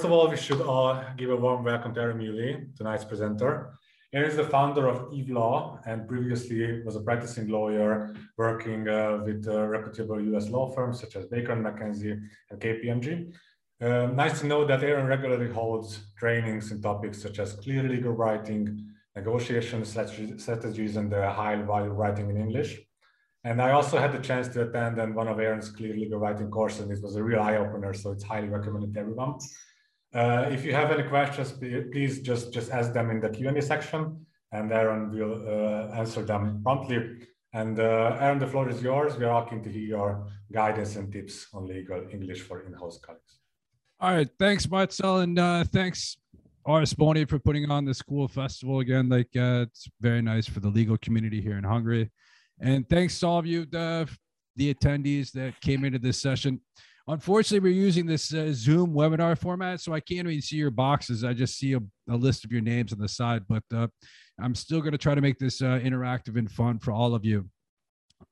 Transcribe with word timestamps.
first 0.00 0.06
of 0.06 0.12
all, 0.12 0.30
we 0.30 0.36
should 0.38 0.62
all 0.62 0.98
give 1.18 1.28
a 1.28 1.36
warm 1.36 1.62
welcome 1.62 1.92
to 1.92 2.00
Aaron 2.00 2.16
Muley, 2.16 2.68
tonight's 2.74 3.04
presenter. 3.04 3.78
Aaron 4.14 4.30
is 4.30 4.36
the 4.38 4.44
founder 4.44 4.88
of 4.88 5.12
Eve 5.12 5.28
Law 5.28 5.78
and 5.84 6.08
previously 6.08 6.82
was 6.84 6.96
a 6.96 7.02
practicing 7.02 7.48
lawyer 7.48 8.14
working 8.38 8.88
uh, 8.88 9.20
with 9.26 9.46
uh, 9.46 9.66
reputable 9.66 10.18
US 10.34 10.48
law 10.48 10.70
firms 10.70 11.00
such 11.00 11.16
as 11.16 11.26
Baker 11.26 11.52
and 11.52 11.62
McKenzie 11.66 12.18
and 12.48 12.58
KPMG. 12.58 13.30
Uh, 13.82 14.06
nice 14.14 14.40
to 14.40 14.46
know 14.46 14.64
that 14.64 14.82
Aaron 14.82 15.06
regularly 15.06 15.52
holds 15.52 16.00
trainings 16.18 16.72
in 16.72 16.80
topics 16.80 17.20
such 17.20 17.38
as 17.38 17.52
clear 17.52 17.82
legal 17.82 18.12
writing, 18.12 18.82
negotiation 19.14 19.84
strategies, 19.84 20.96
and 20.96 21.12
uh, 21.12 21.30
high 21.30 21.56
value 21.56 21.90
writing 21.90 22.30
in 22.30 22.38
English. 22.38 22.80
And 23.44 23.60
I 23.60 23.72
also 23.72 23.98
had 23.98 24.12
the 24.12 24.18
chance 24.18 24.48
to 24.48 24.62
attend 24.62 25.14
one 25.14 25.28
of 25.28 25.38
Aaron's 25.38 25.68
clear 25.68 25.94
legal 25.94 26.18
writing 26.18 26.50
courses, 26.50 26.80
and 26.80 26.90
it 26.90 27.02
was 27.02 27.16
a 27.16 27.22
real 27.22 27.40
eye 27.40 27.58
opener. 27.58 27.92
So 27.92 28.12
it's 28.12 28.24
highly 28.24 28.48
recommended 28.48 28.94
to 28.94 29.00
everyone. 29.00 29.34
Uh, 30.12 30.48
if 30.50 30.64
you 30.64 30.74
have 30.74 30.90
any 30.90 31.08
questions, 31.08 31.52
please 31.52 32.20
just, 32.20 32.52
just 32.52 32.70
ask 32.70 32.92
them 32.92 33.10
in 33.10 33.20
the 33.20 33.28
Q&A 33.28 33.62
section 33.62 34.26
and 34.52 34.72
Aaron 34.72 35.12
will 35.12 35.34
uh, 35.46 35.94
answer 35.94 36.22
them 36.22 36.60
promptly. 36.62 37.26
And 37.52 37.78
uh, 37.78 38.16
Aaron, 38.20 38.38
the 38.38 38.46
floor 38.46 38.68
is 38.68 38.82
yours. 38.82 39.16
We 39.16 39.24
are 39.24 39.46
keen 39.48 39.62
to 39.62 39.70
hear 39.70 39.82
your 39.82 40.28
guidance 40.52 40.96
and 40.96 41.12
tips 41.12 41.46
on 41.52 41.66
legal 41.66 42.06
English 42.10 42.42
for 42.42 42.62
in-house 42.62 42.98
colleagues. 43.00 43.38
All 44.00 44.14
right, 44.14 44.28
thanks, 44.38 44.68
Marcel, 44.68 45.18
and 45.18 45.38
uh, 45.38 45.64
thanks, 45.64 46.16
Ars 46.64 46.94
Boni, 46.94 47.24
for 47.24 47.38
putting 47.38 47.70
on 47.70 47.84
this 47.84 48.00
cool 48.02 48.28
festival 48.28 48.80
again. 48.80 49.08
Like, 49.08 49.28
uh, 49.36 49.66
it's 49.68 49.88
very 50.00 50.22
nice 50.22 50.46
for 50.46 50.60
the 50.60 50.68
legal 50.68 50.96
community 50.98 51.40
here 51.40 51.58
in 51.58 51.64
Hungary. 51.64 52.10
And 52.60 52.88
thanks 52.88 53.18
to 53.20 53.26
all 53.26 53.38
of 53.38 53.46
you, 53.46 53.66
the, 53.66 54.08
the 54.56 54.72
attendees 54.72 55.32
that 55.32 55.60
came 55.60 55.84
into 55.84 55.98
this 55.98 56.20
session. 56.20 56.60
Unfortunately, 57.08 57.70
we're 57.70 57.76
using 57.76 58.06
this 58.06 58.32
uh, 58.32 58.52
Zoom 58.52 58.92
webinar 58.92 59.36
format, 59.36 59.80
so 59.80 59.92
I 59.92 60.00
can't 60.00 60.28
even 60.28 60.40
see 60.40 60.56
your 60.56 60.70
boxes. 60.70 61.24
I 61.24 61.32
just 61.32 61.56
see 61.56 61.72
a, 61.72 61.80
a 62.08 62.16
list 62.16 62.44
of 62.44 62.52
your 62.52 62.60
names 62.60 62.92
on 62.92 62.98
the 62.98 63.08
side, 63.08 63.42
but 63.48 63.62
uh, 63.74 63.88
I'm 64.40 64.54
still 64.54 64.80
going 64.80 64.92
to 64.92 64.98
try 64.98 65.14
to 65.14 65.20
make 65.20 65.38
this 65.38 65.62
uh, 65.62 65.80
interactive 65.82 66.38
and 66.38 66.50
fun 66.50 66.78
for 66.78 66.92
all 66.92 67.14
of 67.14 67.24
you. 67.24 67.48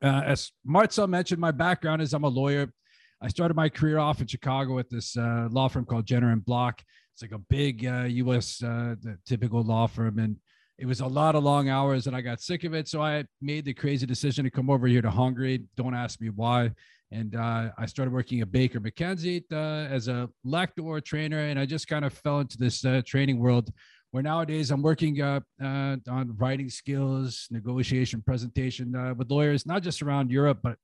Uh, 0.03 0.23
as 0.25 0.53
Marcel 0.65 1.07
mentioned, 1.07 1.41
my 1.41 1.51
background 1.51 2.03
is 2.03 2.13
I'm 2.13 2.25
a 2.25 2.29
lawyer. 2.29 2.73
I 3.21 3.29
started 3.29 3.55
my 3.55 3.69
career 3.69 3.99
off 3.99 4.21
in 4.21 4.27
Chicago 4.27 4.79
at 4.79 4.91
this 4.91 5.17
uh, 5.17 5.49
law 5.51 5.69
firm 5.69 5.85
called 5.85 6.07
Jenner 6.07 6.31
and 6.31 6.45
Block. 6.45 6.83
It's 7.15 7.23
like 7.23 7.33
a 7.33 7.39
big 7.39 7.83
U.S. 7.83 8.63
Uh, 8.63 8.95
typical 9.27 9.63
law 9.63 9.89
firm, 9.89 10.21
and 10.21 10.37
it 10.79 10.87
was 10.87 11.01
a 11.01 11.07
lot 11.07 11.35
of 11.35 11.43
long 11.43 11.69
hours 11.69 12.07
and 12.07 12.15
I 12.15 12.21
got 12.21 12.41
sick 12.41 12.63
of 12.63 12.73
it. 12.73 12.87
So 12.87 13.03
I 13.03 13.25
made 13.43 13.65
the 13.65 13.75
crazy 13.75 14.07
decision 14.07 14.45
to 14.45 14.51
come 14.51 14.71
over 14.71 14.87
here 14.87 15.03
to 15.03 15.11
Hungary. 15.11 15.65
Don't 15.77 15.95
ask 15.95 16.21
me 16.21 16.31
why. 16.31 16.71
And 17.11 17.35
uh, 17.35 17.71
I 17.79 17.87
started 17.87 18.13
working 18.13 18.41
at 18.41 18.53
Baker 18.53 18.81
McKenzie 18.81 19.45
uh, 19.53 19.93
as 19.93 20.09
a 20.09 20.29
lector 20.45 21.01
trainer. 21.01 21.39
And 21.39 21.59
I 21.59 21.67
just 21.67 21.89
kind 21.89 22.05
of 22.05 22.13
fell 22.13 22.41
into 22.41 22.59
this 22.59 22.85
uh, 22.85 23.03
training 23.05 23.39
world 23.39 23.71
where 24.11 24.23
nowadays 24.23 24.71
I'm 24.71 24.83
working 24.83 25.21
uh, 25.21 25.41
uh, 25.63 25.97
on 26.09 26.35
writing 26.39 26.71
skills, 26.71 27.47
negotiation, 27.51 28.23
presentation 28.23 28.95
uh, 28.95 29.15
with 29.15 29.31
lawyers, 29.31 29.67
not 29.67 29.83
just 29.83 30.01
around 30.03 30.31
Europe, 30.31 30.61
but 30.63 30.77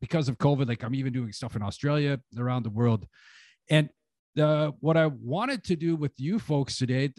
because 0.00 0.28
of 0.28 0.36
COVID, 0.38 0.66
like 0.66 0.82
I'm 0.82 0.94
even 0.94 1.12
doing 1.12 1.32
stuff 1.32 1.54
in 1.54 1.62
Australia, 1.62 2.20
around 2.36 2.64
the 2.64 2.70
world. 2.70 3.06
And 3.70 3.88
what 4.34 4.96
I 4.96 5.06
wanted 5.06 5.62
to 5.64 5.76
do 5.76 5.94
with 5.94 6.12
you 6.16 6.38
folks 6.38 6.76
today, 6.76 7.12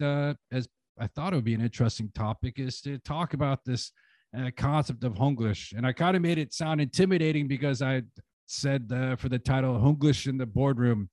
as 0.52 0.68
I 0.98 1.06
thought 1.06 1.32
it 1.32 1.36
would 1.36 1.44
be 1.44 1.54
an 1.54 1.60
interesting 1.60 2.10
topic 2.14 2.58
is 2.58 2.80
to 2.82 2.98
talk 2.98 3.34
about 3.34 3.64
this 3.64 3.90
uh, 4.36 4.50
concept 4.56 5.04
of 5.04 5.14
Hunglish. 5.14 5.72
And 5.76 5.86
I 5.86 5.92
kind 5.92 6.16
of 6.16 6.22
made 6.22 6.38
it 6.38 6.52
sound 6.52 6.80
intimidating 6.80 7.48
because 7.48 7.82
I 7.82 8.02
said 8.46 8.90
uh, 8.92 9.16
for 9.16 9.28
the 9.28 9.38
title 9.38 9.78
Hunglish 9.78 10.26
in 10.26 10.38
the 10.38 10.46
boardroom. 10.46 11.10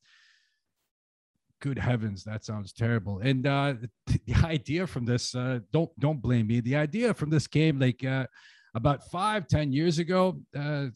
Good 1.61 1.77
heavens, 1.77 2.23
that 2.23 2.43
sounds 2.43 2.73
terrible. 2.73 3.19
And 3.19 3.45
uh, 3.45 3.75
the, 4.07 4.35
idea 4.43 4.87
from 4.87 5.05
this, 5.05 5.35
uh, 5.35 5.59
don't 5.71 5.91
don't 5.99 6.21
blame 6.21 6.47
me. 6.47 6.59
The 6.59 6.75
idea 6.75 7.13
from 7.13 7.29
this 7.29 7.47
came 7.47 7.79
like 7.79 8.03
uh, 8.03 8.25
about 8.73 9.03
five, 9.11 9.47
ten 9.47 9.71
years 9.71 9.99
ago. 9.99 10.41
Uh, 10.57 10.87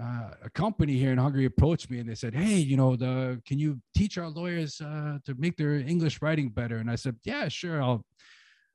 uh, 0.00 0.30
a 0.44 0.50
company 0.54 0.96
here 0.96 1.12
in 1.12 1.18
Hungary 1.18 1.44
approached 1.44 1.90
me 1.90 1.98
and 1.98 2.08
they 2.08 2.14
said, 2.14 2.34
"Hey, 2.34 2.56
you 2.56 2.76
know, 2.76 2.96
the 2.96 3.42
can 3.44 3.58
you 3.58 3.80
teach 3.94 4.16
our 4.18 4.28
lawyers 4.28 4.76
to 4.76 5.34
make 5.36 5.56
their 5.56 5.74
English 5.74 6.22
writing 6.22 6.48
better?" 6.48 6.78
And 6.78 6.90
I 6.90 6.94
said, 6.94 7.16
"Yeah, 7.24 7.48
sure. 7.48 7.82
I'll 7.82 8.06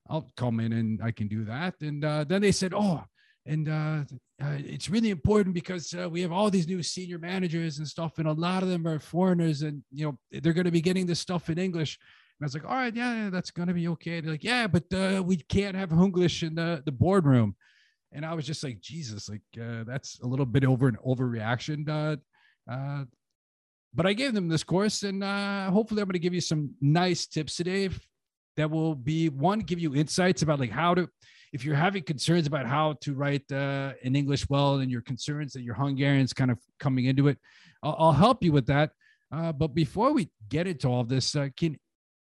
I'll 0.09 0.29
come 0.35 0.59
in 0.59 0.73
and 0.73 1.01
I 1.01 1.11
can 1.11 1.27
do 1.27 1.45
that." 1.45 1.75
And 1.81 2.03
then 2.03 2.41
they 2.41 2.51
said, 2.51 2.73
"Oh, 2.75 3.03
and 3.47 3.69
uh, 3.69 4.03
uh, 4.43 4.57
it's 4.59 4.89
really 4.89 5.09
important 5.09 5.55
because 5.55 5.93
uh, 5.93 6.09
we 6.09 6.21
have 6.21 6.31
all 6.31 6.49
these 6.49 6.67
new 6.67 6.83
senior 6.83 7.17
managers 7.17 7.79
and 7.79 7.87
stuff, 7.87 8.19
and 8.19 8.27
a 8.27 8.33
lot 8.33 8.63
of 8.63 8.69
them 8.69 8.85
are 8.87 8.99
foreigners, 8.99 9.61
and 9.61 9.83
you 9.91 10.05
know 10.05 10.17
they're 10.41 10.53
going 10.53 10.65
to 10.65 10.71
be 10.71 10.81
getting 10.81 11.05
this 11.05 11.19
stuff 11.19 11.49
in 11.49 11.57
English." 11.57 11.97
And 12.39 12.45
I 12.45 12.47
was 12.47 12.53
like, 12.53 12.65
"All 12.65 12.75
right, 12.75 12.95
yeah, 12.95 13.29
that's 13.31 13.51
going 13.51 13.67
to 13.67 13.73
be 13.73 13.87
okay." 13.89 14.21
They're 14.21 14.31
like, 14.31 14.43
"Yeah, 14.43 14.67
but 14.67 14.85
we 15.25 15.37
can't 15.37 15.75
have 15.75 15.91
English 15.91 16.43
in 16.43 16.55
the 16.55 16.83
the 16.85 16.91
boardroom." 16.91 17.55
and 18.13 18.25
I 18.25 18.33
was 18.33 18.45
just 18.45 18.63
like, 18.63 18.79
Jesus, 18.79 19.29
like 19.29 19.41
uh, 19.61 19.83
that's 19.85 20.19
a 20.21 20.27
little 20.27 20.45
bit 20.45 20.63
over 20.63 20.87
an 20.87 20.97
overreaction. 21.05 21.87
Uh, 21.87 22.17
uh, 22.71 23.05
but 23.93 24.05
I 24.05 24.13
gave 24.13 24.33
them 24.33 24.47
this 24.47 24.63
course, 24.63 25.03
and 25.03 25.23
uh, 25.23 25.69
hopefully, 25.71 26.01
I'm 26.01 26.07
going 26.07 26.13
to 26.13 26.19
give 26.19 26.33
you 26.33 26.41
some 26.41 26.71
nice 26.81 27.25
tips 27.25 27.55
today 27.55 27.89
that 28.55 28.69
will 28.69 28.95
be 28.95 29.29
one 29.29 29.59
give 29.59 29.79
you 29.79 29.95
insights 29.95 30.41
about 30.41 30.59
like 30.59 30.71
how 30.71 30.95
to, 30.95 31.09
if 31.53 31.63
you're 31.63 31.75
having 31.75 32.03
concerns 32.03 32.47
about 32.47 32.65
how 32.65 32.93
to 33.01 33.13
write 33.13 33.49
uh, 33.51 33.93
in 34.01 34.15
English 34.15 34.49
well, 34.49 34.75
and 34.75 34.91
your 34.91 35.01
concerns 35.01 35.53
that 35.53 35.61
your 35.61 35.75
Hungarian's 35.75 36.33
kind 36.33 36.51
of 36.51 36.59
coming 36.79 37.05
into 37.05 37.27
it, 37.27 37.37
I'll, 37.83 37.95
I'll 37.99 38.13
help 38.13 38.43
you 38.43 38.51
with 38.51 38.67
that. 38.67 38.91
Uh, 39.31 39.51
but 39.51 39.73
before 39.73 40.13
we 40.13 40.29
get 40.49 40.67
into 40.67 40.87
all 40.87 41.03
this, 41.03 41.35
uh, 41.35 41.49
can 41.57 41.77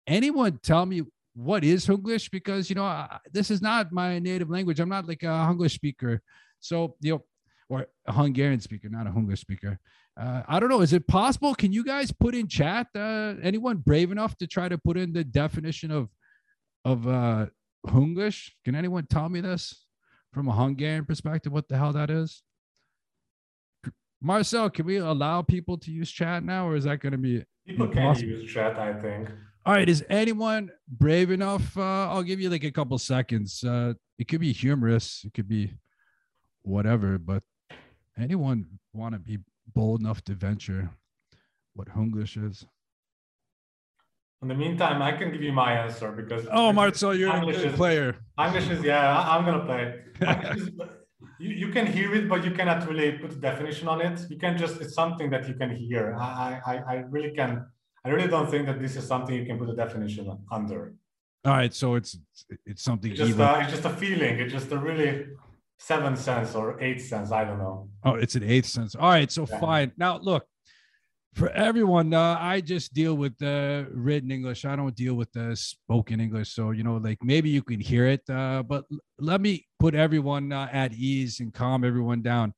anyone 0.07 0.59
tell 0.63 0.87
me 0.87 1.03
what 1.35 1.65
is 1.65 1.87
Hunglish 1.87 2.31
because 2.31 2.71
you 2.71 2.75
know 2.75 2.85
I, 2.85 3.19
this 3.31 3.51
is 3.51 3.61
not 3.61 3.93
my 3.93 4.19
native 4.19 4.51
language. 4.51 4.81
I'm 4.81 4.89
not 4.89 5.07
like 5.07 5.23
a 5.23 5.27
Hunglish 5.27 5.73
speaker, 5.73 6.23
so 6.61 6.97
you 7.01 7.13
know, 7.13 7.25
or 7.69 7.87
a 8.07 8.13
Hungarian 8.13 8.61
speaker, 8.61 8.89
not 8.89 9.07
a 9.07 9.11
Hunglish 9.11 9.39
speaker. 9.39 9.79
Uh, 10.19 10.43
I 10.49 10.59
don't 10.59 10.71
know. 10.71 10.81
Is 10.81 10.95
it 10.95 11.07
possible? 11.07 11.55
Can 11.55 11.73
you 11.75 11.85
guys 11.85 12.11
put 12.11 12.35
in 12.35 12.49
chat? 12.49 12.87
Uh, 12.95 13.35
anyone 13.43 13.77
brave 13.77 14.11
enough 14.11 14.37
to 14.39 14.47
try 14.47 14.67
to 14.69 14.79
put 14.79 14.97
in 14.97 15.13
the 15.13 15.25
definition 15.25 15.91
of 15.91 16.09
of 16.87 17.07
uh, 17.07 17.47
Hunglish? 17.87 18.51
Can 18.65 18.75
anyone 18.75 19.07
tell 19.07 19.29
me 19.29 19.41
this 19.41 19.87
from 20.33 20.49
a 20.49 20.53
Hungarian 20.53 21.05
perspective? 21.05 21.53
What 21.53 21.69
the 21.69 21.77
hell 21.77 21.93
that 21.93 22.11
is? 22.11 22.43
Marcel, 24.21 24.71
can 24.71 24.87
we 24.87 24.97
allow 24.97 25.43
people 25.43 25.77
to 25.79 25.91
use 25.91 26.11
chat 26.11 26.43
now, 26.43 26.69
or 26.69 26.77
is 26.77 26.85
that 26.85 27.01
going 27.01 27.13
to 27.13 27.19
be 27.19 27.45
people 27.67 27.89
can 27.89 28.19
use 28.19 28.51
chat? 28.53 28.79
I 28.79 28.95
think. 28.95 29.31
All 29.65 29.75
right, 29.75 29.89
is 29.89 30.05
anyone 30.09 30.71
brave 30.89 31.31
enough? 31.31 31.77
Uh, 31.77 32.09
I'll 32.09 32.23
give 32.23 32.41
you 32.41 32.49
like 32.49 32.65
a 32.65 32.71
couple 32.71 32.97
seconds. 32.99 33.65
Uh, 33.65 33.95
it 34.19 34.29
could 34.29 34.41
be 34.41 34.53
humorous, 34.53 35.23
it 35.25 35.35
could 35.35 35.49
be 35.49 35.75
whatever, 36.63 37.19
but 37.19 37.43
anyone 38.19 38.79
want 38.93 39.15
to 39.15 39.19
be 39.19 39.39
bold 39.75 40.01
enough 40.01 40.23
to 40.25 40.35
venture 40.35 40.91
what 41.75 41.89
Hunglish 41.89 42.43
is? 42.43 42.65
In 44.43 44.49
the 44.49 44.55
meantime, 44.55 45.01
I 45.01 45.13
can 45.13 45.33
give 45.33 45.43
you 45.43 45.53
my 45.53 45.73
answer 45.73 46.13
because 46.13 46.47
oh, 46.53 46.73
Marcel, 46.73 47.15
you're 47.15 47.35
English 47.35 47.57
a 47.57 47.61
good 47.61 47.71
is, 47.73 47.77
player. 47.77 48.17
English 48.39 48.69
is 48.69 48.85
yeah, 48.85 49.19
I'm 49.33 49.45
gonna 49.47 49.65
play. 49.65 49.83
is, 50.57 50.71
you, 51.39 51.51
you 51.51 51.69
can 51.73 51.87
hear 51.87 52.15
it, 52.15 52.29
but 52.29 52.45
you 52.45 52.51
cannot 52.51 52.87
really 52.87 53.13
put 53.13 53.33
a 53.33 53.37
definition 53.37 53.89
on 53.89 54.03
it. 54.03 54.21
You 54.29 54.39
can 54.39 54.59
just 54.59 54.81
it's 54.81 54.95
something 54.95 55.31
that 55.31 55.49
you 55.49 55.55
can 55.55 55.71
hear. 55.75 56.15
I 56.21 56.61
I, 56.67 56.75
I 56.77 56.95
really 57.09 57.31
can 57.31 57.67
I 58.05 58.11
really 58.11 58.29
don't 58.29 58.49
think 58.49 58.67
that 58.67 58.79
this 58.79 58.95
is 58.95 59.07
something 59.07 59.35
you 59.35 59.47
can 59.47 59.59
put 59.59 59.69
a 59.69 59.75
definition 59.75 60.31
under. 60.53 60.95
All 61.45 61.53
right, 61.53 61.75
so 61.75 61.95
it's 61.95 62.19
it's 62.65 62.83
something 62.83 63.11
it's 63.11 63.21
just, 63.21 63.39
a, 63.39 63.61
it's 63.61 63.71
just 63.71 63.85
a 63.85 63.91
feeling. 63.91 64.39
It's 64.39 64.53
just 64.53 64.71
a 64.71 64.79
really 64.79 65.27
seventh 65.79 66.21
sense 66.21 66.55
or 66.55 66.81
eighth 66.81 67.05
sense. 67.07 67.33
I 67.33 67.45
don't 67.45 67.59
know. 67.59 67.89
Oh, 68.05 68.15
it's 68.15 68.35
an 68.35 68.45
eighth 68.45 68.67
sense. 68.67 68.95
All 68.95 69.09
right, 69.09 69.31
so 69.31 69.47
yeah. 69.49 69.61
fine. 69.61 69.93
Now 69.97 70.19
look, 70.19 70.47
for 71.37 71.51
everyone, 71.51 72.15
uh, 72.15 72.39
I 72.41 72.63
just 72.63 72.95
deal 72.95 73.15
with 73.15 73.37
the 73.37 73.87
written 73.93 74.31
English. 74.31 74.65
I 74.65 74.75
don't 74.75 74.97
deal 74.97 75.15
with 75.15 75.31
the 75.33 75.55
spoken 75.55 76.19
English. 76.19 76.55
So 76.55 76.71
you 76.71 76.83
know, 76.83 76.97
like 76.97 77.19
maybe 77.23 77.51
you 77.51 77.63
can 77.63 77.79
hear 77.79 78.07
it, 78.07 78.23
uh, 78.31 78.63
but 78.63 78.87
let 79.19 79.43
me 79.43 79.67
put 79.79 79.95
everyone 79.95 80.51
uh, 80.51 80.69
at 80.73 80.95
ease 80.95 81.41
and 81.41 81.53
calm 81.53 81.85
everyone 81.85 82.23
down. 82.23 82.55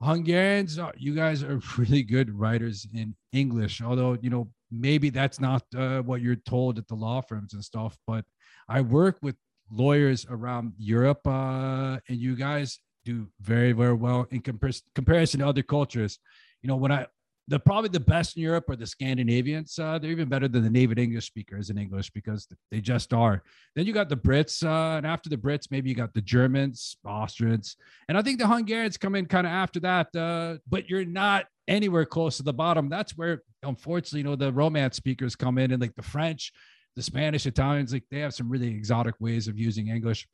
Hungarians, 0.00 0.78
you 0.96 1.14
guys 1.16 1.42
are 1.42 1.60
really 1.76 2.04
good 2.04 2.30
writers 2.30 2.86
in 2.94 3.16
English, 3.32 3.82
although 3.82 4.16
you 4.22 4.30
know 4.30 4.48
maybe 4.70 5.10
that's 5.10 5.40
not 5.40 5.62
uh, 5.76 6.00
what 6.02 6.20
you're 6.20 6.36
told 6.36 6.78
at 6.78 6.86
the 6.86 6.94
law 6.94 7.20
firms 7.20 7.52
and 7.52 7.64
stuff. 7.64 7.96
But 8.06 8.24
I 8.68 8.80
work 8.80 9.18
with 9.22 9.34
lawyers 9.72 10.24
around 10.30 10.74
Europe, 10.78 11.26
uh, 11.26 11.98
and 12.08 12.18
you 12.18 12.36
guys 12.36 12.78
do 13.04 13.26
very, 13.40 13.72
very 13.72 13.94
well 13.94 14.26
in 14.30 14.40
compar- 14.40 14.82
comparison 14.94 15.40
to 15.40 15.48
other 15.48 15.62
cultures. 15.62 16.20
You 16.62 16.68
know, 16.68 16.76
when 16.76 16.92
I 16.92 17.06
the 17.46 17.58
probably 17.58 17.90
the 17.90 18.00
best 18.00 18.36
in 18.36 18.42
Europe 18.42 18.70
are 18.70 18.76
the 18.76 18.86
Scandinavians. 18.86 19.78
Uh, 19.78 19.98
they're 19.98 20.10
even 20.10 20.28
better 20.28 20.48
than 20.48 20.62
the 20.62 20.70
native 20.70 20.98
English 20.98 21.26
speakers 21.26 21.68
in 21.68 21.76
English 21.76 22.10
because 22.10 22.48
they 22.70 22.80
just 22.80 23.12
are. 23.12 23.42
Then 23.76 23.86
you 23.86 23.92
got 23.92 24.08
the 24.08 24.16
Brits, 24.16 24.64
uh, 24.64 24.96
and 24.96 25.06
after 25.06 25.28
the 25.28 25.36
Brits, 25.36 25.70
maybe 25.70 25.90
you 25.90 25.94
got 25.94 26.14
the 26.14 26.22
Germans, 26.22 26.96
Austrians, 27.04 27.76
and 28.08 28.16
I 28.16 28.22
think 28.22 28.38
the 28.38 28.46
Hungarians 28.46 28.96
come 28.96 29.14
in 29.14 29.26
kind 29.26 29.46
of 29.46 29.52
after 29.52 29.80
that. 29.80 30.14
Uh, 30.16 30.56
but 30.68 30.88
you're 30.88 31.04
not 31.04 31.46
anywhere 31.68 32.06
close 32.06 32.38
to 32.38 32.42
the 32.42 32.52
bottom. 32.52 32.88
That's 32.88 33.16
where, 33.16 33.42
unfortunately, 33.62 34.20
you 34.20 34.24
know, 34.24 34.36
the 34.36 34.52
Romance 34.52 34.96
speakers 34.96 35.36
come 35.36 35.58
in, 35.58 35.70
and 35.70 35.82
like 35.82 35.94
the 35.96 36.02
French, 36.02 36.52
the 36.96 37.02
Spanish, 37.02 37.44
Italians, 37.44 37.92
like 37.92 38.04
they 38.10 38.20
have 38.20 38.34
some 38.34 38.48
really 38.48 38.68
exotic 38.68 39.16
ways 39.20 39.48
of 39.48 39.58
using 39.58 39.88
English. 39.88 40.26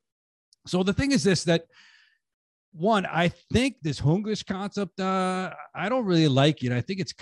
So 0.66 0.82
the 0.84 0.92
thing 0.92 1.10
is 1.10 1.24
this 1.24 1.42
that 1.44 1.64
one, 2.72 3.06
I 3.06 3.28
think 3.52 3.76
this 3.82 4.00
Hunglish 4.00 4.46
concept, 4.46 5.00
uh, 5.00 5.52
I 5.74 5.88
don't 5.88 6.04
really 6.04 6.28
like 6.28 6.62
it. 6.62 6.72
I 6.72 6.80
think 6.80 7.00
it's 7.00 7.14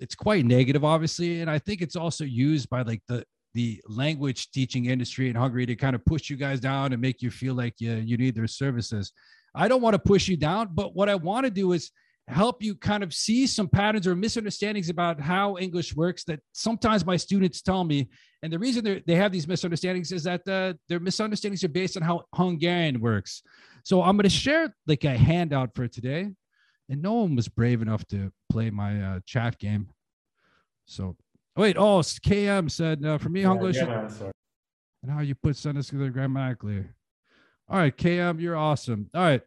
it's 0.00 0.14
quite 0.14 0.44
negative, 0.44 0.84
obviously, 0.84 1.40
and 1.40 1.50
I 1.50 1.58
think 1.58 1.80
it's 1.80 1.96
also 1.96 2.24
used 2.24 2.68
by 2.68 2.82
like 2.82 3.02
the 3.08 3.24
the 3.54 3.80
language 3.88 4.50
teaching 4.50 4.86
industry 4.86 5.30
in 5.30 5.36
Hungary 5.36 5.64
to 5.66 5.76
kind 5.76 5.94
of 5.94 6.04
push 6.04 6.28
you 6.28 6.36
guys 6.36 6.58
down 6.58 6.92
and 6.92 7.00
make 7.00 7.22
you 7.22 7.30
feel 7.30 7.54
like 7.54 7.74
you, 7.78 7.94
you 7.94 8.16
need 8.16 8.34
their 8.34 8.48
services. 8.48 9.12
I 9.54 9.68
don't 9.68 9.80
want 9.80 9.94
to 9.94 9.98
push 10.00 10.26
you 10.26 10.36
down, 10.36 10.70
but 10.72 10.96
what 10.96 11.08
I 11.08 11.14
want 11.14 11.44
to 11.44 11.50
do 11.50 11.72
is 11.72 11.92
help 12.28 12.62
you 12.62 12.74
kind 12.74 13.02
of 13.02 13.12
see 13.12 13.46
some 13.46 13.68
patterns 13.68 14.06
or 14.06 14.16
misunderstandings 14.16 14.88
about 14.88 15.20
how 15.20 15.58
English 15.58 15.94
works 15.94 16.24
that 16.24 16.40
sometimes 16.52 17.04
my 17.04 17.16
students 17.16 17.60
tell 17.60 17.84
me. 17.84 18.08
And 18.42 18.52
the 18.52 18.58
reason 18.58 19.02
they 19.06 19.14
have 19.14 19.32
these 19.32 19.46
misunderstandings 19.46 20.10
is 20.12 20.24
that 20.24 20.46
uh, 20.48 20.74
their 20.88 21.00
misunderstandings 21.00 21.64
are 21.64 21.68
based 21.68 21.96
on 21.96 22.02
how 22.02 22.24
Hungarian 22.34 23.00
works. 23.00 23.42
So 23.84 24.02
I'm 24.02 24.16
going 24.16 24.24
to 24.24 24.30
share 24.30 24.74
like 24.86 25.04
a 25.04 25.16
handout 25.16 25.74
for 25.74 25.86
today. 25.86 26.30
And 26.88 27.02
no 27.02 27.14
one 27.14 27.36
was 27.36 27.48
brave 27.48 27.82
enough 27.82 28.06
to 28.08 28.32
play 28.50 28.70
my 28.70 29.02
uh, 29.02 29.20
chat 29.26 29.58
game. 29.58 29.88
So 30.86 31.16
wait, 31.56 31.76
oh, 31.78 32.00
KM 32.00 32.70
said 32.70 33.04
uh, 33.04 33.18
for 33.18 33.28
me, 33.28 33.42
yeah, 33.42 33.52
English. 33.52 33.76
Yeah, 33.76 34.08
and 35.02 35.12
how 35.12 35.20
you 35.20 35.34
put 35.34 35.56
sentences 35.56 35.90
together 35.90 36.10
grammatically. 36.10 36.84
All 37.68 37.78
right, 37.78 37.96
KM, 37.96 38.40
you're 38.40 38.56
awesome. 38.56 39.10
All 39.14 39.22
right. 39.22 39.42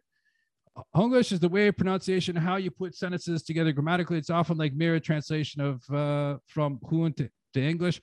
English 0.96 1.32
is 1.32 1.40
the 1.40 1.48
way 1.48 1.68
of 1.68 1.76
pronunciation, 1.76 2.36
how 2.36 2.56
you 2.56 2.70
put 2.70 2.94
sentences 2.94 3.42
together 3.42 3.72
grammatically. 3.72 4.18
It's 4.18 4.30
often 4.30 4.56
like 4.56 4.74
mirror 4.74 5.00
translation 5.00 5.60
of 5.60 5.90
uh, 5.90 6.38
from 6.46 6.78
Hun 6.88 7.12
to, 7.14 7.28
to 7.54 7.62
English. 7.62 8.00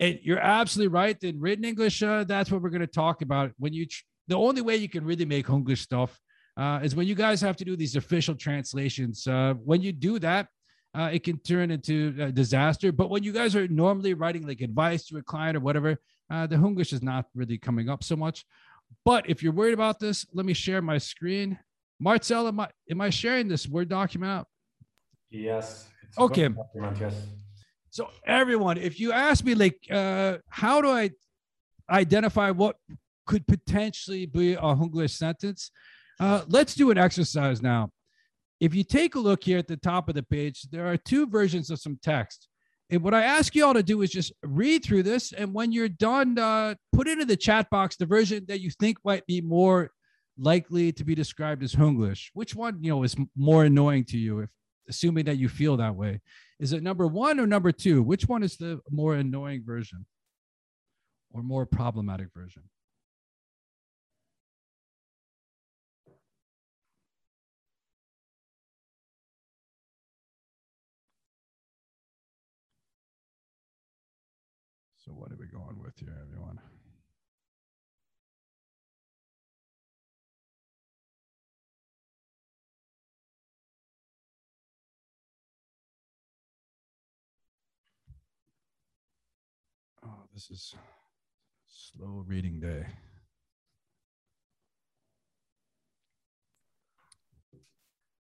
And 0.00 0.18
you're 0.22 0.38
absolutely 0.38 0.88
right. 0.88 1.22
In 1.22 1.40
written 1.40 1.64
English, 1.64 2.02
uh, 2.02 2.24
that's 2.24 2.50
what 2.50 2.62
we're 2.62 2.70
going 2.70 2.80
to 2.80 2.86
talk 2.86 3.22
about. 3.22 3.52
When 3.58 3.72
you, 3.72 3.86
tr- 3.86 4.02
the 4.28 4.36
only 4.36 4.62
way 4.62 4.76
you 4.76 4.88
can 4.88 5.04
really 5.04 5.24
make 5.24 5.48
English 5.48 5.82
stuff 5.82 6.18
uh, 6.56 6.80
is 6.82 6.94
when 6.94 7.06
you 7.06 7.14
guys 7.14 7.40
have 7.40 7.56
to 7.56 7.64
do 7.64 7.76
these 7.76 7.96
official 7.96 8.34
translations. 8.34 9.26
Uh, 9.26 9.54
when 9.64 9.82
you 9.82 9.92
do 9.92 10.18
that, 10.18 10.48
uh, 10.96 11.10
it 11.12 11.24
can 11.24 11.38
turn 11.40 11.70
into 11.70 12.14
a 12.20 12.30
disaster. 12.30 12.92
But 12.92 13.10
when 13.10 13.22
you 13.22 13.32
guys 13.32 13.56
are 13.56 13.66
normally 13.68 14.14
writing 14.14 14.46
like 14.46 14.60
advice 14.60 15.06
to 15.06 15.18
a 15.18 15.22
client 15.22 15.56
or 15.56 15.60
whatever, 15.60 15.98
uh, 16.30 16.46
the 16.46 16.56
English 16.56 16.92
is 16.92 17.02
not 17.02 17.26
really 17.34 17.58
coming 17.58 17.88
up 17.88 18.04
so 18.04 18.16
much. 18.16 18.44
But 19.04 19.28
if 19.28 19.42
you're 19.42 19.52
worried 19.52 19.74
about 19.74 19.98
this, 19.98 20.24
let 20.32 20.46
me 20.46 20.52
share 20.52 20.80
my 20.80 20.98
screen. 20.98 21.58
Marcel, 22.00 22.48
am 22.48 22.60
I, 22.60 22.68
am 22.90 23.00
I 23.00 23.10
sharing 23.10 23.48
this 23.48 23.68
Word 23.68 23.88
document 23.88 24.30
out? 24.32 24.46
Yes. 25.30 25.88
okay. 26.18 26.48
Document, 26.48 26.96
yes. 27.00 27.14
So 27.90 28.10
everyone, 28.26 28.78
if 28.78 28.98
you 28.98 29.12
ask 29.12 29.44
me 29.44 29.54
like, 29.54 29.78
uh, 29.90 30.38
how 30.48 30.80
do 30.80 30.90
I 30.90 31.10
identify 31.88 32.50
what 32.50 32.76
could 33.26 33.46
potentially 33.46 34.26
be 34.26 34.54
a 34.54 34.58
Hunglish 34.58 35.10
sentence? 35.10 35.70
Uh, 36.18 36.42
let's 36.48 36.74
do 36.74 36.90
an 36.90 36.98
exercise 36.98 37.62
now. 37.62 37.90
If 38.60 38.74
you 38.74 38.84
take 38.84 39.14
a 39.14 39.20
look 39.20 39.44
here 39.44 39.58
at 39.58 39.66
the 39.66 39.76
top 39.76 40.08
of 40.08 40.14
the 40.14 40.22
page, 40.22 40.62
there 40.70 40.86
are 40.86 40.96
two 40.96 41.26
versions 41.26 41.70
of 41.70 41.80
some 41.80 41.98
text. 42.02 42.48
And 42.90 43.02
what 43.02 43.14
I 43.14 43.22
ask 43.22 43.54
you 43.54 43.64
all 43.64 43.74
to 43.74 43.82
do 43.82 44.02
is 44.02 44.10
just 44.10 44.32
read 44.42 44.84
through 44.84 45.04
this. 45.04 45.32
And 45.32 45.52
when 45.54 45.72
you're 45.72 45.88
done, 45.88 46.38
uh, 46.38 46.74
put 46.92 47.08
into 47.08 47.24
the 47.24 47.36
chat 47.36 47.68
box 47.70 47.96
the 47.96 48.06
version 48.06 48.44
that 48.48 48.60
you 48.60 48.70
think 48.70 48.98
might 49.04 49.26
be 49.26 49.40
more 49.40 49.90
likely 50.38 50.92
to 50.92 51.04
be 51.04 51.14
described 51.14 51.62
as 51.62 51.74
Hunglish. 51.74 52.30
Which 52.34 52.54
one, 52.54 52.82
you 52.82 52.90
know, 52.90 53.02
is 53.02 53.16
more 53.36 53.64
annoying 53.64 54.04
to 54.06 54.18
you 54.18 54.40
if 54.40 54.50
assuming 54.88 55.24
that 55.26 55.38
you 55.38 55.48
feel 55.48 55.76
that 55.76 55.94
way? 55.94 56.20
Is 56.58 56.72
it 56.72 56.82
number 56.82 57.06
one 57.06 57.40
or 57.40 57.46
number 57.46 57.72
two? 57.72 58.02
Which 58.02 58.28
one 58.28 58.42
is 58.42 58.56
the 58.56 58.80
more 58.90 59.14
annoying 59.14 59.62
version 59.64 60.06
or 61.32 61.42
more 61.42 61.66
problematic 61.66 62.28
version? 62.34 62.62
So 75.04 75.12
what 75.12 75.30
are 75.30 75.36
we 75.36 75.43
this 90.34 90.50
is 90.50 90.74
slow 91.68 92.24
reading 92.26 92.58
day. 92.58 92.84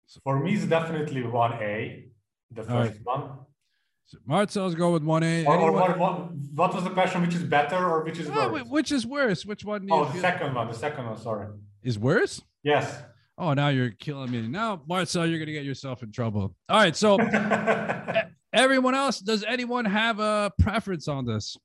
So 0.06 0.20
for 0.22 0.38
me, 0.38 0.54
it's 0.54 0.66
definitely 0.66 1.22
1A, 1.22 2.04
the 2.52 2.64
first 2.64 2.70
right. 2.70 3.00
one. 3.06 3.30
So 4.06 4.18
Marcel's 4.26 4.76
go 4.76 4.92
with 4.92 5.02
1A. 5.02 5.48
Or, 5.48 5.58
or 5.58 5.72
what, 5.72 5.98
what, 5.98 6.32
what, 6.54 6.74
was 6.76 6.84
the 6.84 6.90
question? 6.90 7.22
Which 7.22 7.36
is 7.36 7.44
better 7.44 7.78
or 7.78 8.04
which 8.04 8.20
is 8.20 8.30
oh, 8.30 8.52
worse? 8.52 8.68
Which 8.68 8.92
is 8.92 9.08
worse? 9.08 9.46
Which 9.46 9.64
one? 9.64 9.88
Oh, 9.90 10.04
the 10.06 10.20
second 10.20 10.54
one. 10.54 10.68
The 10.68 10.74
second 10.74 11.06
one, 11.06 11.18
sorry. 11.18 11.48
Is 11.84 11.98
worse? 11.98 12.42
Yes. 12.64 13.02
Oh, 13.38 13.54
now 13.54 13.70
you're 13.70 13.92
killing 13.92 14.30
me. 14.30 14.42
Now, 14.42 14.82
Marcel, 14.88 15.26
you're 15.26 15.40
going 15.40 15.48
to 15.48 15.54
get 15.54 15.64
yourself 15.64 16.04
in 16.04 16.12
trouble. 16.12 16.54
All 16.68 16.78
right. 16.78 16.96
So, 16.96 17.18
everyone 18.54 18.94
else, 18.94 19.20
does 19.20 19.44
anyone 19.46 19.86
have 19.86 20.20
a 20.20 20.52
preference 20.60 21.08
on 21.08 21.26
this? 21.26 21.58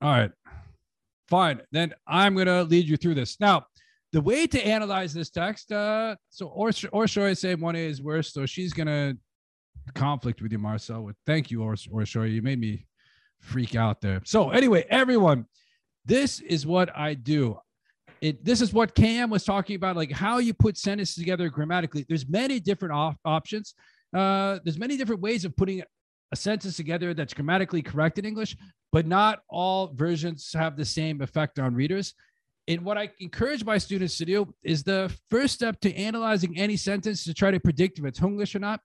All 0.00 0.10
right. 0.10 0.30
Fine. 1.28 1.60
Then 1.72 1.94
I'm 2.06 2.34
going 2.34 2.46
to 2.46 2.62
lead 2.62 2.86
you 2.86 2.96
through 2.96 3.14
this. 3.14 3.38
Now, 3.40 3.66
the 4.12 4.20
way 4.20 4.46
to 4.46 4.66
analyze 4.66 5.12
this 5.12 5.30
text, 5.30 5.70
uh, 5.70 6.16
so 6.30 6.46
or 6.46 6.70
or 6.92 7.06
should 7.06 7.24
I 7.24 7.34
say 7.34 7.54
one 7.54 7.76
is 7.76 8.00
worse? 8.02 8.32
So 8.32 8.46
she's 8.46 8.72
gonna 8.72 9.14
conflict 9.94 10.40
with 10.40 10.52
you, 10.52 10.58
Marcel. 10.58 11.10
Thank 11.26 11.50
you, 11.50 11.62
or 11.62 11.74
or 11.92 12.04
you 12.26 12.42
made 12.42 12.58
me 12.58 12.86
freak 13.40 13.74
out 13.74 14.00
there. 14.00 14.22
So 14.24 14.50
anyway, 14.50 14.86
everyone, 14.88 15.46
this 16.04 16.40
is 16.40 16.66
what 16.66 16.94
I 16.96 17.14
do. 17.14 17.58
It 18.20 18.44
this 18.44 18.60
is 18.62 18.72
what 18.72 18.94
Cam 18.94 19.30
was 19.30 19.44
talking 19.44 19.76
about, 19.76 19.94
like 19.94 20.10
how 20.10 20.38
you 20.38 20.54
put 20.54 20.78
sentences 20.78 21.16
together 21.16 21.48
grammatically. 21.50 22.06
There's 22.08 22.26
many 22.26 22.60
different 22.60 22.94
op- 22.94 23.20
options. 23.24 23.74
Uh, 24.14 24.58
there's 24.64 24.78
many 24.78 24.96
different 24.96 25.20
ways 25.20 25.44
of 25.44 25.54
putting 25.54 25.82
a 26.32 26.36
sentence 26.36 26.76
together 26.76 27.14
that's 27.14 27.34
grammatically 27.34 27.82
correct 27.82 28.18
in 28.18 28.24
English, 28.24 28.56
but 28.92 29.06
not 29.06 29.40
all 29.48 29.92
versions 29.94 30.52
have 30.52 30.76
the 30.76 30.84
same 30.84 31.20
effect 31.20 31.58
on 31.58 31.74
readers. 31.74 32.14
And 32.66 32.84
what 32.84 32.98
I 32.98 33.10
encourage 33.20 33.64
my 33.64 33.78
students 33.78 34.18
to 34.18 34.26
do 34.26 34.54
is 34.62 34.82
the 34.82 35.10
first 35.30 35.54
step 35.54 35.80
to 35.80 35.94
analyzing 35.94 36.58
any 36.58 36.76
sentence 36.76 37.24
to 37.24 37.32
try 37.32 37.50
to 37.50 37.60
predict 37.60 37.98
if 37.98 38.04
it's 38.04 38.20
English 38.20 38.54
or 38.54 38.58
not 38.58 38.80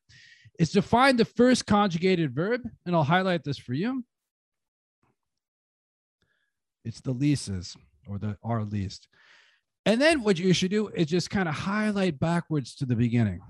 is 0.60 0.72
to 0.72 0.82
find 0.82 1.18
the 1.18 1.26
first 1.26 1.66
conjugated 1.66 2.34
verb, 2.34 2.62
and 2.86 2.96
I'll 2.96 3.04
highlight 3.04 3.44
this 3.44 3.58
for 3.58 3.74
you. 3.74 4.04
It's 6.86 7.02
the 7.02 7.12
leases 7.12 7.76
or 8.08 8.20
the 8.20 8.38
are 8.44 8.64
least. 8.64 9.08
And 9.86 10.00
then 10.00 10.24
what 10.24 10.40
you 10.40 10.54
should 10.54 10.72
do 10.72 10.88
is 10.90 11.08
just 11.08 11.30
kind 11.30 11.50
of 11.50 11.56
highlight 11.56 12.20
backwards 12.20 12.76
to 12.76 12.86
the 12.86 12.96
beginning. 12.96 13.42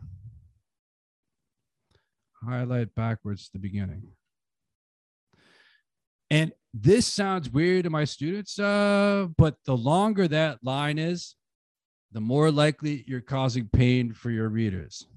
Highlight 2.45 2.93
backwards 2.95 3.49
the 3.53 3.59
beginning. 3.59 4.03
And 6.29 6.51
this 6.73 7.05
sounds 7.05 7.49
weird 7.49 7.83
to 7.83 7.89
my 7.89 8.05
students, 8.05 8.57
uh, 8.57 9.27
but 9.37 9.57
the 9.65 9.77
longer 9.77 10.27
that 10.27 10.59
line 10.63 10.97
is, 10.97 11.35
the 12.11 12.21
more 12.21 12.51
likely 12.51 13.03
you're 13.07 13.21
causing 13.21 13.69
pain 13.71 14.13
for 14.13 14.31
your 14.31 14.49
readers. 14.49 15.07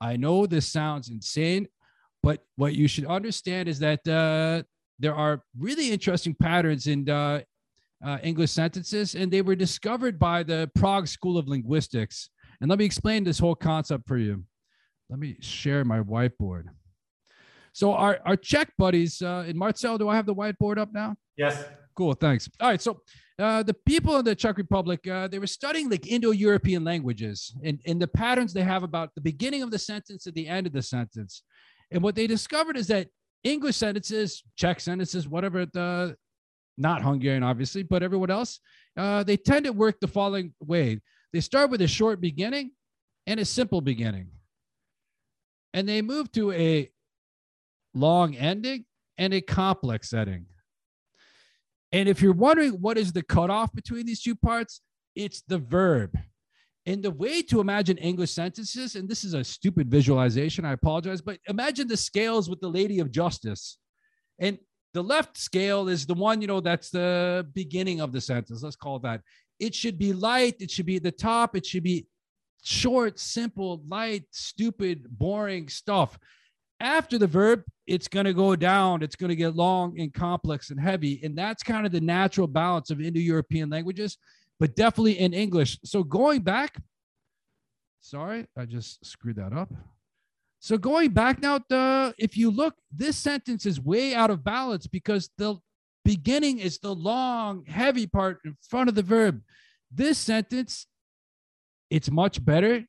I 0.00 0.16
know 0.16 0.46
this 0.46 0.68
sounds 0.68 1.08
insane, 1.08 1.68
but 2.22 2.44
what 2.56 2.74
you 2.74 2.88
should 2.88 3.06
understand 3.06 3.68
is 3.68 3.78
that 3.78 4.06
uh, 4.06 4.62
there 4.98 5.14
are 5.14 5.42
really 5.58 5.90
interesting 5.90 6.34
patterns 6.34 6.86
in 6.86 7.08
uh, 7.08 7.40
uh, 8.04 8.18
English 8.22 8.50
sentences, 8.50 9.14
and 9.14 9.32
they 9.32 9.42
were 9.42 9.56
discovered 9.56 10.18
by 10.18 10.42
the 10.42 10.70
Prague 10.74 11.08
School 11.08 11.38
of 11.38 11.48
Linguistics. 11.48 12.30
And 12.60 12.68
let 12.68 12.78
me 12.78 12.84
explain 12.84 13.24
this 13.24 13.38
whole 13.38 13.54
concept 13.54 14.06
for 14.06 14.18
you. 14.18 14.44
Let 15.08 15.18
me 15.18 15.36
share 15.40 15.84
my 15.84 16.00
whiteboard. 16.00 16.64
So 17.72 17.92
our, 17.92 18.18
our 18.24 18.36
Czech 18.36 18.72
buddies, 18.78 19.20
uh, 19.22 19.44
and 19.46 19.56
Marcel, 19.56 19.98
do 19.98 20.08
I 20.08 20.16
have 20.16 20.26
the 20.26 20.34
whiteboard 20.34 20.78
up 20.78 20.92
now? 20.92 21.14
Yes. 21.36 21.64
cool. 21.94 22.14
Thanks. 22.14 22.48
All 22.60 22.68
right. 22.70 22.80
So 22.80 23.00
uh, 23.38 23.62
the 23.62 23.74
people 23.74 24.16
in 24.18 24.24
the 24.24 24.34
Czech 24.34 24.56
Republic, 24.56 25.06
uh, 25.06 25.28
they 25.28 25.38
were 25.38 25.46
studying 25.46 25.90
like 25.90 26.06
Indo-European 26.06 26.84
languages 26.84 27.54
and, 27.62 27.78
and 27.86 28.00
the 28.00 28.08
patterns 28.08 28.52
they 28.52 28.62
have 28.62 28.82
about 28.82 29.14
the 29.14 29.20
beginning 29.20 29.62
of 29.62 29.70
the 29.70 29.78
sentence 29.78 30.26
at 30.26 30.34
the 30.34 30.46
end 30.46 30.66
of 30.66 30.72
the 30.72 30.82
sentence. 30.82 31.42
And 31.90 32.02
what 32.02 32.14
they 32.14 32.26
discovered 32.26 32.76
is 32.76 32.86
that 32.88 33.08
English 33.44 33.76
sentences, 33.76 34.42
Czech 34.56 34.80
sentences, 34.80 35.28
whatever 35.28 35.66
the, 35.66 36.16
not 36.78 37.02
Hungarian, 37.02 37.42
obviously, 37.42 37.82
but 37.82 38.02
everyone 38.02 38.30
else, 38.30 38.60
uh, 38.96 39.22
they 39.22 39.36
tend 39.36 39.66
to 39.66 39.72
work 39.72 40.00
the 40.00 40.08
following 40.08 40.54
way. 40.60 41.00
They 41.32 41.40
start 41.40 41.70
with 41.70 41.82
a 41.82 41.88
short 41.88 42.20
beginning 42.20 42.72
and 43.26 43.38
a 43.38 43.44
simple 43.44 43.80
beginning. 43.80 44.28
And 45.76 45.86
they 45.86 46.00
move 46.00 46.32
to 46.32 46.52
a 46.52 46.90
long 47.92 48.34
ending 48.34 48.86
and 49.18 49.34
a 49.34 49.42
complex 49.42 50.08
setting. 50.08 50.46
And 51.92 52.08
if 52.08 52.22
you're 52.22 52.32
wondering 52.32 52.72
what 52.80 52.96
is 52.96 53.12
the 53.12 53.22
cutoff 53.22 53.74
between 53.74 54.06
these 54.06 54.22
two 54.22 54.34
parts, 54.34 54.80
it's 55.14 55.42
the 55.46 55.58
verb. 55.58 56.18
And 56.86 57.02
the 57.02 57.10
way 57.10 57.42
to 57.42 57.60
imagine 57.60 57.98
English 57.98 58.30
sentences, 58.30 58.94
and 58.94 59.06
this 59.06 59.22
is 59.22 59.34
a 59.34 59.44
stupid 59.44 59.90
visualization, 59.90 60.64
I 60.64 60.72
apologize, 60.72 61.20
but 61.20 61.40
imagine 61.46 61.88
the 61.88 61.96
scales 61.98 62.48
with 62.48 62.62
the 62.62 62.70
Lady 62.70 62.98
of 63.00 63.10
Justice. 63.10 63.76
And 64.38 64.58
the 64.94 65.02
left 65.02 65.36
scale 65.36 65.88
is 65.88 66.06
the 66.06 66.14
one, 66.14 66.40
you 66.40 66.46
know, 66.46 66.60
that's 66.60 66.88
the 66.88 67.46
beginning 67.52 68.00
of 68.00 68.12
the 68.12 68.20
sentence. 68.22 68.62
Let's 68.62 68.76
call 68.76 68.98
that. 69.00 69.20
It 69.60 69.74
should 69.74 69.98
be 69.98 70.14
light. 70.14 70.56
It 70.60 70.70
should 70.70 70.86
be 70.86 70.96
at 70.96 71.02
the 71.02 71.12
top. 71.12 71.54
It 71.54 71.66
should 71.66 71.82
be 71.82 72.06
short, 72.62 73.18
simple, 73.18 73.82
light, 73.88 74.24
stupid, 74.30 75.06
boring 75.10 75.68
stuff. 75.68 76.18
After 76.80 77.18
the 77.18 77.26
verb, 77.26 77.62
it's 77.86 78.08
going 78.08 78.26
to 78.26 78.34
go 78.34 78.56
down. 78.56 79.02
It's 79.02 79.16
going 79.16 79.30
to 79.30 79.36
get 79.36 79.54
long 79.54 79.98
and 79.98 80.12
complex 80.12 80.70
and 80.70 80.80
heavy. 80.80 81.20
And 81.22 81.36
that's 81.36 81.62
kind 81.62 81.86
of 81.86 81.92
the 81.92 82.00
natural 82.00 82.46
balance 82.46 82.90
of 82.90 83.00
Indo 83.00 83.20
European 83.20 83.70
languages, 83.70 84.18
but 84.60 84.76
definitely 84.76 85.18
in 85.18 85.32
English. 85.32 85.78
So 85.84 86.02
going 86.02 86.42
back, 86.42 86.76
sorry, 88.00 88.46
I 88.56 88.66
just 88.66 89.04
screwed 89.06 89.36
that 89.36 89.52
up. 89.52 89.72
So 90.58 90.76
going 90.76 91.10
back 91.10 91.40
now, 91.40 91.60
the, 91.68 92.14
if 92.18 92.36
you 92.36 92.50
look, 92.50 92.74
this 92.90 93.16
sentence 93.16 93.66
is 93.66 93.80
way 93.80 94.14
out 94.14 94.30
of 94.30 94.42
balance 94.42 94.86
because 94.86 95.30
the 95.38 95.56
beginning 96.04 96.58
is 96.58 96.78
the 96.78 96.94
long, 96.94 97.64
heavy 97.66 98.06
part 98.06 98.38
in 98.44 98.56
front 98.68 98.88
of 98.88 98.94
the 98.94 99.02
verb. 99.02 99.42
This 99.92 100.18
sentence, 100.18 100.86
it's 101.90 102.10
much 102.10 102.44
better 102.44 102.84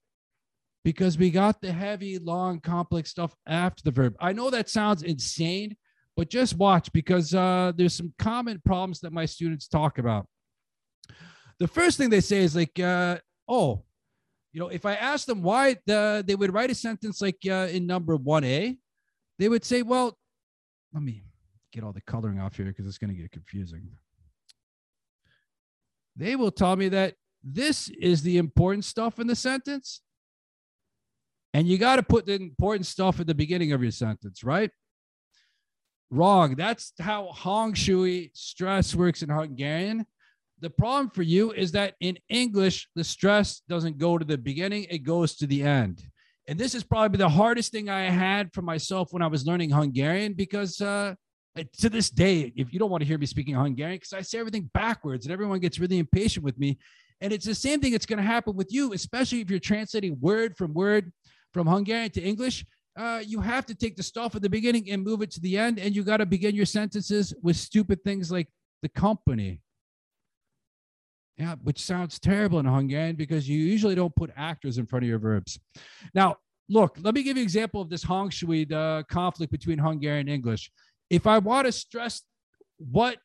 because 0.83 1.17
we 1.17 1.29
got 1.29 1.61
the 1.61 1.71
heavy, 1.71 2.17
long, 2.17 2.59
complex 2.59 3.09
stuff 3.09 3.35
after 3.45 3.83
the 3.83 3.91
verb. 3.91 4.15
I 4.19 4.33
know 4.33 4.49
that 4.49 4.69
sounds 4.69 5.03
insane, 5.03 5.75
but 6.15 6.29
just 6.29 6.55
watch 6.57 6.91
because 6.93 7.33
uh, 7.33 7.73
there's 7.75 7.93
some 7.93 8.13
common 8.17 8.61
problems 8.63 9.01
that 9.01 9.11
my 9.11 9.25
students 9.25 9.67
talk 9.67 9.97
about. 9.97 10.25
The 11.59 11.67
first 11.67 11.97
thing 11.97 12.09
they 12.09 12.21
say 12.21 12.37
is 12.37 12.55
like, 12.55 12.79
uh, 12.79 13.17
oh, 13.47 13.83
you 14.53 14.59
know, 14.59 14.69
if 14.69 14.85
I 14.85 14.95
ask 14.95 15.25
them 15.25 15.41
why 15.41 15.75
the, 15.85 16.23
they 16.25 16.35
would 16.35 16.53
write 16.53 16.71
a 16.71 16.75
sentence 16.75 17.21
like 17.21 17.37
uh, 17.47 17.67
in 17.69 17.85
number 17.85 18.17
1A, 18.17 18.77
they 19.39 19.49
would 19.49 19.65
say, 19.65 19.81
well, 19.81 20.17
let 20.93 21.03
me 21.03 21.23
get 21.71 21.83
all 21.83 21.91
the 21.93 22.01
coloring 22.01 22.39
off 22.39 22.55
here 22.55 22.65
because 22.65 22.87
it's 22.87 22.97
going 22.97 23.13
to 23.13 23.21
get 23.21 23.31
confusing. 23.31 23.89
They 26.15 26.35
will 26.35 26.51
tell 26.51 26.75
me 26.75 26.89
that 26.89 27.15
this 27.43 27.89
is 27.89 28.21
the 28.21 28.37
important 28.37 28.85
stuff 28.85 29.19
in 29.19 29.27
the 29.27 29.35
sentence 29.35 30.01
and 31.53 31.67
you 31.67 31.77
got 31.77 31.95
to 31.95 32.03
put 32.03 32.25
the 32.25 32.35
important 32.35 32.85
stuff 32.85 33.19
at 33.19 33.27
the 33.27 33.33
beginning 33.33 33.71
of 33.71 33.81
your 33.81 33.91
sentence, 33.91 34.43
right? 34.43 34.69
Wrong. 36.11 36.55
That's 36.55 36.93
how 36.99 37.31
hangsúly 37.35 38.29
stress 38.33 38.93
works 38.93 39.23
in 39.23 39.29
Hungarian. 39.29 40.05
The 40.59 40.69
problem 40.69 41.09
for 41.09 41.23
you 41.23 41.51
is 41.51 41.71
that 41.71 41.95
in 41.99 42.17
English, 42.29 42.89
the 42.95 43.03
stress 43.03 43.61
doesn't 43.67 43.97
go 43.97 44.17
to 44.17 44.25
the 44.25 44.37
beginning, 44.37 44.85
it 44.89 44.99
goes 44.99 45.35
to 45.37 45.47
the 45.47 45.63
end. 45.63 46.03
And 46.47 46.57
this 46.57 46.75
is 46.75 46.83
probably 46.83 47.17
the 47.17 47.27
hardest 47.27 47.71
thing 47.71 47.89
I 47.89 48.09
had 48.09 48.53
for 48.53 48.61
myself 48.61 49.11
when 49.11 49.21
I 49.21 49.27
was 49.27 49.45
learning 49.45 49.71
Hungarian 49.71 50.33
because 50.33 50.79
uh, 50.79 51.15
to 51.79 51.89
this 51.89 52.09
day, 52.09 52.53
if 52.55 52.71
you 52.71 52.79
don't 52.79 52.91
want 52.91 53.01
to 53.01 53.07
hear 53.07 53.17
me 53.17 53.25
speaking 53.25 53.55
Hungarian, 53.55 53.97
because 53.97 54.13
I 54.13 54.21
say 54.21 54.37
everything 54.39 54.69
backwards 54.73 55.25
and 55.25 55.33
everyone 55.33 55.59
gets 55.59 55.79
really 55.79 55.97
impatient 55.97 56.45
with 56.45 56.57
me. 56.57 56.77
And 57.21 57.33
it's 57.33 57.45
the 57.45 57.55
same 57.55 57.79
thing 57.79 57.91
that's 57.91 58.05
going 58.05 58.17
to 58.17 58.23
happen 58.23 58.55
with 58.55 58.71
you, 58.71 58.93
especially 58.93 59.41
if 59.41 59.49
you're 59.49 59.59
translating 59.59 60.17
word 60.19 60.55
from 60.55 60.73
word 60.73 61.11
from 61.53 61.67
Hungarian 61.67 62.11
to 62.11 62.21
English, 62.21 62.65
uh, 62.97 63.21
you 63.25 63.41
have 63.41 63.65
to 63.67 63.75
take 63.75 63.95
the 63.95 64.03
stuff 64.03 64.35
at 64.35 64.41
the 64.41 64.49
beginning 64.49 64.89
and 64.89 65.03
move 65.03 65.21
it 65.21 65.31
to 65.31 65.39
the 65.39 65.57
end. 65.57 65.79
And 65.79 65.95
you 65.95 66.03
got 66.03 66.17
to 66.17 66.25
begin 66.25 66.55
your 66.55 66.65
sentences 66.65 67.33
with 67.41 67.55
stupid 67.55 68.03
things 68.03 68.31
like 68.31 68.47
the 68.81 68.89
company. 68.89 69.61
Yeah, 71.37 71.55
which 71.63 71.83
sounds 71.83 72.19
terrible 72.19 72.57
in 72.57 72.65
Hungarian 72.65 73.15
because 73.15 73.47
you 73.47 73.59
usually 73.59 73.93
don't 73.93 74.15
put 74.15 74.31
actors 74.35 74.79
in 74.79 74.87
front 74.87 75.03
of 75.05 75.09
your 75.09 75.19
verbs. 75.19 75.59
Now, 76.15 76.37
look, 76.67 76.97
let 76.99 77.13
me 77.13 77.21
give 77.21 77.37
you 77.37 77.41
an 77.41 77.45
example 77.45 77.79
of 77.79 77.89
this 77.89 78.03
hangsúly 78.03 78.67
the 78.67 79.05
conflict 79.09 79.51
between 79.51 79.77
Hungarian 79.77 80.27
and 80.27 80.33
English. 80.33 80.71
If 81.11 81.27
I 81.27 81.37
want 81.37 81.67
to 81.67 81.71
stress 81.71 82.23
what 82.77 83.17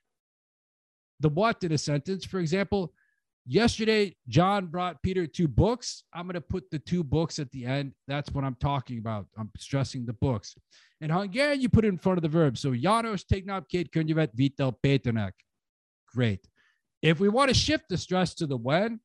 the 1.20 1.30
what 1.30 1.64
in 1.64 1.72
a 1.72 1.78
sentence, 1.78 2.26
for 2.26 2.38
example, 2.38 2.92
Yesterday, 3.44 4.14
John 4.28 4.66
brought 4.66 5.02
Peter 5.02 5.26
two 5.26 5.48
books. 5.48 6.04
I'm 6.14 6.26
going 6.26 6.34
to 6.34 6.40
put 6.40 6.70
the 6.70 6.78
two 6.78 7.02
books 7.02 7.40
at 7.40 7.50
the 7.50 7.66
end. 7.66 7.92
That's 8.06 8.30
what 8.30 8.44
I'm 8.44 8.54
talking 8.60 8.98
about. 8.98 9.26
I'm 9.36 9.50
stressing 9.58 10.06
the 10.06 10.12
books. 10.12 10.54
In 11.00 11.10
Hungarian, 11.10 11.60
you 11.60 11.68
put 11.68 11.84
it 11.84 11.88
in 11.88 11.98
front 11.98 12.18
of 12.18 12.22
the 12.22 12.28
verb. 12.28 12.56
So 12.56 12.70
Janos 12.70 13.24
tegnap 13.24 13.68
két 13.68 13.90
könyvet 13.90 14.30
vitel 14.34 14.72
Péternek. 14.80 15.32
Great. 16.14 16.46
If 17.02 17.18
we 17.18 17.28
want 17.28 17.48
to 17.48 17.54
shift 17.54 17.88
the 17.88 17.96
stress 17.96 18.32
to 18.34 18.46
the 18.46 18.56
when, 18.56 19.00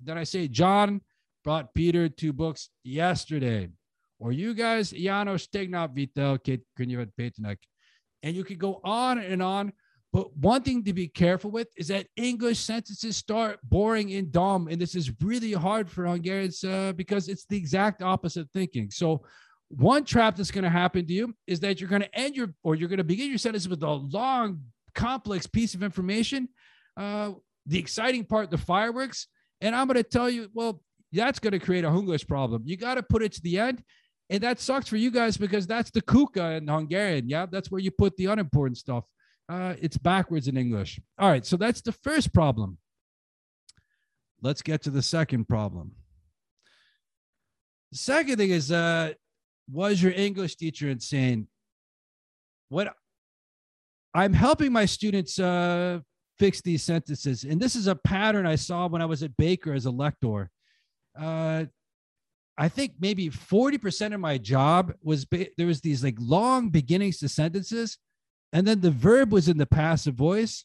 then 0.00 0.16
I 0.16 0.22
say 0.22 0.46
John 0.46 1.00
brought 1.42 1.74
Peter 1.74 2.08
two 2.08 2.32
books 2.32 2.70
yesterday. 2.84 3.70
Or 4.20 4.30
you 4.30 4.54
guys, 4.54 4.92
Janos 4.92 5.48
tegnap 5.48 5.96
vitel 5.96 6.38
könyvet 6.78 7.10
Péternek. 7.18 7.56
And 8.22 8.36
you 8.36 8.44
can 8.44 8.58
go 8.58 8.80
on 8.84 9.18
and 9.18 9.42
on 9.42 9.72
but 10.12 10.36
one 10.36 10.62
thing 10.62 10.82
to 10.84 10.92
be 10.92 11.06
careful 11.06 11.50
with 11.50 11.68
is 11.76 11.88
that 11.88 12.06
English 12.16 12.58
sentences 12.58 13.16
start 13.16 13.60
boring 13.62 14.12
and 14.14 14.32
dumb. 14.32 14.66
And 14.68 14.80
this 14.80 14.96
is 14.96 15.12
really 15.22 15.52
hard 15.52 15.88
for 15.88 16.04
Hungarians 16.04 16.64
uh, 16.64 16.92
because 16.96 17.28
it's 17.28 17.46
the 17.46 17.56
exact 17.56 18.02
opposite 18.02 18.48
thinking. 18.52 18.90
So, 18.90 19.22
one 19.68 20.04
trap 20.04 20.34
that's 20.34 20.50
going 20.50 20.64
to 20.64 20.70
happen 20.70 21.06
to 21.06 21.12
you 21.12 21.32
is 21.46 21.60
that 21.60 21.80
you're 21.80 21.88
going 21.88 22.02
to 22.02 22.18
end 22.18 22.34
your 22.34 22.52
or 22.64 22.74
you're 22.74 22.88
going 22.88 22.98
to 22.98 23.04
begin 23.04 23.28
your 23.28 23.38
sentence 23.38 23.68
with 23.68 23.84
a 23.84 23.88
long, 23.88 24.62
complex 24.96 25.46
piece 25.46 25.74
of 25.74 25.84
information. 25.84 26.48
Uh, 26.96 27.32
the 27.66 27.78
exciting 27.78 28.24
part, 28.24 28.50
the 28.50 28.58
fireworks. 28.58 29.28
And 29.60 29.76
I'm 29.76 29.86
going 29.86 29.96
to 29.96 30.02
tell 30.02 30.28
you, 30.28 30.48
well, 30.54 30.82
that's 31.12 31.38
going 31.38 31.52
to 31.52 31.60
create 31.60 31.84
a 31.84 31.88
Hunglish 31.88 32.26
problem. 32.26 32.62
You 32.64 32.76
got 32.76 32.94
to 32.94 33.02
put 33.04 33.22
it 33.22 33.32
to 33.34 33.42
the 33.42 33.60
end. 33.60 33.84
And 34.28 34.42
that 34.42 34.58
sucks 34.58 34.88
for 34.88 34.96
you 34.96 35.12
guys 35.12 35.36
because 35.36 35.68
that's 35.68 35.90
the 35.92 36.00
kuka 36.00 36.52
in 36.54 36.66
Hungarian. 36.66 37.28
Yeah. 37.28 37.46
That's 37.48 37.70
where 37.70 37.80
you 37.80 37.92
put 37.92 38.16
the 38.16 38.26
unimportant 38.26 38.78
stuff. 38.78 39.04
Uh, 39.50 39.74
it's 39.80 39.96
backwards 39.96 40.46
in 40.46 40.56
English. 40.56 41.00
All 41.18 41.28
right, 41.28 41.44
so 41.44 41.56
that's 41.56 41.80
the 41.80 41.90
first 41.90 42.32
problem. 42.32 42.78
Let's 44.40 44.62
get 44.62 44.80
to 44.82 44.90
the 44.90 45.02
second 45.02 45.48
problem. 45.48 45.90
The 47.90 47.98
second 47.98 48.36
thing 48.36 48.50
is, 48.50 48.70
uh, 48.70 49.14
was 49.68 50.00
your 50.00 50.12
English 50.12 50.54
teacher 50.54 50.88
insane? 50.88 51.48
What 52.68 52.94
I'm 54.14 54.32
helping 54.32 54.70
my 54.70 54.84
students 54.84 55.36
uh, 55.40 55.98
fix 56.38 56.60
these 56.60 56.84
sentences, 56.84 57.42
and 57.42 57.60
this 57.60 57.74
is 57.74 57.88
a 57.88 57.96
pattern 57.96 58.46
I 58.46 58.54
saw 58.54 58.86
when 58.86 59.02
I 59.02 59.06
was 59.06 59.24
at 59.24 59.36
Baker 59.36 59.72
as 59.72 59.84
a 59.84 59.90
lector. 59.90 60.48
Uh, 61.20 61.64
I 62.56 62.68
think 62.68 62.92
maybe 63.00 63.28
40% 63.30 64.14
of 64.14 64.20
my 64.20 64.38
job 64.38 64.92
was 65.02 65.24
ba- 65.24 65.48
there 65.56 65.66
was 65.66 65.80
these 65.80 66.04
like 66.04 66.16
long 66.20 66.68
beginnings 66.68 67.18
to 67.18 67.28
sentences 67.28 67.98
and 68.52 68.66
then 68.66 68.80
the 68.80 68.90
verb 68.90 69.32
was 69.32 69.48
in 69.48 69.58
the 69.58 69.66
passive 69.66 70.14
voice. 70.14 70.64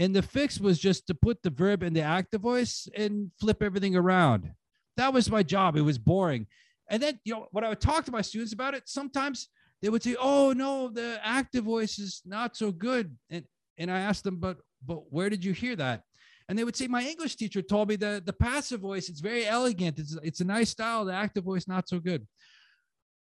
And 0.00 0.14
the 0.14 0.22
fix 0.22 0.60
was 0.60 0.78
just 0.78 1.08
to 1.08 1.14
put 1.14 1.42
the 1.42 1.50
verb 1.50 1.82
in 1.82 1.92
the 1.92 2.02
active 2.02 2.40
voice 2.40 2.88
and 2.96 3.32
flip 3.40 3.62
everything 3.62 3.96
around. 3.96 4.52
That 4.96 5.12
was 5.12 5.30
my 5.30 5.42
job. 5.42 5.76
It 5.76 5.82
was 5.82 5.98
boring. 5.98 6.46
And 6.88 7.02
then, 7.02 7.18
you 7.24 7.34
know, 7.34 7.46
when 7.50 7.64
I 7.64 7.68
would 7.68 7.80
talk 7.80 8.04
to 8.04 8.12
my 8.12 8.22
students 8.22 8.52
about 8.52 8.74
it, 8.74 8.84
sometimes 8.86 9.48
they 9.82 9.88
would 9.88 10.02
say, 10.02 10.16
Oh, 10.18 10.52
no, 10.52 10.88
the 10.88 11.20
active 11.22 11.64
voice 11.64 11.98
is 11.98 12.22
not 12.24 12.56
so 12.56 12.70
good. 12.70 13.16
And 13.30 13.44
and 13.76 13.90
I 13.90 14.00
asked 14.00 14.24
them, 14.24 14.36
but 14.36 14.58
but 14.84 15.12
where 15.12 15.30
did 15.30 15.44
you 15.44 15.52
hear 15.52 15.76
that? 15.76 16.02
And 16.48 16.58
they 16.58 16.64
would 16.64 16.76
say, 16.76 16.86
My 16.86 17.02
English 17.02 17.36
teacher 17.36 17.62
told 17.62 17.88
me 17.88 17.96
that 17.96 18.24
the 18.24 18.32
passive 18.32 18.80
voice, 18.80 19.08
it's 19.08 19.20
very 19.20 19.46
elegant. 19.46 19.98
It's, 19.98 20.16
it's 20.22 20.40
a 20.40 20.44
nice 20.44 20.70
style. 20.70 21.04
The 21.04 21.12
active 21.12 21.44
voice, 21.44 21.68
not 21.68 21.88
so 21.88 21.98
good. 21.98 22.26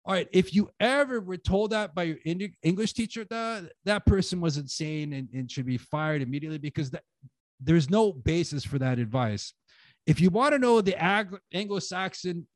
All 0.07 0.15
right, 0.15 0.29
if 0.33 0.55
you 0.55 0.71
ever 0.79 1.21
were 1.21 1.37
told 1.37 1.73
that 1.73 1.93
by 1.93 2.05
your 2.05 2.19
English 2.63 2.93
teacher, 2.93 3.27
that 3.29 3.73
that 3.85 4.07
person 4.07 4.41
was 4.41 4.57
insane 4.57 5.13
and, 5.13 5.29
and 5.35 5.51
should 5.51 5.67
be 5.67 5.79
fired 5.79 6.23
immediately 6.23 6.59
because 6.59 6.91
that, 6.91 7.03
there's 7.59 7.91
no 7.91 8.13
basis 8.13 8.65
for 8.65 8.79
that 8.79 9.01
advice. 9.01 9.53
If 10.07 10.21
you 10.21 10.31
want 10.31 10.53
to 10.53 10.61
know 10.61 10.81
the 10.81 10.97
Anglo-Saxon 11.53 12.47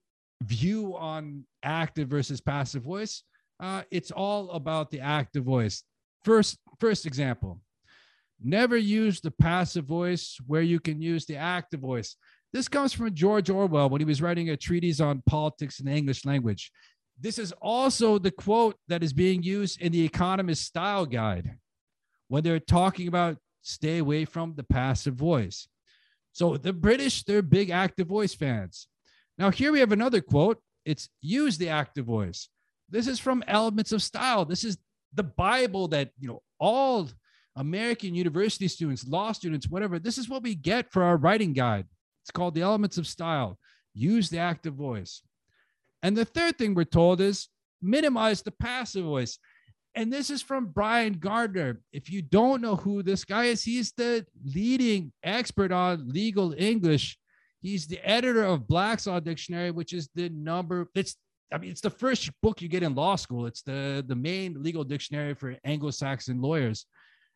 view 0.45 0.97
on 0.97 1.45
active 1.65 2.09
versus 2.09 2.41
passive 2.41 2.85
voice, 2.85 3.25
uh, 3.59 3.83
it's 3.91 4.13
all 4.13 4.53
about 4.53 4.93
the 4.93 5.01
active 5.01 5.43
voice. 5.43 5.83
First, 6.25 6.57
first 6.79 7.05
example. 7.05 7.61
Never 8.41 8.77
use 8.77 9.21
the 9.21 9.33
passive 9.33 9.87
voice 9.87 10.39
where 10.47 10.63
you 10.63 10.79
can 10.79 11.03
use 11.03 11.27
the 11.27 11.37
active 11.37 11.81
voice. 11.81 12.15
This 12.53 12.69
comes 12.69 12.93
from 12.93 13.13
George 13.13 13.51
Orwell 13.51 13.91
when 13.91 14.01
he 14.01 14.05
was 14.05 14.23
writing 14.23 14.51
a 14.51 14.57
treatise 14.57 15.01
on 15.01 15.23
politics 15.27 15.81
in 15.81 15.87
the 15.87 15.93
English 15.93 16.25
language. 16.25 16.71
This 17.21 17.39
is 17.39 17.53
also 17.61 18.19
the 18.19 18.31
quote 18.31 18.77
that 18.89 19.03
is 19.03 19.13
being 19.13 19.43
used 19.43 19.81
in 19.81 19.93
the 19.93 20.05
Economist 20.05 20.65
Style 20.65 21.05
Guide 21.05 21.59
when 22.29 22.43
they're 22.43 22.59
talking 22.59 23.09
about 23.09 23.37
stay 23.63 23.99
away 23.99 24.25
from 24.25 24.55
the 24.57 24.63
passive 24.63 25.15
voice. 25.15 25.69
So 26.33 26.57
the 26.57 26.73
British, 26.73 27.25
they're 27.25 27.43
big 27.43 27.71
active 27.71 28.07
voice 28.07 28.35
fans. 28.35 28.87
Now, 29.37 29.51
here 29.51 29.73
we 29.73 29.81
have 29.81 29.93
another 29.93 30.21
quote. 30.21 30.63
It's 30.85 31.11
use 31.21 31.59
the 31.59 31.69
active 31.69 32.07
voice. 32.07 32.49
This 32.89 33.07
is 33.07 33.19
from 33.19 33.45
Elements 33.47 33.93
of 33.93 34.03
Style. 34.03 34.45
This 34.45 34.65
is 34.65 34.79
the 35.13 35.23
Bible 35.23 35.89
that, 35.89 36.11
you 36.19 36.29
know, 36.29 36.43
all 36.59 37.09
American 37.57 38.15
university 38.15 38.69
students, 38.69 39.07
law 39.07 39.33
students, 39.33 39.69
whatever, 39.69 39.99
this 39.99 40.19
is 40.19 40.29
what 40.29 40.43
we 40.43 40.55
get 40.55 40.91
for 40.91 41.03
our 41.03 41.17
writing 41.17 41.53
guide. 41.53 41.87
It's 42.23 42.31
called 42.31 42.55
the 42.55 42.63
Elements 42.63 42.97
of 42.97 43.07
Style. 43.07 43.59
Use 43.93 44.31
the 44.31 44.39
active 44.39 44.75
voice. 44.75 45.23
And 46.03 46.17
the 46.17 46.25
third 46.25 46.59
thing 46.59 46.75
we're 46.75 46.85
told 46.85 47.21
is 47.21 47.49
minimize 47.83 48.43
the 48.43 48.53
passive 48.53 49.05
voice. 49.05 49.39
And 49.95 50.13
this 50.13 50.31
is 50.31 50.41
from 50.41 50.67
Bryan 50.67 51.15
Garner. 51.15 51.81
If 51.93 52.11
you 52.11 52.23
don't 52.23 52.63
know 52.63 52.77
who 52.77 53.03
this 53.03 53.25
guy 53.25 53.47
is, 53.47 53.65
he's 53.65 53.93
the 53.93 54.25
leading 54.45 55.13
expert 55.25 55.73
on 55.73 56.09
legal 56.09 56.55
English. 56.57 57.19
He's 57.61 57.87
the 57.87 57.99
editor 58.09 58.45
of 58.45 58.69
Black's 58.69 59.07
Law 59.07 59.21
Dictionary, 59.21 59.71
which 59.71 59.93
is 59.93 60.09
the 60.15 60.29
number. 60.31 60.89
It's 60.95 61.17
I 61.53 61.59
mean, 61.59 61.71
it's 61.71 61.81
the 61.81 61.91
first 61.91 62.31
book 62.43 62.63
you 62.63 62.69
get 62.69 62.83
in 62.83 62.95
law 62.95 63.17
school. 63.17 63.47
It's 63.47 63.63
the 63.63 64.05
the 64.07 64.15
main 64.15 64.63
legal 64.63 64.85
dictionary 64.85 65.35
for 65.35 65.57
Anglo-Saxon 65.65 66.41
lawyers, 66.41 66.87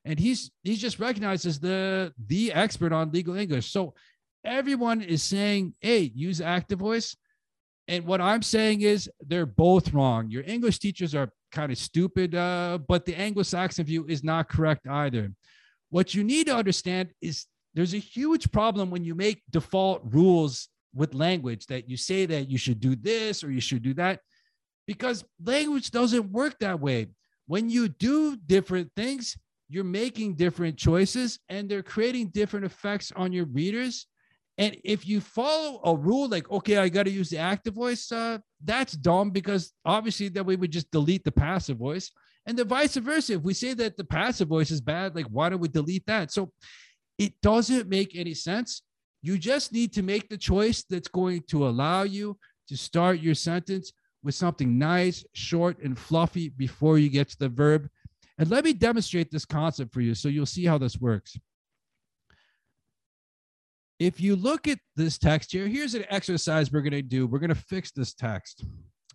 and 0.05 0.19
he's 0.19 0.51
he's 0.63 0.81
just 0.81 1.01
recognized 1.01 1.47
as 1.47 1.59
the 1.59 2.13
the 2.27 2.53
expert 2.53 2.93
on 2.93 3.11
legal 3.11 3.35
English. 3.35 3.73
So 3.73 3.95
everyone 4.45 5.03
is 5.03 5.23
saying, 5.23 5.75
"Hey, 5.81 6.13
use 6.15 6.41
active 6.41 6.79
voice." 6.79 7.17
And 7.87 8.07
what 8.07 8.21
I'm 8.21 8.43
saying 8.43 8.81
is 8.81 9.11
they're 9.21 9.47
both 9.47 9.93
wrong. 9.93 10.31
Your 10.31 10.43
English 10.45 10.79
teachers 10.79 11.15
are 11.15 11.31
kind 11.53 11.71
of 11.71 11.79
stupid, 11.79 12.35
uh, 12.35 12.79
but 12.89 13.05
the 13.05 13.15
Anglo 13.15 13.43
Saxon 13.43 13.85
view 13.85 14.07
is 14.09 14.25
not 14.25 14.49
correct 14.49 14.89
either. 14.89 15.33
What 15.91 16.15
you 16.15 16.25
need 16.25 16.47
to 16.47 16.57
understand 16.57 17.11
is 17.21 17.47
there's 17.75 17.95
a 17.95 17.99
huge 17.99 18.51
problem 18.51 18.91
when 18.91 19.05
you 19.05 19.15
make 19.15 19.43
default 19.51 20.03
rules 20.05 20.69
with 20.95 21.15
language 21.15 21.67
that 21.67 21.89
you 21.89 21.97
say 21.97 22.25
that 22.27 22.49
you 22.49 22.57
should 22.57 22.81
do 22.81 22.97
this 22.97 23.45
or 23.45 23.51
you 23.51 23.61
should 23.61 23.83
do 23.83 23.95
that, 23.95 24.21
because 24.87 25.25
language 25.45 25.91
doesn't 25.91 26.31
work 26.31 26.59
that 26.61 26.81
way. 26.81 27.09
When 27.47 27.69
you 27.69 27.89
do 27.89 28.37
different 28.37 28.91
things, 28.97 29.37
you're 29.69 29.85
making 29.85 30.35
different 30.37 30.77
choices 30.77 31.39
and 31.49 31.69
they're 31.69 31.83
creating 31.83 32.29
different 32.29 32.65
effects 32.65 33.13
on 33.17 33.33
your 33.33 33.47
readers 33.47 34.07
and 34.57 34.77
if 34.85 35.07
you 35.07 35.21
follow 35.21 35.81
a 35.85 35.97
rule 35.97 36.29
like, 36.29 36.51
okay, 36.51 36.77
I 36.77 36.89
got 36.89 37.05
to 37.05 37.11
use 37.11 37.29
the 37.29 37.39
active 37.39 37.75
voice, 37.75 38.11
uh, 38.13 38.39
that's 38.63 38.93
dumb 38.93 39.31
because 39.31 39.73
obviously 39.85 40.29
then 40.29 40.47
we 40.47 40.57
would 40.57 40.71
just 40.71 40.91
delete 40.93 41.25
the 41.25 41.33
passive 41.33 41.77
voice. 41.77 42.11
And 42.47 42.57
the 42.57 42.65
vice 42.65 42.97
versa. 42.97 43.35
If 43.35 43.43
we 43.43 43.55
say 43.55 43.75
that 43.75 43.97
the 43.97 44.05
passive 44.05 44.49
voice 44.49 44.71
is 44.71 44.81
bad, 44.81 45.17
like 45.17 45.27
why 45.27 45.49
don't 45.49 45.61
we 45.61 45.69
delete 45.69 46.07
that? 46.07 46.31
So 46.31 46.53
it 47.19 47.33
doesn't 47.43 47.89
make 47.89 48.15
any 48.15 48.35
sense. 48.35 48.83
You 49.23 49.39
just 49.39 49.73
need 49.73 49.93
to 49.95 50.03
make 50.03 50.29
the 50.29 50.37
choice 50.37 50.85
that's 50.89 51.09
going 51.09 51.43
to 51.49 51.67
allow 51.67 52.03
you 52.03 52.37
to 52.69 52.77
start 52.77 53.21
your 53.21 53.35
sentence 53.35 53.93
with 54.23 54.35
something 54.35 54.79
nice, 54.79 55.25
short, 55.33 55.83
and 55.83 55.99
fluffy 55.99 56.51
before 56.51 56.99
you 56.99 57.09
get 57.09 57.29
to 57.31 57.39
the 57.39 57.49
verb. 57.49 57.89
And 58.39 58.51
let 58.51 58.65
me 58.65 58.73
demonstrate 58.73 59.31
this 59.31 59.45
concept 59.45 59.93
for 59.93 60.01
you 60.01 60.15
so 60.15 60.29
you'll 60.29 60.47
see 60.47 60.65
how 60.65 60.79
this 60.79 61.01
works 61.01 61.37
if 63.99 64.21
you 64.21 64.37
look 64.37 64.67
at 64.67 64.79
this 64.97 65.19
text 65.19 65.53
here, 65.53 65.67
here's 65.67 65.95
an 65.95 66.05
exercise 66.09 66.73
we're 66.73 66.81
going 66.81 66.93
to 66.93 67.03
do. 67.03 67.27
We're 67.27 67.39
going 67.39 67.49
to 67.49 67.55
fix 67.55 67.93
this 67.93 68.13
text. 68.13 68.65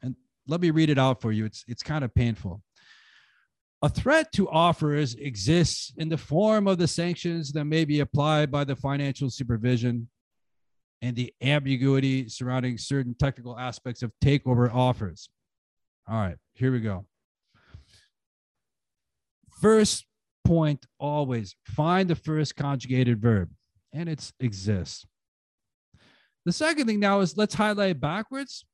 And 0.01 0.15
let 0.47 0.61
me 0.61 0.71
read 0.71 0.89
it 0.89 0.97
out 0.97 1.21
for 1.21 1.31
you. 1.31 1.45
It's, 1.45 1.63
it's 1.67 1.83
kind 1.83 2.03
of 2.03 2.13
painful. 2.13 2.61
A 3.81 3.89
threat 3.89 4.31
to 4.33 4.49
offers 4.49 5.15
exists 5.15 5.93
in 5.97 6.09
the 6.09 6.17
form 6.17 6.67
of 6.67 6.77
the 6.77 6.87
sanctions 6.87 7.53
that 7.53 7.65
may 7.65 7.85
be 7.85 8.01
applied 8.01 8.51
by 8.51 8.65
the 8.65 8.75
financial 8.75 9.29
supervision 9.29 10.09
and 11.01 11.15
the 11.15 11.33
ambiguity 11.41 12.27
surrounding 12.27 12.77
certain 12.77 13.15
technical 13.15 13.57
aspects 13.57 14.01
of 14.03 14.11
takeover 14.21 14.73
offers. 14.73 15.29
All 16.09 16.19
right, 16.19 16.35
here 16.53 16.73
we 16.73 16.81
go. 16.81 17.05
First 19.61 20.05
point 20.43 20.85
always 20.99 21.55
find 21.63 22.09
the 22.09 22.15
first 22.15 22.55
conjugated 22.55 23.21
verb 23.21 23.49
and 23.93 24.09
it 24.09 24.31
exists. 24.39 25.05
The 26.45 26.51
second 26.51 26.87
thing 26.87 26.99
now 26.99 27.19
is 27.19 27.37
let's 27.37 27.55
highlight 27.55 27.99
backwards. 27.99 28.65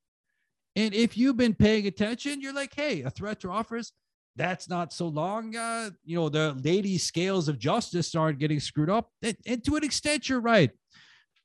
And 0.75 0.93
if 0.93 1.17
you've 1.17 1.38
been 1.38 1.54
paying 1.54 1.88
attention, 1.88 2.41
you're 2.41 2.54
like, 2.54 2.73
hey, 2.75 3.01
a 3.01 3.10
threat 3.10 3.39
to 3.41 3.51
offers, 3.51 3.93
that's 4.36 4.69
not 4.69 4.91
so 4.91 5.08
long. 5.08 5.56
Uh, 5.56 5.91
you 6.04 6.15
know, 6.15 6.30
the 6.30 6.54
lady 6.63 6.97
scales 6.97 7.47
of 7.47 7.58
justice 7.58 8.13
aren't 8.15 8.39
getting 8.39 8.60
screwed 8.60 8.89
up. 8.89 9.10
And, 9.21 9.38
and 9.45 9.63
to 9.65 9.78
an 9.78 9.84
extent, 9.84 10.28
you're 10.28 10.41
right. 10.41 10.71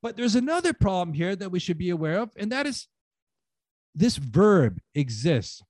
But 0.02 0.16
there's 0.16 0.34
another 0.34 0.72
problem 0.72 1.14
here 1.14 1.36
that 1.36 1.50
we 1.50 1.58
should 1.60 1.78
be 1.78 1.90
aware 1.90 2.18
of, 2.18 2.30
and 2.36 2.50
that 2.52 2.66
is 2.66 2.88
this 3.94 4.16
verb 4.16 4.80
exists. 4.94 5.62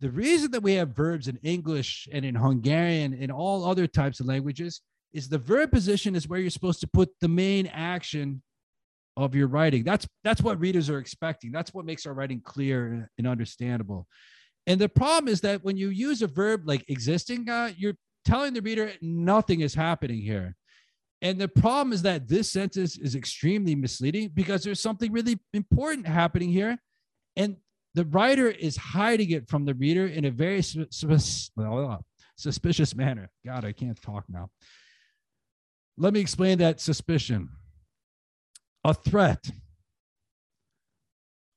The 0.00 0.10
reason 0.10 0.50
that 0.52 0.62
we 0.62 0.74
have 0.74 0.96
verbs 0.96 1.28
in 1.28 1.38
English 1.42 2.08
and 2.10 2.24
in 2.24 2.34
Hungarian 2.34 3.12
and 3.14 3.30
all 3.30 3.64
other 3.64 3.86
types 3.86 4.18
of 4.18 4.26
languages 4.26 4.80
is 5.12 5.28
the 5.28 5.38
verb 5.38 5.70
position 5.70 6.14
is 6.14 6.28
where 6.28 6.40
you're 6.40 6.50
supposed 6.50 6.80
to 6.80 6.88
put 6.88 7.10
the 7.20 7.28
main 7.28 7.66
action 7.68 8.42
of 9.16 9.34
your 9.34 9.48
writing. 9.48 9.84
That's 9.84 10.06
that's 10.24 10.40
what 10.40 10.60
readers 10.60 10.88
are 10.88 10.98
expecting. 10.98 11.52
That's 11.52 11.74
what 11.74 11.84
makes 11.84 12.06
our 12.06 12.14
writing 12.14 12.40
clear 12.40 13.10
and 13.18 13.26
understandable. 13.26 14.06
And 14.66 14.80
the 14.80 14.88
problem 14.88 15.28
is 15.28 15.40
that 15.42 15.64
when 15.64 15.76
you 15.76 15.88
use 15.88 16.22
a 16.22 16.26
verb 16.26 16.62
like 16.64 16.84
existing, 16.88 17.48
uh, 17.48 17.72
you're 17.76 17.96
telling 18.24 18.54
the 18.54 18.62
reader 18.62 18.92
nothing 19.00 19.60
is 19.60 19.74
happening 19.74 20.20
here. 20.20 20.56
And 21.22 21.38
the 21.38 21.48
problem 21.48 21.92
is 21.92 22.02
that 22.02 22.28
this 22.28 22.50
sentence 22.50 22.96
is 22.96 23.14
extremely 23.14 23.74
misleading 23.74 24.30
because 24.32 24.64
there's 24.64 24.80
something 24.80 25.12
really 25.12 25.38
important 25.52 26.06
happening 26.06 26.50
here. 26.50 26.78
And 27.36 27.56
the 27.94 28.04
writer 28.06 28.48
is 28.48 28.76
hiding 28.76 29.30
it 29.30 29.48
from 29.48 29.64
the 29.64 29.74
reader 29.74 30.06
in 30.06 30.24
a 30.24 30.30
very 30.30 30.62
suspicious 30.62 31.50
manner. 32.94 33.30
God, 33.44 33.64
I 33.64 33.72
can't 33.72 34.00
talk 34.00 34.24
now. 34.28 34.50
Let 36.00 36.14
me 36.14 36.20
explain 36.20 36.56
that 36.58 36.80
suspicion. 36.80 37.50
A 38.84 38.94
threat. 38.94 39.50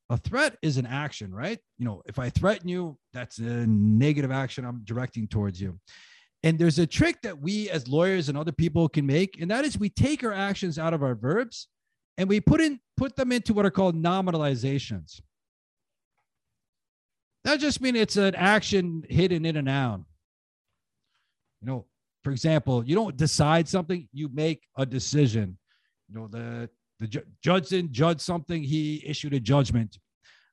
A 0.10 0.18
threat 0.18 0.58
is 0.62 0.76
an 0.76 0.86
action, 0.86 1.34
right? 1.34 1.60
You 1.78 1.86
know, 1.86 2.02
if 2.06 2.20
I 2.20 2.30
threaten 2.30 2.68
you, 2.68 2.98
that's 3.14 3.38
a 3.38 3.66
negative 3.66 4.32
action 4.32 4.66
I'm 4.66 4.82
directing 4.84 5.30
towards 5.30 5.62
you. 5.62 5.80
And 6.44 6.60
there's 6.60 6.78
a 6.78 6.86
trick 6.86 7.22
that 7.22 7.40
we 7.40 7.70
as 7.70 7.88
lawyers 7.88 8.28
and 8.28 8.38
other 8.38 8.52
people 8.52 8.90
can 8.90 9.06
make, 9.06 9.40
and 9.40 9.50
that 9.50 9.64
is 9.64 9.80
we 9.80 9.88
take 9.88 10.26
our 10.26 10.34
actions 10.34 10.78
out 10.78 10.94
of 10.94 11.04
our 11.04 11.16
verbs 11.16 11.70
and 12.18 12.28
we 12.28 12.42
put 12.42 12.60
in 12.60 12.82
put 12.98 13.16
them 13.16 13.32
into 13.32 13.54
what 13.54 13.66
are 13.66 13.72
called 13.72 13.96
nominalizations. 13.96 15.22
That 17.46 17.62
just 17.62 17.80
means 17.80 17.98
it's 17.98 18.18
an 18.18 18.36
action 18.36 19.06
hidden 19.08 19.46
in 19.46 19.56
a 19.56 19.62
noun. 19.62 20.04
You 21.62 21.68
know, 21.68 21.86
for 22.24 22.32
example, 22.32 22.84
you 22.86 22.96
don't 22.96 23.18
decide 23.18 23.68
something, 23.68 24.08
you 24.14 24.30
make 24.34 24.64
a 24.78 24.86
decision. 24.86 25.58
You 26.10 26.16
know, 26.16 26.28
the 26.28 26.70
the 27.00 27.08
ju- 27.08 27.26
judge 27.42 27.70
didn't 27.70 27.92
judge 27.92 28.22
something, 28.22 28.64
he 28.64 29.04
issued 29.06 29.34
a 29.34 29.40
judgment. 29.40 29.98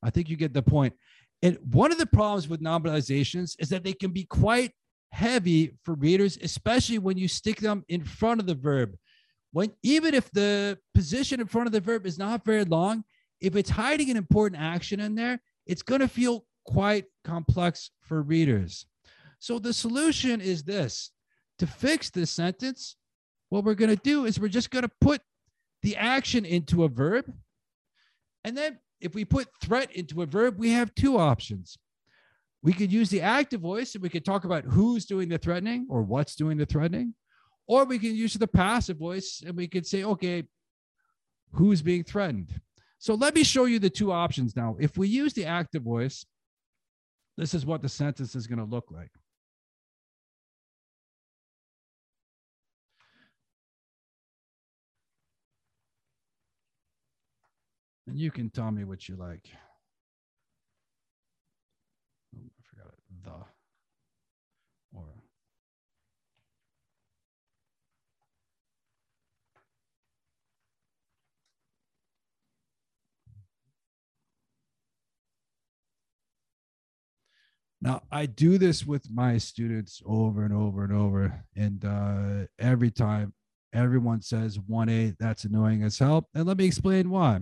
I 0.02 0.11
think 0.11 0.28
you 0.28 0.37
get 0.37 0.52
the 0.52 0.62
point. 0.62 0.94
And 1.42 1.59
one 1.72 1.92
of 1.92 1.98
the 1.98 2.06
problems 2.06 2.48
with 2.48 2.61
nominalizations 2.61 3.54
is 3.59 3.68
that 3.68 3.85
they 3.85 3.92
can 3.92 4.11
be 4.11 4.24
quite 4.24 4.72
heavy 5.12 5.76
for 5.85 5.94
readers, 5.94 6.38
especially 6.42 6.98
when 6.98 7.16
you 7.18 7.28
stick 7.28 7.61
them 7.61 7.85
in 7.88 8.04
front 8.04 8.40
of 8.40 8.46
the 8.46 8.54
verb. 8.54 8.96
When 9.52 9.72
even 9.83 10.14
if 10.14 10.30
the 10.30 10.78
position 10.94 11.40
in 11.40 11.46
front 11.46 11.66
of 11.66 11.72
the 11.72 11.80
verb 11.80 12.06
is 12.06 12.18
not 12.18 12.44
very 12.44 12.64
long, 12.64 13.04
if 13.40 13.56
it's 13.56 13.70
hiding 13.70 14.11
an 14.11 14.16
important 14.16 14.61
action 14.61 15.00
in 15.00 15.14
there, 15.14 15.40
it's 15.66 15.83
going 15.83 16.00
to 16.00 16.09
feel 16.09 16.44
quite 16.66 17.06
complex 17.24 17.90
for 18.02 18.22
readers. 18.22 18.87
So 19.38 19.59
the 19.59 19.72
solution 19.72 20.40
is 20.40 20.62
this 20.62 21.11
to 21.60 21.66
fix 21.66 22.10
this 22.10 22.30
sentence, 22.30 22.96
what 23.50 23.64
we're 23.64 23.74
going 23.74 23.94
to 23.94 24.02
do 24.02 24.24
is 24.24 24.40
we're 24.40 24.48
just 24.48 24.70
going 24.70 24.82
to 24.82 24.90
put 25.00 25.20
the 25.82 25.96
action 25.96 26.44
into 26.44 26.84
a 26.84 26.88
verb. 26.88 27.32
And 28.44 28.56
then 28.56 28.78
if 29.00 29.14
we 29.14 29.24
put 29.24 29.48
threat 29.62 29.92
into 29.92 30.22
a 30.22 30.26
verb, 30.26 30.58
we 30.58 30.70
have 30.70 30.94
two 30.94 31.18
options. 31.18 31.76
We 32.62 32.72
could 32.72 32.92
use 32.92 33.10
the 33.10 33.20
active 33.20 33.60
voice 33.60 33.94
and 33.94 34.02
we 34.02 34.08
could 34.08 34.24
talk 34.24 34.44
about 34.44 34.64
who's 34.64 35.04
doing 35.04 35.28
the 35.28 35.38
threatening 35.38 35.86
or 35.90 36.02
what's 36.02 36.34
doing 36.34 36.56
the 36.58 36.66
threatening. 36.66 37.14
Or 37.66 37.84
we 37.84 37.98
can 37.98 38.14
use 38.14 38.34
the 38.34 38.48
passive 38.48 38.98
voice 38.98 39.42
and 39.46 39.56
we 39.56 39.68
could 39.68 39.86
say, 39.86 40.02
okay, 40.02 40.44
who's 41.52 41.82
being 41.82 42.04
threatened? 42.04 42.58
So 42.98 43.14
let 43.14 43.34
me 43.34 43.44
show 43.44 43.66
you 43.66 43.78
the 43.78 43.90
two 43.90 44.12
options 44.12 44.56
now. 44.56 44.76
If 44.78 44.96
we 44.98 45.08
use 45.08 45.32
the 45.34 45.46
active 45.46 45.82
voice, 45.82 46.24
this 47.36 47.54
is 47.54 47.64
what 47.64 47.80
the 47.82 47.88
sentence 47.88 48.34
is 48.34 48.46
going 48.46 48.58
to 48.58 48.64
look 48.64 48.90
like. 48.90 49.10
And 58.10 58.18
you 58.18 58.32
can 58.32 58.50
tell 58.50 58.72
me 58.72 58.82
what 58.82 59.08
you 59.08 59.14
like. 59.14 59.48
Oh, 62.34 62.40
I 62.42 62.62
forgot 62.68 62.92
it. 62.92 62.98
The 63.22 63.30
or 64.98 65.04
Now, 77.80 78.02
I 78.10 78.26
do 78.26 78.58
this 78.58 78.84
with 78.84 79.08
my 79.08 79.38
students 79.38 80.02
over 80.04 80.44
and 80.44 80.52
over 80.52 80.82
and 80.82 80.92
over. 80.92 81.44
And 81.54 81.84
uh, 81.84 82.46
every 82.58 82.90
time 82.90 83.34
everyone 83.72 84.20
says 84.20 84.58
1A, 84.58 85.16
that's 85.16 85.44
annoying 85.44 85.84
as 85.84 86.00
hell. 86.00 86.28
And 86.34 86.46
let 86.46 86.56
me 86.56 86.64
explain 86.64 87.08
why. 87.08 87.38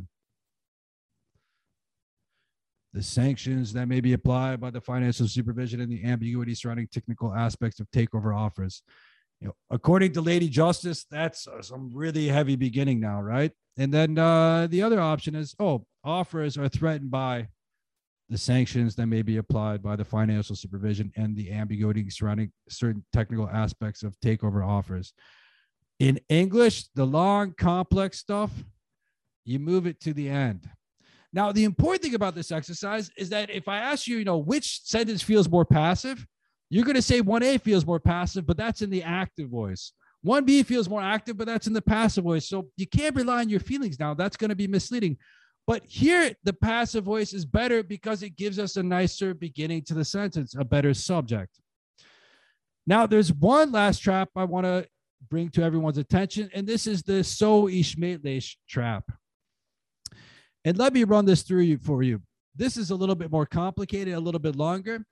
The 2.98 3.04
sanctions 3.04 3.72
that 3.74 3.86
may 3.86 4.00
be 4.00 4.14
applied 4.14 4.60
by 4.60 4.70
the 4.70 4.80
financial 4.80 5.28
supervision 5.28 5.80
and 5.80 5.88
the 5.88 6.04
ambiguity 6.04 6.52
surrounding 6.52 6.88
technical 6.88 7.32
aspects 7.32 7.78
of 7.78 7.88
takeover 7.92 8.36
offers. 8.36 8.82
You 9.40 9.46
know, 9.46 9.54
according 9.70 10.14
to 10.14 10.20
Lady 10.20 10.48
Justice, 10.48 11.06
that's 11.08 11.46
uh, 11.46 11.62
some 11.62 11.92
really 11.94 12.26
heavy 12.26 12.56
beginning 12.56 12.98
now, 12.98 13.22
right? 13.22 13.52
And 13.76 13.94
then 13.94 14.18
uh, 14.18 14.66
the 14.66 14.82
other 14.82 15.00
option 15.00 15.36
is, 15.36 15.54
oh, 15.60 15.86
offers 16.02 16.58
are 16.58 16.68
threatened 16.68 17.12
by 17.12 17.46
the 18.30 18.36
sanctions 18.36 18.96
that 18.96 19.06
may 19.06 19.22
be 19.22 19.36
applied 19.36 19.80
by 19.80 19.94
the 19.94 20.04
financial 20.04 20.56
supervision 20.56 21.12
and 21.14 21.36
the 21.36 21.52
ambiguity 21.52 22.10
surrounding 22.10 22.50
certain 22.68 23.04
technical 23.12 23.48
aspects 23.48 24.02
of 24.02 24.18
takeover 24.18 24.66
offers. 24.66 25.12
In 26.00 26.18
English, 26.28 26.88
the 26.96 27.06
long, 27.06 27.54
complex 27.56 28.18
stuff, 28.18 28.50
you 29.44 29.60
move 29.60 29.86
it 29.86 30.00
to 30.00 30.12
the 30.12 30.28
end. 30.28 30.68
Now, 31.32 31.52
the 31.52 31.64
important 31.64 32.02
thing 32.02 32.14
about 32.14 32.34
this 32.34 32.50
exercise 32.50 33.10
is 33.16 33.28
that 33.30 33.50
if 33.50 33.68
I 33.68 33.78
ask 33.78 34.06
you, 34.06 34.18
you 34.18 34.24
know, 34.24 34.38
which 34.38 34.80
sentence 34.84 35.22
feels 35.22 35.48
more 35.48 35.64
passive, 35.64 36.26
you're 36.70 36.84
going 36.84 36.96
to 36.96 37.02
say 37.02 37.20
1A 37.20 37.60
feels 37.60 37.86
more 37.86 38.00
passive, 38.00 38.46
but 38.46 38.56
that's 38.56 38.82
in 38.82 38.90
the 38.90 39.02
active 39.02 39.48
voice. 39.48 39.92
1B 40.26 40.66
feels 40.66 40.88
more 40.88 41.02
active, 41.02 41.36
but 41.36 41.46
that's 41.46 41.66
in 41.66 41.72
the 41.72 41.82
passive 41.82 42.24
voice. 42.24 42.48
So 42.48 42.68
you 42.76 42.86
can't 42.86 43.14
rely 43.14 43.40
on 43.40 43.48
your 43.48 43.60
feelings 43.60 43.98
now. 44.00 44.14
That's 44.14 44.36
going 44.36 44.50
to 44.50 44.56
be 44.56 44.66
misleading. 44.66 45.16
But 45.66 45.82
here, 45.86 46.32
the 46.44 46.54
passive 46.54 47.04
voice 47.04 47.34
is 47.34 47.44
better 47.44 47.82
because 47.82 48.22
it 48.22 48.36
gives 48.36 48.58
us 48.58 48.76
a 48.76 48.82
nicer 48.82 49.34
beginning 49.34 49.82
to 49.84 49.94
the 49.94 50.04
sentence, 50.04 50.54
a 50.58 50.64
better 50.64 50.94
subject. 50.94 51.60
Now, 52.86 53.06
there's 53.06 53.32
one 53.32 53.70
last 53.70 53.98
trap 53.98 54.30
I 54.34 54.44
want 54.44 54.64
to 54.64 54.86
bring 55.28 55.50
to 55.50 55.62
everyone's 55.62 55.98
attention, 55.98 56.48
and 56.54 56.66
this 56.66 56.86
is 56.86 57.02
the 57.02 57.20
szóismétlés 57.22 58.56
trap. 58.66 59.04
And 60.68 60.76
let 60.76 60.92
me 60.92 61.04
run 61.04 61.24
this 61.24 61.40
through 61.40 61.62
you 61.62 61.78
for 61.78 62.02
you. 62.02 62.20
This 62.54 62.76
is 62.76 62.90
a 62.90 62.94
little 62.94 63.14
bit 63.14 63.32
more 63.32 63.46
complicated, 63.46 64.12
a 64.12 64.20
little 64.20 64.38
bit 64.38 64.54
longer, 64.54 65.02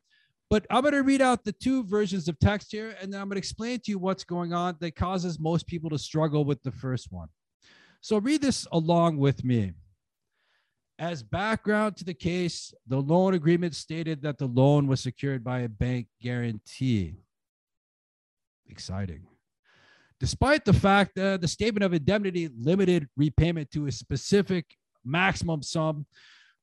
but 0.50 0.66
I'm 0.68 0.82
going 0.82 0.92
to 0.92 1.02
read 1.02 1.22
out 1.22 1.44
the 1.44 1.52
two 1.52 1.82
versions 1.82 2.28
of 2.28 2.38
text 2.38 2.70
here, 2.70 2.94
and 3.00 3.10
then 3.10 3.22
I'm 3.22 3.26
going 3.28 3.36
to 3.36 3.38
explain 3.38 3.80
to 3.80 3.90
you 3.90 3.98
what's 3.98 4.22
going 4.22 4.52
on 4.52 4.76
that 4.80 4.96
causes 4.96 5.40
most 5.40 5.66
people 5.66 5.88
to 5.88 5.98
struggle 5.98 6.44
with 6.44 6.62
the 6.62 6.72
first 6.72 7.10
one. 7.10 7.28
So 8.02 8.18
read 8.18 8.42
this 8.42 8.66
along 8.70 9.16
with 9.16 9.44
me. 9.44 9.72
As 10.98 11.22
background 11.22 11.96
to 11.96 12.04
the 12.04 12.12
case, 12.12 12.74
the 12.86 13.00
loan 13.00 13.32
agreement 13.32 13.74
stated 13.74 14.20
that 14.24 14.36
the 14.36 14.48
loan 14.48 14.86
was 14.86 15.00
secured 15.00 15.42
by 15.42 15.60
a 15.60 15.70
bank 15.70 16.08
guarantee. 16.20 17.14
Exciting. 18.68 19.22
Despite 20.20 20.66
the 20.66 20.74
fact 20.74 21.12
that 21.16 21.40
the 21.40 21.48
statement 21.48 21.82
of 21.82 21.94
indemnity 21.94 22.50
limited 22.54 23.08
repayment 23.16 23.70
to 23.70 23.86
a 23.86 23.92
specific 23.92 24.66
maximum 25.06 25.62
sum 25.62 26.06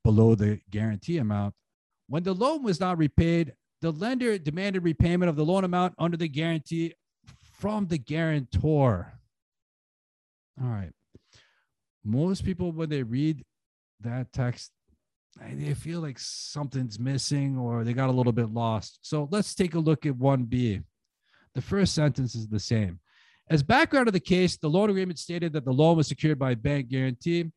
below 0.03 0.35
the 0.35 0.59
guarantee 0.69 1.17
amount, 1.17 1.53
when 2.07 2.23
the 2.23 2.33
loan 2.33 2.63
was 2.63 2.79
not 2.79 2.97
repaid, 2.97 3.53
the 3.81 3.91
lender 3.91 4.37
demanded 4.37 4.83
repayment 4.83 5.29
of 5.29 5.35
the 5.35 5.45
loan 5.45 5.63
amount 5.63 5.95
under 5.97 6.17
the 6.17 6.27
guarantee 6.27 6.93
from 7.59 7.87
the 7.87 7.97
guarantor. 7.97 9.13
All 10.61 10.69
right. 10.69 10.91
Most 12.03 12.43
people, 12.43 12.71
when 12.71 12.89
they 12.89 13.03
read 13.03 13.43
that 14.01 14.31
text 14.33 14.71
they 15.41 15.73
feel 15.73 15.99
like 15.99 16.19
something's 16.19 16.99
missing 16.99 17.57
or 17.57 17.83
they 17.83 17.93
got 17.93 18.09
a 18.09 18.13
little 18.13 18.31
bit 18.31 18.53
lost. 18.53 18.99
So 19.01 19.27
let's 19.31 19.55
take 19.55 19.75
a 19.75 19.79
look 19.79 20.05
at 20.05 20.13
1B. 20.13 20.83
The 21.55 21.61
first 21.61 21.95
sentence 21.95 22.35
is 22.35 22.47
the 22.47 22.59
same. 22.59 22.99
As 23.49 23.61
background 23.61 24.07
of 24.07 24.13
the 24.13 24.19
case, 24.19 24.57
the 24.57 24.69
loan 24.69 24.89
agreement 24.89 25.19
stated 25.19 25.53
that 25.53 25.65
the 25.65 25.73
loan 25.73 25.97
was 25.97 26.07
secured 26.07 26.39
by 26.39 26.55
bank 26.55 26.89
guarantee. 26.89 27.51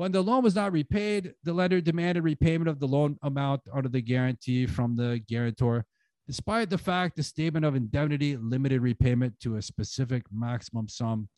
When 0.00 0.12
the 0.12 0.22
loan 0.22 0.42
was 0.42 0.54
not 0.54 0.72
repaid, 0.72 1.34
the 1.44 1.52
lender 1.52 1.82
demanded 1.82 2.24
repayment 2.24 2.70
of 2.70 2.80
the 2.80 2.88
loan 2.88 3.18
amount 3.20 3.60
under 3.70 3.90
the 3.90 4.00
guarantee 4.00 4.64
from 4.64 4.96
the 4.96 5.20
guarantor, 5.28 5.84
despite 6.26 6.70
the 6.70 6.78
fact 6.78 7.16
the 7.16 7.22
statement 7.22 7.66
of 7.66 7.74
indemnity 7.74 8.34
limited 8.38 8.80
repayment 8.80 9.38
to 9.40 9.56
a 9.56 9.62
specific 9.62 10.22
maximum 10.32 10.88
sum 10.88 11.28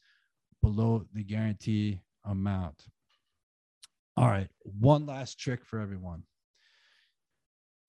below 0.62 1.04
the 1.12 1.24
guarantee 1.24 2.02
amount. 2.24 2.84
All 4.16 4.28
right, 4.28 4.48
one 4.62 5.06
last 5.06 5.40
trick 5.40 5.64
for 5.64 5.80
everyone. 5.80 6.22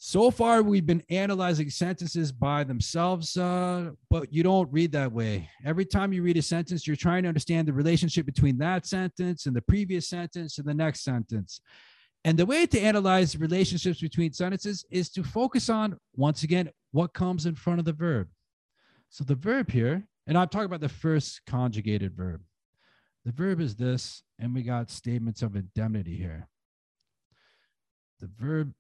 So 0.06 0.32
far, 0.32 0.62
we've 0.62 0.86
been 0.86 1.02
analyzing 1.10 1.70
sentences 1.70 2.34
by 2.34 2.66
themselves, 2.66 3.38
uh, 3.38 3.92
but 4.10 4.34
you 4.34 4.44
don't 4.44 4.70
read 4.70 4.92
that 4.92 5.14
way. 5.14 5.50
Every 5.64 5.86
time 5.86 6.12
you 6.12 6.24
read 6.24 6.36
a 6.36 6.42
sentence, 6.42 6.86
you're 6.86 6.98
trying 6.98 7.24
to 7.24 7.30
understand 7.30 7.70
the 7.70 7.74
relationship 7.74 8.26
between 8.26 8.58
that 8.58 8.86
sentence 8.86 9.46
and 9.46 9.56
the 9.56 9.62
previous 9.62 10.10
sentence 10.10 10.58
and 10.58 10.68
the 10.68 10.74
next 10.74 11.06
sentence. 11.06 11.62
And 12.26 12.38
the 12.38 12.46
way 12.46 12.66
to 12.66 12.80
analyze 12.82 13.38
relationships 13.38 14.02
between 14.02 14.34
sentences 14.34 14.84
is 14.92 15.10
to 15.12 15.24
focus 15.24 15.70
on, 15.70 15.98
once 16.18 16.44
again, 16.44 16.70
what 16.92 17.14
comes 17.14 17.46
in 17.46 17.56
front 17.56 17.80
of 17.80 17.86
the 17.86 17.94
verb. 17.94 18.28
So 19.10 19.24
the 19.24 19.36
verb 19.36 19.72
here, 19.72 20.06
and 20.28 20.38
I'm 20.38 20.50
talking 20.50 20.66
about 20.66 20.82
the 20.82 20.90
first 20.90 21.40
conjugated 21.48 22.14
verb. 22.14 22.42
The 23.24 23.32
verb 23.32 23.62
is 23.62 23.78
this, 23.78 24.22
and 24.38 24.54
we 24.54 24.64
got 24.64 24.92
statements 24.92 25.42
of 25.42 25.56
indemnity 25.56 26.18
here. 26.18 26.50
The 28.20 28.30
verb 28.38 28.74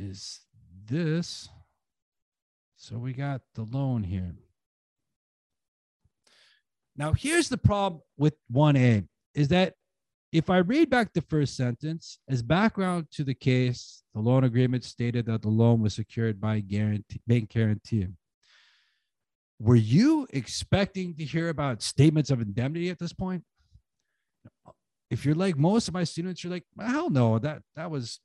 is 0.00 0.40
this. 0.86 1.48
So 2.76 2.96
we 2.96 3.12
got 3.12 3.42
the 3.54 3.62
loan 3.62 4.02
here. 4.02 4.34
Now, 6.96 7.12
here's 7.12 7.48
the 7.48 7.58
problem 7.58 8.02
with 8.16 8.34
1A 8.52 9.06
is 9.34 9.48
that 9.48 9.74
if 10.32 10.48
I 10.48 10.58
read 10.58 10.90
back 10.90 11.12
the 11.12 11.22
first 11.22 11.56
sentence, 11.56 12.18
as 12.28 12.42
background 12.42 13.06
to 13.12 13.24
the 13.24 13.34
case, 13.34 14.02
the 14.14 14.20
loan 14.20 14.44
agreement 14.44 14.84
stated 14.84 15.26
that 15.26 15.42
the 15.42 15.48
loan 15.48 15.80
was 15.80 15.94
secured 15.94 16.40
by 16.40 16.60
guarantee, 16.60 17.20
bank 17.26 17.50
guarantee. 17.50 18.06
Were 19.58 19.76
you 19.76 20.26
expecting 20.30 21.14
to 21.16 21.24
hear 21.24 21.48
about 21.48 21.82
statements 21.82 22.30
of 22.30 22.40
indemnity 22.40 22.90
at 22.90 22.98
this 22.98 23.12
point? 23.12 23.44
if 25.10 25.24
you're 25.24 25.34
like 25.34 25.58
most 25.58 25.88
of 25.88 25.94
my 25.94 26.04
students, 26.04 26.42
you're 26.42 26.52
like, 26.52 26.64
hell 26.78 27.10
no, 27.10 27.38
that 27.38 27.62
that 27.74 27.90
was 27.90 28.20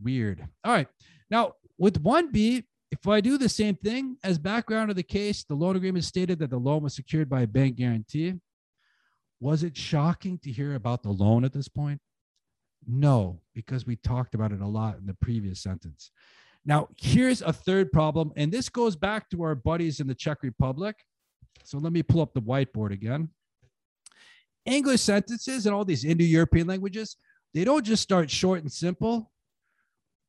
weird. 0.00 0.46
All 0.64 0.72
right. 0.72 0.88
Now 1.30 1.54
with 1.78 2.02
1B, 2.02 2.64
if 2.90 3.06
I 3.06 3.20
do 3.20 3.36
the 3.36 3.48
same 3.48 3.76
thing 3.76 4.16
as 4.24 4.38
background 4.38 4.90
of 4.90 4.96
the 4.96 5.02
case, 5.02 5.44
the 5.44 5.54
loan 5.54 5.76
agreement 5.76 6.04
stated 6.04 6.38
that 6.38 6.50
the 6.50 6.58
loan 6.58 6.82
was 6.82 6.94
secured 6.94 7.28
by 7.28 7.42
a 7.42 7.46
bank 7.46 7.76
guarantee. 7.76 8.34
Was 9.40 9.62
it 9.62 9.76
shocking 9.76 10.38
to 10.38 10.50
hear 10.50 10.74
about 10.74 11.02
the 11.02 11.10
loan 11.10 11.44
at 11.44 11.52
this 11.52 11.68
point? 11.68 12.00
No, 12.86 13.40
because 13.54 13.86
we 13.86 13.96
talked 13.96 14.34
about 14.34 14.52
it 14.52 14.60
a 14.60 14.66
lot 14.66 14.98
in 14.98 15.06
the 15.06 15.14
previous 15.14 15.60
sentence. 15.60 16.10
Now, 16.64 16.88
here's 16.96 17.42
a 17.42 17.52
third 17.52 17.92
problem, 17.92 18.32
and 18.36 18.50
this 18.50 18.68
goes 18.68 18.96
back 18.96 19.30
to 19.30 19.42
our 19.42 19.54
buddies 19.54 20.00
in 20.00 20.06
the 20.06 20.14
Czech 20.14 20.42
Republic. 20.42 20.96
So 21.64 21.78
let 21.78 21.92
me 21.92 22.02
pull 22.02 22.20
up 22.20 22.34
the 22.34 22.42
whiteboard 22.42 22.92
again. 22.92 23.28
English 24.64 25.02
sentences 25.02 25.66
and 25.66 25.74
all 25.74 25.84
these 25.84 26.04
Indo 26.04 26.24
European 26.24 26.66
languages, 26.66 27.16
they 27.54 27.64
don't 27.64 27.84
just 27.84 28.02
start 28.02 28.30
short 28.30 28.60
and 28.60 28.70
simple, 28.70 29.30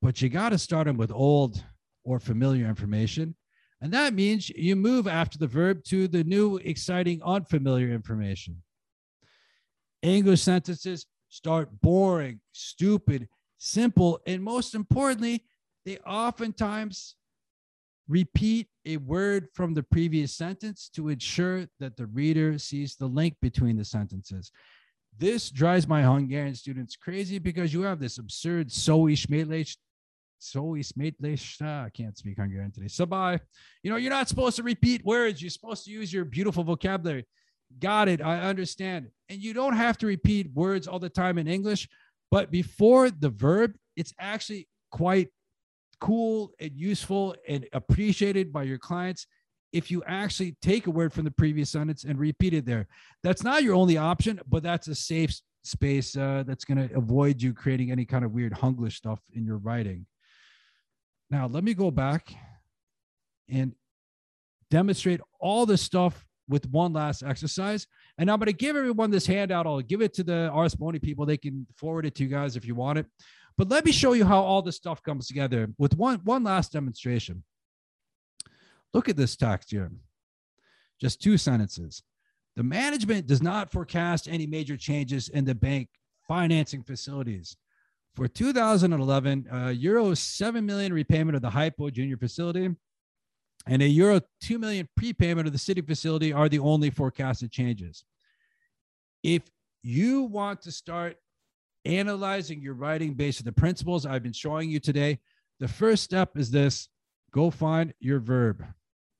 but 0.02 0.22
you 0.22 0.30
got 0.30 0.50
to 0.50 0.58
start 0.58 0.88
them 0.88 0.98
with 0.98 1.12
old 1.12 1.64
or 2.04 2.20
familiar 2.20 2.68
information. 2.68 3.36
And 3.82 3.94
that 3.94 4.14
means 4.14 4.50
you 4.50 4.76
move 4.76 5.08
after 5.08 5.38
the 5.38 5.48
verb 5.48 5.84
to 5.86 6.08
the 6.08 6.24
new, 6.24 6.58
exciting, 6.58 7.22
unfamiliar 7.24 7.90
information. 7.90 8.62
English 10.02 10.42
sentences 10.42 11.06
start 11.30 11.70
boring, 11.82 12.40
stupid, 12.52 13.28
simple, 13.58 14.20
and 14.26 14.44
most 14.44 14.76
importantly, 14.76 15.46
they 15.86 15.98
oftentimes 16.00 17.16
repeat 18.08 18.68
a 18.86 18.98
word 18.98 19.48
from 19.54 19.74
the 19.74 19.84
previous 19.84 20.34
sentence 20.34 20.90
to 20.96 21.10
ensure 21.10 21.68
that 21.80 21.96
the 21.96 22.08
reader 22.08 22.58
sees 22.58 22.96
the 22.96 23.06
link 23.06 23.36
between 23.42 23.78
the 23.78 23.86
sentences. 23.86 24.52
This 25.18 25.52
drives 25.52 25.88
my 25.88 26.02
Hungarian 26.02 26.56
students 26.56 26.96
crazy 26.96 27.40
because 27.40 27.74
you 27.74 27.82
have 27.84 28.00
this 28.00 28.18
absurd 28.18 28.70
szóismétlés, 28.70 29.76
szóismétlés. 30.40 31.58
Ah, 31.62 31.86
I 31.86 31.90
can't 31.90 32.18
speak 32.18 32.38
Hungarian 32.38 32.72
today. 32.72 32.88
Sabay. 32.88 33.40
You 33.84 33.92
know, 33.92 33.98
you're 33.98 34.14
not 34.14 34.28
supposed 34.28 34.56
to 34.56 34.64
repeat 34.64 35.04
words. 35.04 35.42
You're 35.42 35.50
supposed 35.50 35.86
to 35.86 35.92
use 35.92 36.12
your 36.12 36.26
beautiful 36.26 36.64
vocabulary. 36.64 37.26
Got 37.80 38.08
it. 38.08 38.22
I 38.22 38.50
understand. 38.50 39.10
And 39.30 39.42
you 39.42 39.54
don't 39.54 39.76
have 39.76 39.98
to 40.00 40.08
repeat 40.08 40.52
words 40.54 40.88
all 40.88 41.00
the 41.00 41.10
time 41.10 41.38
in 41.38 41.48
English, 41.48 41.88
But 42.32 42.52
before 42.52 43.10
the 43.10 43.30
verb, 43.30 43.74
it's 43.96 44.14
actually 44.20 44.68
quite 44.92 45.30
cool 46.00 46.52
and 46.60 46.72
useful 46.76 47.36
and 47.48 47.68
appreciated 47.74 48.54
by 48.54 48.64
your 48.64 48.78
clients 48.78 49.28
if 49.74 49.92
you 49.92 50.04
actually 50.08 50.56
take 50.62 50.88
a 50.88 50.92
word 50.92 51.14
from 51.14 51.26
the 51.26 51.32
previous 51.32 51.70
sentence 51.70 52.04
and 52.04 52.18
repeat 52.18 52.54
it 52.54 52.66
there. 52.66 52.88
That's 53.24 53.44
not 53.44 53.64
your 53.64 53.76
only 53.76 53.98
option, 53.98 54.40
but 54.48 54.64
that's 54.64 54.88
a 54.88 54.96
safe 54.96 55.40
space 55.64 56.16
uh, 56.16 56.44
that's 56.48 56.66
going 56.66 56.88
to 56.88 56.96
avoid 56.96 57.42
you 57.42 57.54
creating 57.54 57.92
any 57.92 58.06
kind 58.06 58.24
of 58.24 58.32
weird 58.32 58.54
Hunglish 58.54 58.94
stuff 58.94 59.20
in 59.34 59.46
your 59.46 59.58
writing. 59.58 60.06
Now, 61.32 61.48
let 61.48 61.64
me 61.64 61.74
go 61.74 61.92
back 61.92 62.34
and 63.48 63.74
demonstrate 64.72 65.22
all 65.40 65.66
this 65.66 65.82
stuff 65.82 66.26
with 66.48 66.68
one 66.70 66.94
last 66.94 67.24
exercise. 67.24 67.86
And 68.18 68.30
I'm 68.30 68.40
going 68.40 68.48
to 68.48 68.54
give 68.54 68.76
everyone 68.76 69.12
this 69.12 69.28
handout. 69.28 69.68
I'll 69.68 69.82
give 69.82 70.02
it 70.02 70.14
to 70.16 70.24
the 70.24 70.50
Ars 70.50 70.76
Boni 70.76 71.00
people. 71.00 71.26
They 71.26 71.38
can 71.38 71.68
forward 71.76 72.06
it 72.06 72.16
to 72.16 72.24
you 72.24 72.30
guys 72.30 72.56
if 72.56 72.66
you 72.66 72.76
want 72.76 73.00
it. 73.00 73.06
But 73.58 73.70
let 73.70 73.86
me 73.86 73.92
show 73.92 74.14
you 74.14 74.26
how 74.26 74.42
all 74.42 74.62
this 74.62 74.78
stuff 74.78 75.04
comes 75.04 75.28
together 75.28 75.68
with 75.78 75.96
one, 75.96 76.20
one 76.24 76.44
last 76.44 76.72
demonstration. 76.72 77.44
Look 78.94 79.10
at 79.10 79.18
this 79.18 79.36
text 79.36 79.70
here. 79.72 79.92
Just 81.00 81.22
two 81.22 81.38
sentences. 81.38 82.02
The 82.56 82.64
management 82.64 83.28
does 83.28 83.42
not 83.42 83.72
forecast 83.72 84.28
any 84.28 84.48
major 84.48 84.76
changes 84.76 85.30
in 85.30 85.46
the 85.46 85.56
bank 85.56 85.90
financing 86.28 86.84
facilities. 86.84 87.56
For 88.16 88.28
2011, 88.28 89.48
uh, 89.52 89.68
Euro 89.70 90.14
7 90.14 90.66
million 90.66 90.94
repayment 90.94 91.36
of 91.36 91.42
the 91.42 91.50
Hypo 91.50 91.90
Junior 91.90 92.18
facility 92.18 92.70
and 93.66 93.82
a 93.82 93.88
Euro 93.88 94.22
2 94.42 94.58
million 94.58 94.88
prepayment 94.96 95.48
of 95.48 95.54
the 95.54 95.60
city 95.60 95.82
facility 95.82 96.34
are 96.34 96.50
the 96.50 96.60
only 96.60 96.90
forecasted 96.90 97.52
changes. 97.52 98.04
If 99.24 99.44
you 99.84 100.24
want 100.24 100.62
to 100.64 100.72
start 100.72 101.18
analyzing 101.86 102.62
your 102.62 102.74
writing 102.74 103.14
based 103.14 103.42
on 103.42 103.46
the 103.46 103.52
principles 103.52 104.06
I've 104.06 104.24
been 104.24 104.34
showing 104.34 104.70
you 104.70 104.80
today, 104.80 105.20
the 105.60 105.68
first 105.68 106.04
step 106.04 106.38
is 106.38 106.52
this 106.52 106.90
go 107.32 107.52
find 107.52 107.94
your 108.00 108.20
verb, 108.20 108.66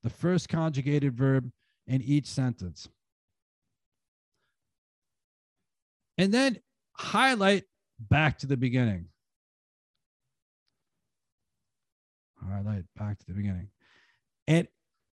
the 0.04 0.10
first 0.10 0.50
conjugated 0.50 1.16
verb 1.16 1.52
in 1.88 2.02
each 2.02 2.26
sentence. 2.26 2.88
And 6.18 6.34
then 6.34 6.60
highlight 6.94 7.64
back 8.00 8.40
to 8.40 8.48
the 8.48 8.58
beginning. 8.58 9.08
All 12.42 12.50
right, 12.50 12.84
back 12.98 13.20
to 13.20 13.26
the 13.28 13.34
beginning. 13.34 13.70
And 14.48 14.68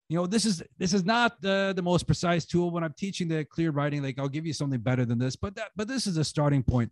you 0.08 0.16
know, 0.16 0.26
this 0.26 0.44
is 0.44 0.62
this 0.78 0.92
is 0.92 1.04
not 1.04 1.40
the 1.40 1.72
the 1.74 1.82
most 1.82 2.06
precise 2.06 2.44
tool 2.44 2.70
when 2.70 2.82
I'm 2.82 2.94
teaching 2.94 3.28
the 3.28 3.44
clear 3.44 3.70
writing. 3.70 4.02
Like 4.02 4.18
I'll 4.18 4.28
give 4.28 4.46
you 4.46 4.52
something 4.52 4.80
better 4.80 5.04
than 5.04 5.18
this, 5.18 5.36
but 5.36 5.54
that 5.54 5.70
but 5.76 5.86
this 5.86 6.06
is 6.06 6.16
a 6.16 6.24
starting 6.24 6.62
point. 6.62 6.90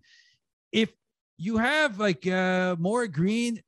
If 0.71 0.93
you 1.37 1.57
have 1.57 1.99
like 1.99 2.27
uh 2.27 2.77
more 2.79 3.07
green, 3.09 3.61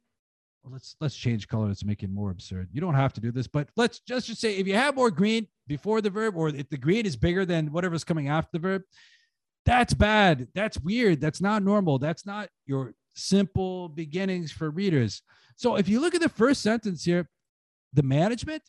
well, 0.63 0.73
let's 0.73 0.95
let's 1.01 1.17
change 1.17 1.49
color. 1.49 1.67
Let's 1.67 1.85
make 1.85 2.03
it 2.03 2.11
more 2.11 2.31
absurd. 2.31 2.69
You 2.73 2.81
don't 2.81 2.95
have 2.95 3.13
to 3.15 3.21
do 3.21 3.33
this, 3.33 3.49
but 3.49 3.69
let's 3.77 4.01
just 4.01 4.29
just 4.29 4.41
say 4.41 4.57
if 4.57 4.69
you 4.69 4.75
have 4.75 4.95
more 4.95 5.11
green 5.11 5.49
before 5.67 6.01
the 6.01 6.11
verb, 6.11 6.37
or 6.37 6.51
if 6.51 6.69
the 6.69 6.77
green 6.77 7.07
is 7.07 7.17
bigger 7.17 7.45
than 7.45 7.73
whatever's 7.73 8.05
coming 8.05 8.29
after 8.29 8.51
the 8.53 8.59
verb, 8.61 8.83
that's 9.67 9.95
bad. 9.95 10.49
That's 10.55 10.79
weird. 10.81 11.21
That's 11.21 11.41
not 11.41 11.63
normal. 11.63 11.99
That's 11.99 12.27
not 12.27 12.49
your 12.67 12.95
simple 13.15 13.89
beginnings 13.89 14.53
for 14.53 14.71
readers. 14.71 15.23
So 15.57 15.77
if 15.77 15.89
you 15.89 16.01
look 16.01 16.15
at 16.15 16.23
the 16.23 16.29
first 16.29 16.63
sentence 16.63 17.05
here, 17.05 17.29
the 17.93 18.03
management, 18.03 18.63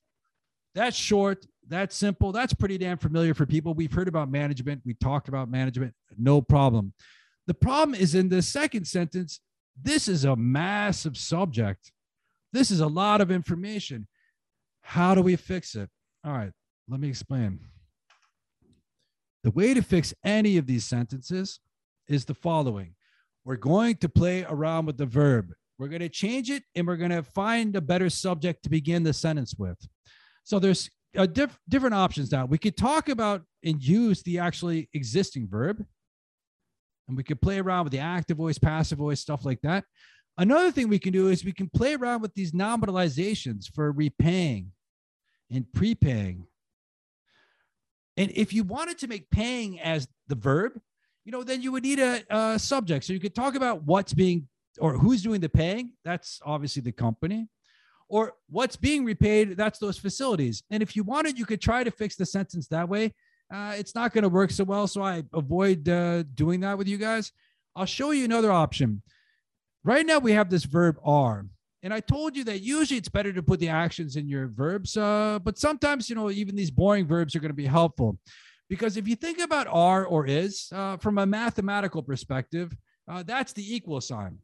that's 0.75 0.97
short, 0.97 1.45
that's 1.67 1.95
simple, 1.95 2.31
that's 2.31 2.53
pretty 2.53 2.77
damn 2.77 2.97
familiar 2.97 3.33
for 3.33 3.45
people. 3.45 3.73
We've 3.73 3.93
heard 3.93 4.07
about 4.07 4.29
management, 4.29 4.81
we 4.85 4.93
talked 4.95 5.27
about 5.29 5.49
management, 5.49 5.93
no 6.17 6.41
problem. 6.41 6.93
The 7.47 7.53
problem 7.53 7.95
is 7.95 8.15
in 8.15 8.29
the 8.29 8.41
second 8.41 8.85
sentence, 8.85 9.39
this 9.81 10.07
is 10.07 10.25
a 10.25 10.35
massive 10.35 11.17
subject. 11.17 11.91
This 12.51 12.71
is 12.71 12.81
a 12.81 12.87
lot 12.87 13.21
of 13.21 13.31
information. 13.31 14.07
How 14.81 15.15
do 15.15 15.21
we 15.21 15.35
fix 15.35 15.75
it? 15.75 15.89
All 16.25 16.33
right, 16.33 16.51
let 16.89 16.99
me 16.99 17.07
explain. 17.07 17.59
The 19.43 19.51
way 19.51 19.73
to 19.73 19.81
fix 19.81 20.13
any 20.23 20.57
of 20.57 20.67
these 20.67 20.85
sentences 20.85 21.59
is 22.07 22.25
the 22.25 22.33
following 22.33 22.95
we're 23.43 23.55
going 23.55 23.95
to 23.97 24.09
play 24.09 24.45
around 24.47 24.85
with 24.85 24.97
the 24.97 25.05
verb. 25.05 25.51
We're 25.79 25.87
going 25.87 26.01
to 26.01 26.09
change 26.09 26.51
it 26.51 26.61
and 26.75 26.85
we're 26.85 26.97
going 26.97 27.09
to 27.09 27.23
find 27.23 27.75
a 27.75 27.81
better 27.81 28.07
subject 28.07 28.61
to 28.63 28.69
begin 28.69 29.01
the 29.01 29.13
sentence 29.13 29.55
with. 29.57 29.77
So 30.43 30.59
there's 30.59 30.89
a 31.15 31.25
diff- 31.25 31.57
different 31.67 31.95
options 31.95 32.31
now. 32.31 32.45
We 32.45 32.57
could 32.57 32.77
talk 32.77 33.09
about 33.09 33.41
and 33.63 33.83
use 33.83 34.21
the 34.23 34.39
actually 34.39 34.89
existing 34.93 35.47
verb, 35.47 35.83
and 37.07 37.17
we 37.17 37.23
could 37.23 37.41
play 37.41 37.59
around 37.59 37.85
with 37.85 37.93
the 37.93 37.99
active 37.99 38.37
voice, 38.37 38.57
passive 38.57 38.97
voice, 38.97 39.19
stuff 39.19 39.45
like 39.45 39.61
that. 39.61 39.85
Another 40.37 40.71
thing 40.71 40.87
we 40.87 40.99
can 40.99 41.11
do 41.11 41.27
is 41.27 41.43
we 41.43 41.51
can 41.51 41.69
play 41.69 41.95
around 41.95 42.21
with 42.21 42.33
these 42.33 42.53
nominalizations 42.53 43.65
for 43.73 43.91
repaying 43.91 44.71
and 45.51 45.65
prepaying. 45.73 46.47
And 48.17 48.31
if 48.35 48.53
you 48.53 48.63
wanted 48.63 48.97
to 48.99 49.07
make 49.07 49.29
paying 49.29 49.79
as 49.79 50.07
the 50.27 50.35
verb, 50.35 50.73
you 51.25 51.31
know, 51.31 51.43
then 51.43 51.61
you 51.61 51.71
would 51.71 51.83
need 51.83 51.99
a, 51.99 52.23
a 52.29 52.59
subject. 52.59 53.05
So 53.05 53.13
you 53.13 53.19
could 53.19 53.35
talk 53.35 53.55
about 53.55 53.83
what's 53.83 54.13
being 54.13 54.47
or 54.79 54.97
who's 54.97 55.21
doing 55.21 55.41
the 55.41 55.49
paying. 55.49 55.93
That's 56.03 56.39
obviously 56.45 56.81
the 56.81 56.91
company. 56.91 57.47
Or 58.09 58.33
what's 58.49 58.75
being 58.75 59.05
repaid. 59.05 59.55
That's 59.55 59.79
those 59.79 59.97
facilities. 59.97 60.63
And 60.69 60.83
if 60.83 60.95
you 60.95 61.03
wanted, 61.03 61.39
you 61.39 61.45
could 61.45 61.61
try 61.61 61.83
to 61.83 61.91
fix 61.91 62.17
the 62.17 62.25
sentence 62.25 62.67
that 62.67 62.89
way. 62.89 63.13
Uh, 63.53 63.73
it's 63.77 63.95
not 63.95 64.13
going 64.13 64.23
to 64.23 64.29
work 64.29 64.51
so 64.51 64.65
well. 64.65 64.87
So 64.87 65.01
I 65.01 65.23
avoid 65.33 65.87
uh, 65.87 66.23
doing 66.35 66.59
that 66.61 66.77
with 66.77 66.87
you 66.89 66.97
guys. 66.97 67.31
I'll 67.75 67.85
show 67.85 68.11
you 68.11 68.25
another 68.25 68.51
option. 68.51 69.01
Right 69.83 70.05
now, 70.05 70.19
we 70.19 70.33
have 70.33 70.49
this 70.49 70.65
verb 70.65 70.97
are. 71.03 71.45
And 71.83 71.93
I 71.93 71.99
told 71.99 72.35
you 72.35 72.43
that 72.43 72.61
usually 72.61 72.97
it's 72.97 73.09
better 73.09 73.33
to 73.33 73.41
put 73.41 73.59
the 73.59 73.69
actions 73.69 74.15
in 74.15 74.27
your 74.27 74.47
verbs, 74.47 74.95
uh, 74.95 75.39
but 75.43 75.57
sometimes, 75.57 76.09
you 76.09 76.15
know, 76.15 76.29
even 76.29 76.55
these 76.55 76.69
boring 76.69 77.07
verbs 77.07 77.35
are 77.35 77.39
going 77.39 77.49
to 77.49 77.55
be 77.55 77.65
helpful. 77.65 78.17
Because 78.69 78.97
if 78.97 79.07
you 79.07 79.15
think 79.15 79.39
about 79.39 79.67
are 79.67 80.05
or 80.05 80.27
is 80.27 80.69
uh, 80.73 80.97
from 80.97 81.17
a 81.17 81.25
mathematical 81.25 82.03
perspective, 82.03 82.71
uh, 83.07 83.23
that's 83.23 83.51
the 83.51 83.75
equal 83.75 83.99
sign. 83.99 84.37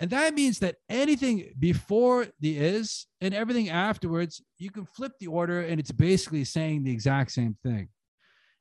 And 0.00 0.10
that 0.10 0.34
means 0.34 0.58
that 0.58 0.76
anything 0.88 1.52
before 1.58 2.26
the 2.40 2.58
is 2.58 3.06
and 3.20 3.32
everything 3.32 3.68
afterwards, 3.68 4.42
you 4.58 4.70
can 4.70 4.84
flip 4.84 5.12
the 5.20 5.28
order 5.28 5.60
and 5.60 5.78
it's 5.78 5.92
basically 5.92 6.44
saying 6.44 6.82
the 6.82 6.90
exact 6.90 7.30
same 7.30 7.56
thing. 7.62 7.88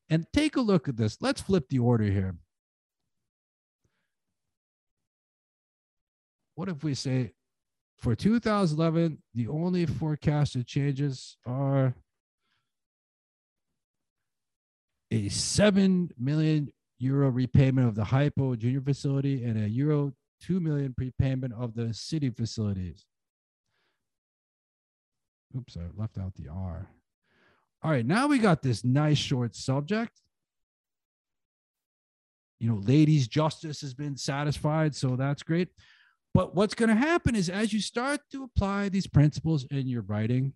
And 0.10 0.28
take 0.32 0.56
a 0.56 0.62
look 0.62 0.88
at 0.88 0.96
this. 0.96 1.18
Let's 1.20 1.42
flip 1.42 1.66
the 1.70 1.80
order 1.80 2.04
here. 2.04 2.36
What 6.56 6.70
if 6.70 6.84
we 6.84 6.94
say 6.94 7.34
for 7.98 8.16
2011, 8.16 9.20
the 9.34 9.48
only 9.48 9.86
forecasted 9.86 10.68
changes 10.68 11.38
are 11.46 11.94
a 15.12 15.30
7 15.30 16.10
million 16.18 16.72
euro 16.98 17.30
repayment 17.30 17.88
of 17.88 17.96
the 17.96 18.04
hypo 18.04 18.56
junior 18.56 18.82
facility 18.82 19.44
and 19.44 19.64
a 19.64 19.70
euro 19.70 20.12
2 20.42 20.60
million 20.60 20.94
prepayment 20.94 21.54
of 21.54 21.76
the 21.76 21.94
city 21.94 22.30
facilities. 22.30 23.06
Oops, 25.56 25.78
I 25.78 25.82
left 25.96 26.18
out 26.18 26.34
the 26.36 26.50
R. 26.50 26.90
All 27.84 27.92
right, 27.92 28.06
now 28.06 28.28
we 28.28 28.40
got 28.40 28.62
this 28.62 28.84
nice 28.84 29.18
short 29.18 29.56
subject. 29.56 30.20
You 32.60 32.70
know, 32.70 32.82
ladies' 32.86 33.28
justice 33.28 33.82
has 33.82 33.94
been 33.94 34.16
satisfied, 34.16 34.96
so 34.96 35.16
that's 35.16 35.44
great. 35.44 35.68
But 36.34 36.56
what's 36.56 36.74
going 36.74 36.90
to 36.90 36.96
happen 36.96 37.36
is 37.36 37.50
as 37.50 37.74
you 37.74 37.80
start 37.80 38.22
to 38.32 38.44
apply 38.44 38.90
these 38.90 39.08
principles 39.08 39.66
in 39.70 39.88
your 39.88 40.02
writing, 40.02 40.54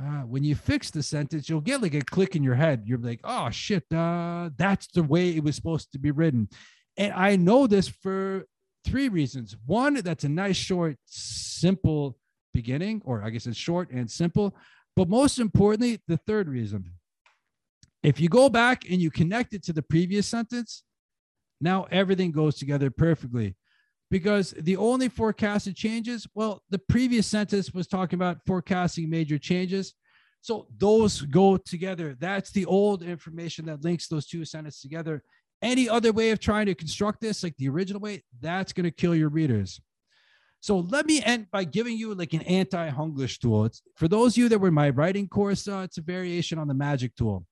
uh, 0.00 0.22
when 0.22 0.44
you 0.44 0.54
fix 0.54 0.90
the 0.90 1.02
sentence, 1.02 1.48
you'll 1.48 1.60
get 1.60 1.80
like 1.80 1.94
a 1.94 2.02
click 2.02 2.36
in 2.36 2.42
your 2.42 2.56
head. 2.56 2.82
You're 2.84 2.98
like, 2.98 3.20
oh 3.24 3.48
shit, 3.50 3.84
uh, 3.92 4.50
that's 4.56 4.88
the 4.88 5.02
way 5.02 5.30
it 5.30 5.42
was 5.42 5.56
supposed 5.56 5.92
to 5.92 5.98
be 5.98 6.10
written. 6.10 6.48
And 6.96 7.12
I 7.12 7.36
know 7.36 7.66
this 7.66 7.88
for 7.88 8.44
three 8.84 9.08
reasons. 9.08 9.56
One, 9.66 9.94
that's 9.94 10.24
a 10.24 10.28
nice, 10.28 10.56
short, 10.56 10.96
simple 11.06 12.18
beginning, 12.52 13.02
or 13.04 13.22
I 13.22 13.30
guess 13.30 13.46
it's 13.46 13.56
short 13.56 13.90
and 13.90 14.10
simple. 14.10 14.54
But 14.96 15.08
most 15.08 15.38
importantly, 15.38 16.00
the 16.06 16.18
third 16.18 16.48
reason 16.48 16.90
if 18.02 18.20
you 18.20 18.28
go 18.28 18.50
back 18.50 18.88
and 18.90 19.00
you 19.00 19.10
connect 19.10 19.54
it 19.54 19.62
to 19.64 19.72
the 19.72 19.82
previous 19.82 20.26
sentence, 20.26 20.84
now 21.60 21.86
everything 21.90 22.32
goes 22.32 22.56
together 22.56 22.90
perfectly 22.90 23.56
because 24.14 24.54
the 24.60 24.76
only 24.76 25.08
forecasted 25.08 25.74
changes, 25.74 26.24
well, 26.36 26.62
the 26.70 26.78
previous 26.78 27.26
sentence 27.26 27.74
was 27.74 27.88
talking 27.88 28.16
about 28.16 28.38
forecasting 28.46 29.10
major 29.10 29.38
changes. 29.38 29.92
So 30.40 30.68
those 30.78 31.22
go 31.22 31.56
together. 31.56 32.14
That's 32.20 32.52
the 32.52 32.64
old 32.64 33.02
information 33.02 33.66
that 33.66 33.82
links 33.82 34.06
those 34.06 34.28
two 34.28 34.44
sentences 34.44 34.80
together. 34.80 35.24
Any 35.62 35.88
other 35.88 36.12
way 36.12 36.30
of 36.30 36.38
trying 36.38 36.66
to 36.66 36.76
construct 36.76 37.22
this, 37.22 37.42
like 37.42 37.56
the 37.56 37.68
original 37.68 38.00
way, 38.00 38.22
that's 38.40 38.72
going 38.72 38.84
to 38.84 38.92
kill 38.92 39.16
your 39.16 39.30
readers. 39.30 39.80
So 40.60 40.78
let 40.78 41.06
me 41.06 41.20
end 41.20 41.48
by 41.50 41.64
giving 41.64 41.98
you 41.98 42.14
like 42.14 42.34
an 42.34 42.42
anti-Hunglish 42.42 43.40
tool. 43.40 43.64
It's 43.64 43.82
for 43.96 44.06
those 44.06 44.34
of 44.34 44.38
you 44.38 44.48
that 44.48 44.60
were 44.60 44.68
in 44.68 44.74
my 44.74 44.90
writing 44.90 45.26
course. 45.26 45.66
Uh, 45.66 45.78
it's 45.78 45.98
a 45.98 46.02
variation 46.02 46.60
on 46.60 46.68
the 46.68 46.74
magic 46.74 47.16
tool. 47.16 47.44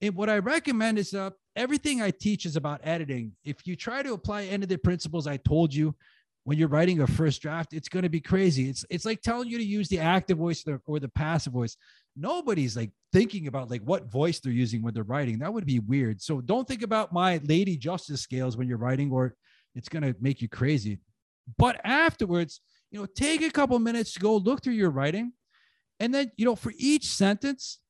And 0.00 0.14
what 0.14 0.30
I 0.30 0.38
recommend 0.38 0.98
is 0.98 1.12
uh, 1.12 1.32
everything 1.58 2.00
I 2.00 2.10
teach 2.10 2.46
is 2.46 2.56
about 2.56 2.80
editing. 2.84 3.32
If 3.44 3.66
you 3.66 3.74
try 3.74 4.02
to 4.02 4.12
apply 4.12 4.44
any 4.44 4.62
of 4.62 4.68
the 4.68 4.78
principles 4.78 5.26
I 5.26 5.38
told 5.38 5.74
you 5.74 5.94
when 6.44 6.56
you're 6.56 6.68
writing 6.68 7.00
a 7.00 7.06
first 7.06 7.42
draft, 7.42 7.74
it's 7.74 7.88
going 7.88 8.04
to 8.04 8.08
be 8.08 8.20
crazy. 8.20 8.70
It's 8.70 8.86
it's 8.88 9.04
like 9.04 9.20
telling 9.20 9.50
you 9.50 9.58
to 9.58 9.64
use 9.64 9.88
the 9.88 9.98
active 9.98 10.38
voice 10.38 10.66
or 10.66 10.72
the, 10.72 10.80
or 10.86 11.00
the 11.00 11.08
passive 11.08 11.52
voice. 11.52 11.76
Nobody's 12.16 12.76
like 12.76 12.90
thinking 13.12 13.48
about 13.48 13.70
like 13.70 13.82
what 13.82 14.10
voice 14.10 14.40
they're 14.40 14.52
using 14.52 14.82
when 14.82 14.94
they're 14.94 15.02
writing. 15.02 15.40
That 15.40 15.52
would 15.52 15.66
be 15.66 15.80
weird. 15.80 16.22
So 16.22 16.40
don't 16.40 16.66
think 16.66 16.82
about 16.82 17.12
my 17.12 17.40
lady 17.44 17.76
justice 17.76 18.22
scales 18.22 18.56
when 18.56 18.68
you're 18.68 18.78
writing, 18.78 19.10
or 19.10 19.34
it's 19.74 19.88
going 19.88 20.04
to 20.04 20.14
make 20.20 20.40
you 20.40 20.48
crazy. 20.48 20.98
But 21.58 21.80
afterwards, 21.84 22.60
you 22.90 23.00
know, 23.00 23.06
take 23.06 23.42
a 23.42 23.50
couple 23.50 23.78
minutes 23.78 24.14
to 24.14 24.20
go 24.20 24.36
look 24.36 24.62
through 24.62 24.74
your 24.74 24.90
writing, 24.90 25.32
and 25.98 26.14
then 26.14 26.30
you 26.36 26.44
know, 26.44 26.56
for 26.56 26.72
each 26.78 27.06
sentence, 27.06 27.80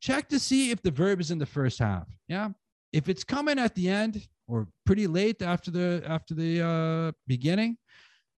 check 0.00 0.28
to 0.28 0.38
see 0.38 0.70
if 0.70 0.82
the 0.82 0.90
verb 0.90 1.20
is 1.20 1.30
in 1.30 1.38
the 1.38 1.46
first 1.46 1.78
half. 1.78 2.06
Yeah, 2.28 2.50
if 2.92 3.08
it's 3.08 3.24
coming 3.24 3.58
at 3.58 3.74
the 3.74 3.88
end, 3.88 4.26
or 4.48 4.68
pretty 4.84 5.06
late 5.06 5.40
after 5.40 5.70
the 5.70 6.02
after 6.06 6.34
the 6.34 6.60
uh, 6.62 7.12
beginning, 7.26 7.78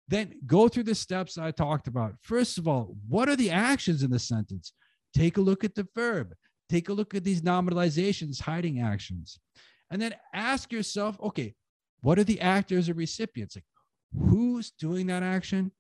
then 0.09 0.35
go 0.47 0.69
through 0.69 0.83
the 0.83 0.95
steps 0.95 1.39
I 1.39 1.51
talked 1.53 1.87
about. 1.87 2.15
First 2.21 2.59
of 2.59 2.69
all, 2.69 2.97
what 3.09 3.29
are 3.29 3.37
the 3.37 3.51
actions 3.51 4.03
in 4.03 4.11
the 4.11 4.19
sentence? 4.19 4.73
Take 5.15 5.37
a 5.37 5.41
look 5.41 5.65
at 5.65 5.75
the 5.75 5.89
verb. 5.95 6.35
Take 6.69 6.89
a 6.89 6.93
look 6.93 7.15
at 7.15 7.25
these 7.25 7.43
nominalizations, 7.43 8.41
hiding 8.41 8.81
actions. 8.81 9.39
And 9.91 10.01
then 10.01 10.15
ask 10.35 10.73
yourself, 10.73 11.19
okay, 11.21 11.55
what 12.01 12.19
are 12.19 12.25
the 12.25 12.41
actors 12.41 12.89
or 12.89 12.95
recipients? 12.95 13.57
Like 13.57 13.65
who's 14.29 14.71
doing 14.71 15.07
that 15.09 15.23
action? 15.23 15.71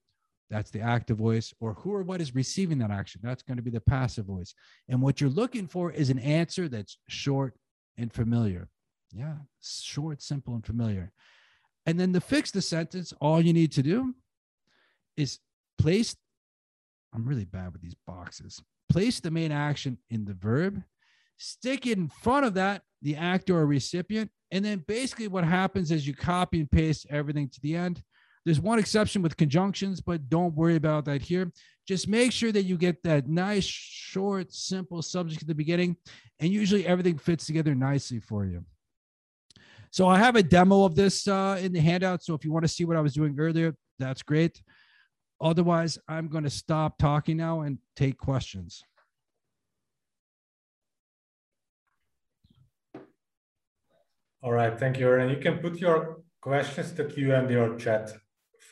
That's 0.50 0.70
the 0.70 0.80
active 0.80 1.16
voice. 1.16 1.52
Or 1.61 1.74
who 1.74 1.94
or 1.94 2.02
what 2.02 2.20
is 2.20 2.35
receiving 2.35 2.78
that 2.78 2.90
action? 2.90 3.22
That's 3.24 3.42
going 3.42 3.56
to 3.56 3.62
be 3.62 3.70
the 3.70 3.80
passive 3.80 4.26
voice. 4.26 4.54
And 4.88 5.00
what 5.00 5.20
you're 5.20 5.30
looking 5.30 5.66
for 5.66 5.90
is 5.90 6.11
an 6.11 6.18
answer 6.18 6.68
that's 6.68 6.98
short 7.08 7.54
and 7.96 8.12
familiar. 8.12 8.68
Yeah, 9.12 9.37
short, 9.62 10.22
simple, 10.22 10.55
and 10.55 10.64
familiar. 10.64 11.12
And 11.87 11.98
then 11.98 12.12
to 12.12 12.20
fix 12.20 12.50
the 12.50 12.62
sentence, 12.62 13.12
all 13.20 13.40
you 13.40 13.52
need 13.52 13.72
to 13.72 13.83
do 13.83 14.14
is 15.16 15.38
place, 15.78 16.16
I'm 17.14 17.26
really 17.26 17.44
bad 17.44 17.72
with 17.72 17.83
these 17.83 17.96
boxes. 18.07 18.62
Place 18.88 19.20
the 19.20 19.31
main 19.31 19.52
action 19.52 19.98
in 20.11 20.24
the 20.24 20.35
verb, 20.35 20.83
stick 21.37 21.87
it 21.87 21.98
in 21.98 22.09
front 22.09 22.46
of 22.46 22.55
that, 22.55 22.83
the 23.02 23.16
actor 23.16 23.57
or 23.57 23.66
recipient. 23.66 24.31
And 24.50 24.64
then 24.64 24.85
basically 24.87 25.28
what 25.28 25.44
happens 25.44 25.90
is 25.90 26.07
you 26.07 26.14
copy 26.14 26.61
and 26.61 26.70
paste 26.70 27.07
everything 27.11 27.48
to 27.48 27.61
the 27.61 27.74
end. 27.74 28.02
There's 28.44 28.61
one 28.61 28.78
exception 28.78 29.22
with 29.22 29.37
conjunctions, 29.37 30.00
but 30.00 30.28
don't 30.28 30.55
worry 30.55 30.76
about 30.76 31.05
that 31.07 31.22
here. 31.22 31.52
Just 31.87 32.07
make 32.07 32.33
sure 32.33 32.53
that 32.53 32.62
you 32.62 32.77
get 32.77 33.03
that 33.03 33.29
nice, 33.29 33.64
short, 33.64 34.53
simple 34.53 35.03
subject 35.03 35.42
at 35.42 35.49
the 35.49 35.55
beginning, 35.55 35.97
and 36.38 36.53
usually 36.53 36.87
everything 36.87 37.18
fits 37.18 37.47
together 37.47 37.75
nicely 37.75 38.21
for 38.21 38.45
you. 38.45 38.64
So 39.90 40.07
I 40.07 40.16
have 40.18 40.37
a 40.37 40.42
demo 40.42 40.85
of 40.85 40.95
this 40.95 41.29
uh, 41.29 41.59
in 41.61 41.73
the 41.73 41.81
handout. 41.81 42.23
So 42.23 42.35
if 42.35 42.45
you 42.45 42.53
want 42.53 42.64
to 42.64 42.68
see 42.68 42.85
what 42.85 42.97
I 42.97 43.01
was 43.01 43.14
doing 43.14 43.38
earlier, 43.38 43.75
that's 43.99 44.23
great. 44.23 44.62
Otherwise, 45.40 45.99
I'm 46.09 46.29
going 46.29 46.45
to 46.45 46.51
stop 46.51 46.99
talking 46.99 47.37
now 47.37 47.62
and 47.62 47.79
take 47.97 48.16
questions. 48.16 48.85
All 54.42 54.53
right, 54.53 54.79
thank 54.79 54.99
you. 54.99 55.12
And 55.12 55.31
you 55.31 55.37
can 55.38 55.59
put 55.59 55.77
your 55.79 56.23
questions 56.40 56.92
to 56.92 57.05
Q 57.05 57.35
and 57.35 57.51
your 57.51 57.77
chat 57.77 58.12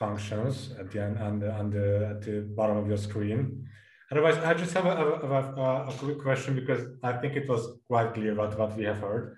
functions 0.00 0.72
at 0.80 0.90
the 0.90 0.98
end 1.04 1.16
and, 1.18 1.40
the, 1.72 2.08
at 2.12 2.22
the 2.22 2.40
bottom 2.56 2.78
of 2.78 2.88
your 2.88 2.96
screen. 2.96 3.68
Otherwise, 4.10 4.38
I 4.38 4.54
just 4.54 4.72
have 4.74 4.86
a, 4.86 4.90
a, 4.90 5.62
a, 5.66 5.86
a, 5.90 5.92
quick 5.98 6.20
question 6.20 6.56
because 6.56 6.82
I 7.02 7.12
think 7.12 7.36
it 7.36 7.48
was 7.48 7.62
quite 7.86 8.12
clear 8.14 8.32
about 8.32 8.58
what 8.58 8.76
we 8.76 8.84
have 8.84 8.98
heard. 8.98 9.36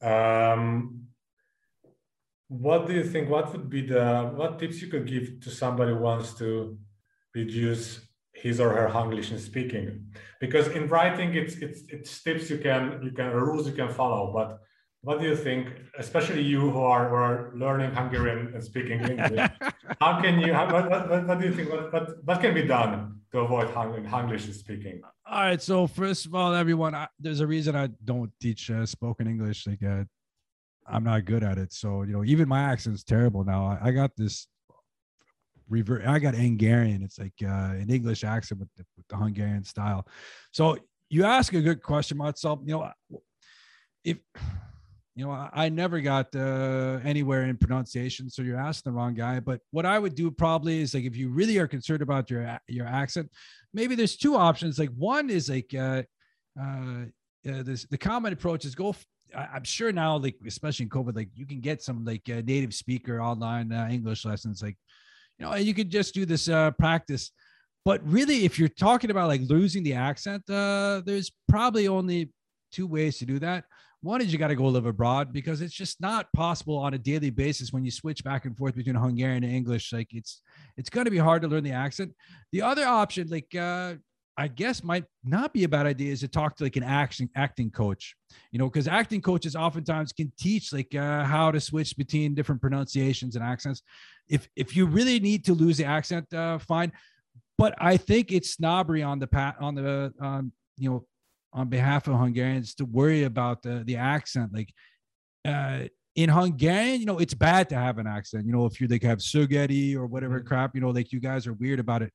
Um, 0.00 1.02
what 2.46 2.86
do 2.86 2.92
you 2.92 3.02
think 3.02 3.30
what 3.30 3.50
would 3.52 3.68
be 3.70 3.80
the 3.80 4.30
what 4.36 4.58
tips 4.58 4.82
you 4.82 4.88
could 4.88 5.06
give 5.06 5.40
to 5.40 5.50
somebody 5.50 5.92
who 5.92 5.98
wants 5.98 6.34
to 6.34 6.78
reduce 7.34 7.86
his 8.34 8.60
or 8.60 8.70
her 8.78 8.88
Hunglish 8.88 9.30
in 9.30 9.38
speaking 9.38 9.86
because 10.38 10.68
in 10.68 10.86
writing 10.88 11.34
it's 11.34 11.54
it's 11.56 11.80
it's 11.88 12.22
tips 12.22 12.50
you 12.50 12.58
can 12.58 13.00
you 13.02 13.12
can 13.12 13.30
rules 13.30 13.66
you 13.66 13.72
can 13.72 13.88
follow 13.88 14.32
but 14.38 14.58
what 15.02 15.20
do 15.20 15.26
you 15.26 15.36
think 15.36 15.68
especially 15.98 16.42
you 16.42 16.60
who 16.70 16.80
are, 16.80 17.08
who 17.08 17.14
are 17.14 17.52
learning 17.54 17.92
Hungarian 17.92 18.52
and 18.54 18.62
speaking 18.62 19.00
English 19.00 19.50
how 20.00 20.20
can 20.20 20.40
you 20.40 20.54
how, 20.54 20.72
what, 20.72 20.88
what, 20.90 21.26
what, 21.26 21.40
do 21.40 21.46
you 21.46 21.54
think 21.54 21.70
what, 21.70 21.92
what, 21.92 22.24
what 22.24 22.40
can 22.40 22.54
be 22.54 22.62
done 22.62 23.20
to 23.32 23.40
avoid 23.40 23.68
Hunglish 23.68 24.46
in 24.46 24.52
speaking 24.52 25.02
all 25.26 25.42
right 25.42 25.62
so 25.62 25.86
first 25.86 26.26
of 26.26 26.34
all 26.34 26.54
everyone 26.54 26.94
I, 26.94 27.08
there's 27.18 27.40
a 27.40 27.46
reason 27.46 27.74
I 27.76 27.88
don't 28.04 28.32
teach 28.40 28.70
uh, 28.70 28.86
spoken 28.86 29.26
English 29.26 29.66
like 29.66 29.82
uh, 29.82 30.04
I'm 30.86 31.04
not 31.04 31.24
good 31.24 31.42
at 31.42 31.58
it. 31.58 31.72
So, 31.72 32.02
you 32.02 32.12
know, 32.12 32.24
even 32.24 32.48
my 32.48 32.60
accent's 32.60 33.04
terrible 33.04 33.44
now. 33.44 33.66
I, 33.66 33.88
I 33.88 33.90
got 33.92 34.16
this 34.16 34.46
revert, 35.68 36.06
I 36.06 36.18
got 36.18 36.34
Hungarian. 36.34 37.02
It's 37.02 37.18
like 37.18 37.34
uh, 37.42 37.74
an 37.74 37.88
English 37.88 38.24
accent 38.24 38.60
with 38.60 38.68
the, 38.76 38.84
with 38.96 39.06
the 39.08 39.16
Hungarian 39.16 39.64
style. 39.64 40.06
So 40.50 40.76
you 41.08 41.24
ask 41.24 41.52
a 41.54 41.60
good 41.60 41.82
question, 41.82 42.18
myself. 42.18 42.60
You 42.64 42.72
know, 42.72 43.20
if 44.04 44.18
you 45.14 45.24
know, 45.24 45.30
I, 45.30 45.50
I 45.52 45.68
never 45.68 46.00
got 46.00 46.34
uh, 46.34 46.98
anywhere 47.04 47.44
in 47.44 47.56
pronunciation, 47.56 48.30
so 48.30 48.42
you're 48.42 48.58
asking 48.58 48.92
the 48.92 48.96
wrong 48.96 49.14
guy. 49.14 49.40
But 49.40 49.60
what 49.70 49.84
I 49.84 49.98
would 49.98 50.14
do 50.14 50.30
probably 50.30 50.80
is 50.80 50.94
like 50.94 51.04
if 51.04 51.16
you 51.16 51.28
really 51.28 51.58
are 51.58 51.68
concerned 51.68 52.02
about 52.02 52.30
your 52.30 52.58
your 52.66 52.86
accent, 52.86 53.30
maybe 53.74 53.94
there's 53.94 54.16
two 54.16 54.36
options. 54.36 54.78
Like 54.78 54.90
one 54.96 55.28
is 55.28 55.50
like 55.50 55.74
uh, 55.74 56.02
uh, 56.60 57.04
this, 57.44 57.86
the 57.90 57.98
common 57.98 58.32
approach 58.32 58.64
is 58.64 58.74
go 58.74 58.94
I, 59.36 59.56
am 59.56 59.64
sure 59.64 59.92
now, 59.92 60.16
like 60.16 60.36
especially 60.46 60.84
in 60.84 60.90
COVID, 60.90 61.16
like 61.16 61.28
you 61.34 61.46
can 61.46 61.60
get 61.60 61.82
some 61.82 62.04
like 62.04 62.22
uh, 62.28 62.42
native 62.44 62.74
speaker 62.74 63.20
online 63.20 63.72
uh, 63.72 63.88
English 63.90 64.24
lessons, 64.24 64.62
like 64.62 64.76
you 65.38 65.46
know, 65.46 65.52
and 65.52 65.64
you 65.64 65.74
could 65.74 65.90
just 65.90 66.14
do 66.14 66.24
this 66.24 66.48
uh, 66.48 66.70
practice. 66.72 67.32
But 67.84 68.00
really, 68.06 68.44
if 68.44 68.58
you're 68.58 68.68
talking 68.68 69.10
about 69.10 69.28
like 69.28 69.40
losing 69.42 69.82
the 69.82 69.94
accent, 69.94 70.48
uh, 70.48 71.02
there's 71.04 71.32
probably 71.48 71.88
only 71.88 72.30
two 72.70 72.86
ways 72.86 73.18
to 73.18 73.26
do 73.26 73.38
that. 73.40 73.64
One 74.02 74.20
is 74.20 74.32
you 74.32 74.38
got 74.38 74.48
to 74.48 74.56
go 74.56 74.66
live 74.66 74.84
abroad 74.84 75.32
because 75.32 75.62
it's 75.62 75.72
just 75.72 76.00
not 76.00 76.32
possible 76.32 76.76
on 76.76 76.92
a 76.92 76.98
daily 76.98 77.30
basis 77.30 77.72
when 77.72 77.84
you 77.84 77.90
switch 77.92 78.24
back 78.24 78.44
and 78.44 78.56
forth 78.56 78.74
between 78.74 78.96
Hungarian 78.96 79.44
and 79.44 79.52
English. 79.52 79.92
Like 79.92 80.08
it's 80.12 80.42
it's 80.76 80.90
going 80.90 81.04
to 81.04 81.10
be 81.10 81.18
hard 81.18 81.42
to 81.42 81.48
learn 81.48 81.62
the 81.62 81.72
accent. 81.72 82.12
The 82.50 82.62
other 82.62 82.84
option, 82.84 83.28
like 83.28 83.54
uh, 83.54 83.94
I 84.36 84.48
guess 84.48 84.82
might 84.82 85.04
not 85.22 85.54
be 85.54 85.62
a 85.62 85.68
bad 85.68 85.86
idea 85.86 86.10
is 86.12 86.20
to 86.20 86.28
talk 86.28 86.56
to 86.56 86.64
like 86.64 86.74
an 86.74 86.82
acting 86.82 87.30
acting 87.36 87.70
coach, 87.70 88.16
you 88.50 88.58
know, 88.58 88.68
because 88.68 88.88
acting 88.88 89.20
coaches 89.20 89.54
oftentimes 89.54 90.12
can 90.12 90.32
teach 90.36 90.72
like 90.72 90.92
uh, 90.96 91.22
how 91.22 91.52
to 91.52 91.60
switch 91.60 91.96
between 91.96 92.34
different 92.34 92.60
pronunciations 92.60 93.36
and 93.36 93.44
accents. 93.44 93.82
If 94.28 94.48
if 94.56 94.74
you 94.74 94.86
really 94.86 95.20
need 95.20 95.44
to 95.44 95.54
lose 95.54 95.76
the 95.76 95.84
accent, 95.84 96.32
uh, 96.34 96.58
fine. 96.58 96.90
But 97.56 97.76
I 97.78 97.98
think 97.98 98.32
it's 98.32 98.50
snobbery 98.50 99.04
on 99.04 99.20
the 99.20 99.28
pat 99.28 99.56
on 99.60 99.76
the 99.76 100.12
um, 100.20 100.50
you 100.76 100.90
know 100.90 101.04
on 101.52 101.68
behalf 101.68 102.08
of 102.08 102.18
Hungarians 102.18 102.74
to 102.76 102.84
worry 102.84 103.24
about 103.24 103.62
the 103.62 103.82
the 103.86 103.96
accent. 103.96 104.52
Like 104.52 104.72
uh, 105.44 105.88
in 106.14 106.28
Hungarian, 106.28 107.00
you 107.00 107.06
know, 107.06 107.18
it's 107.18 107.34
bad 107.34 107.68
to 107.70 107.74
have 107.74 107.98
an 107.98 108.06
accent. 108.06 108.46
You 108.46 108.52
know, 108.52 108.66
if 108.66 108.80
you 108.80 108.88
like 108.88 109.02
have 109.02 109.18
Sugeti 109.18 109.94
or 109.94 110.06
whatever 110.06 110.38
mm-hmm. 110.38 110.48
crap, 110.48 110.74
you 110.74 110.80
know, 110.80 110.90
like 110.90 111.12
you 111.12 111.20
guys 111.20 111.46
are 111.46 111.54
weird 111.54 111.80
about 111.80 112.02
it 112.02 112.12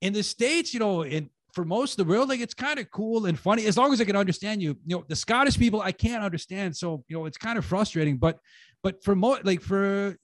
in 0.00 0.12
the 0.12 0.22
states 0.22 0.72
you 0.72 0.80
know 0.80 1.02
in 1.02 1.28
for 1.54 1.64
most 1.64 1.98
of 1.98 2.06
the 2.06 2.12
world, 2.12 2.28
like 2.28 2.40
it's 2.40 2.54
kind 2.54 2.78
of 2.78 2.90
cool 2.90 3.26
and 3.26 3.38
funny 3.38 3.64
as 3.66 3.76
long 3.76 3.92
as 3.92 4.00
I 4.00 4.04
can 4.04 4.16
understand 4.16 4.62
you. 4.62 4.76
You 4.86 4.96
know, 4.96 5.04
the 5.08 5.16
Scottish 5.16 5.58
people 5.58 5.80
I 5.80 5.92
can't 5.92 6.22
understand, 6.22 6.76
so 6.76 7.02
you 7.08 7.16
know 7.16 7.24
it's 7.24 7.38
kind 7.38 7.58
of 7.58 7.64
frustrating. 7.64 8.18
But 8.18 8.38
but 8.82 9.02
for 9.02 9.16
mo 9.16 9.38
like 9.42 9.60
for 9.60 10.16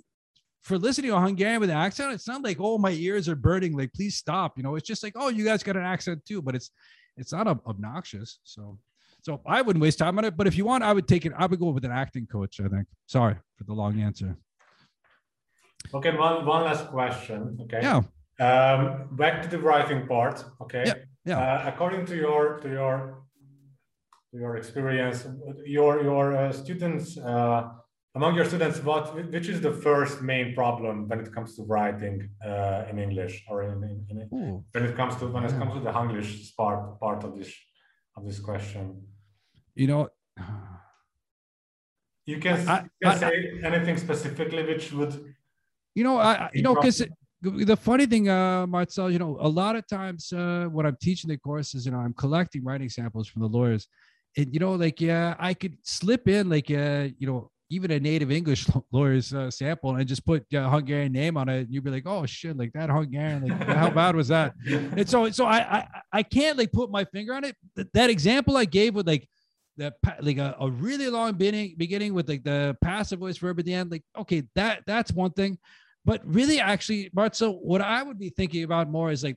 for 0.62 0.78
listening 0.78 1.10
to 1.10 1.16
a 1.16 1.20
Hungarian 1.20 1.60
with 1.60 1.70
an 1.70 1.76
accent, 1.76 2.12
it's 2.12 2.28
not 2.28 2.42
like 2.42 2.58
oh 2.60 2.78
my 2.78 2.90
ears 2.92 3.28
are 3.28 3.36
burning. 3.36 3.76
Like 3.76 3.92
please 3.94 4.16
stop. 4.16 4.58
You 4.58 4.62
know, 4.62 4.76
it's 4.76 4.86
just 4.86 5.02
like 5.02 5.14
oh 5.16 5.28
you 5.28 5.44
guys 5.44 5.62
got 5.62 5.76
an 5.76 5.82
accent 5.82 6.24
too, 6.26 6.42
but 6.42 6.54
it's 6.54 6.70
it's 7.16 7.32
not 7.32 7.46
obnoxious. 7.46 8.38
So 8.44 8.78
so 9.22 9.40
I 9.46 9.62
wouldn't 9.62 9.82
waste 9.82 9.98
time 9.98 10.18
on 10.18 10.24
it. 10.24 10.36
But 10.36 10.46
if 10.46 10.56
you 10.56 10.64
want, 10.64 10.84
I 10.84 10.92
would 10.92 11.08
take 11.08 11.24
it. 11.24 11.32
I 11.36 11.46
would 11.46 11.58
go 11.58 11.70
with 11.70 11.84
an 11.84 11.92
acting 11.92 12.26
coach. 12.26 12.60
I 12.60 12.68
think. 12.68 12.86
Sorry 13.06 13.36
for 13.56 13.64
the 13.64 13.72
long 13.72 14.00
answer. 14.00 14.36
Okay, 15.92 16.16
one 16.16 16.44
one 16.46 16.64
last 16.64 16.88
question. 16.88 17.58
Okay. 17.62 17.80
Yeah. 17.82 18.02
Um, 18.40 19.08
back 19.12 19.42
to 19.42 19.48
the 19.48 19.58
writing 19.58 20.06
part. 20.06 20.44
Okay. 20.62 20.84
Yeah. 20.86 20.94
Yeah. 21.24 21.38
Uh, 21.38 21.64
according 21.66 22.06
to 22.06 22.16
your 22.16 22.58
to 22.60 22.68
your 22.68 23.24
to 24.30 24.38
your 24.38 24.56
experience, 24.56 25.26
your 25.64 26.02
your 26.02 26.36
uh, 26.36 26.52
students 26.52 27.16
uh, 27.18 27.70
among 28.14 28.36
your 28.36 28.44
students, 28.44 28.78
what 28.80 29.14
which 29.32 29.48
is 29.48 29.60
the 29.60 29.72
first 29.72 30.22
main 30.22 30.54
problem 30.54 31.08
when 31.08 31.18
it 31.20 31.32
comes 31.32 31.56
to 31.56 31.62
writing 31.62 32.30
uh, 32.44 32.84
in 32.90 32.98
English 32.98 33.44
or 33.48 33.62
in, 33.64 33.82
in, 34.10 34.20
in 34.20 34.64
when 34.72 34.84
it 34.84 34.96
comes 34.96 35.16
to 35.16 35.26
when 35.26 35.44
it 35.44 35.52
comes 35.58 35.72
to 35.74 35.80
the 35.80 35.92
English 36.02 36.54
part 36.56 37.00
part 37.00 37.24
of 37.24 37.36
this 37.36 37.52
of 38.16 38.24
this 38.24 38.38
question? 38.38 39.02
You 39.74 39.88
know. 39.88 40.08
You 42.26 42.38
can, 42.38 42.66
I, 42.66 42.80
you 42.80 42.88
can 43.02 43.12
I, 43.12 43.16
say 43.16 43.60
I, 43.62 43.66
anything 43.66 43.98
specifically 43.98 44.62
which 44.62 44.92
would. 44.92 45.34
You 45.94 46.04
know, 46.04 46.18
I 46.18 46.50
you 46.54 46.62
know 46.62 46.74
because 46.74 47.04
the 47.42 47.76
funny 47.76 48.06
thing, 48.06 48.28
uh, 48.28 48.66
Marcel, 48.66 49.10
you 49.10 49.18
know, 49.18 49.36
a 49.40 49.48
lot 49.48 49.76
of 49.76 49.86
times 49.86 50.32
uh, 50.32 50.66
when 50.72 50.86
I'm 50.86 50.96
teaching 51.00 51.28
the 51.28 51.36
courses, 51.36 51.84
you 51.84 51.92
know, 51.92 51.98
I'm 51.98 52.14
collecting 52.14 52.64
writing 52.64 52.88
samples 52.88 53.28
from 53.28 53.42
the 53.42 53.48
lawyers, 53.48 53.86
and 54.36 54.52
you 54.54 54.60
know, 54.60 54.72
like 54.72 55.00
yeah, 55.00 55.34
I 55.38 55.52
could 55.52 55.76
slip 55.82 56.26
in 56.28 56.48
like 56.48 56.70
uh, 56.70 57.08
you 57.18 57.26
know, 57.26 57.50
even 57.70 57.90
a 57.90 58.00
native 58.00 58.30
English 58.30 58.66
lawyer's 58.92 59.32
uh, 59.32 59.50
sample 59.50 59.96
and 59.96 60.06
just 60.06 60.24
put 60.24 60.44
uh, 60.54 60.68
Hungarian 60.68 61.12
name 61.12 61.36
on 61.36 61.48
it, 61.48 61.60
and 61.60 61.74
you'd 61.74 61.84
be 61.84 61.90
like, 61.90 62.06
oh 62.06 62.26
shit, 62.26 62.56
like 62.56 62.72
that 62.72 62.90
Hungarian, 62.90 63.46
like 63.46 63.68
how 63.68 63.90
bad 63.90 64.16
was 64.16 64.28
that? 64.28 64.54
And 64.66 65.08
so, 65.08 65.30
so 65.30 65.46
I, 65.46 65.78
I, 65.78 65.88
I 66.12 66.22
can't 66.22 66.58
like 66.58 66.72
put 66.72 66.90
my 66.90 67.04
finger 67.04 67.34
on 67.34 67.44
it. 67.44 67.56
That 67.94 68.10
example 68.10 68.56
I 68.56 68.64
gave 68.64 68.94
with 68.94 69.06
like 69.06 69.28
the 69.76 69.92
like 70.20 70.38
a, 70.38 70.56
a 70.60 70.70
really 70.70 71.08
long 71.08 71.32
beginning, 71.32 71.74
beginning 71.76 72.14
with 72.14 72.28
like 72.28 72.44
the 72.44 72.76
passive 72.82 73.18
voice 73.18 73.38
verb 73.38 73.58
at 73.58 73.64
the 73.64 73.74
end, 73.74 73.90
like 73.90 74.04
okay, 74.16 74.42
that 74.54 74.82
that's 74.86 75.12
one 75.12 75.32
thing. 75.32 75.58
But 76.04 76.20
really, 76.24 76.60
actually, 76.60 77.10
so 77.32 77.52
what 77.52 77.80
I 77.80 78.02
would 78.02 78.18
be 78.18 78.28
thinking 78.28 78.62
about 78.62 78.90
more 78.90 79.10
is 79.10 79.24
like 79.24 79.36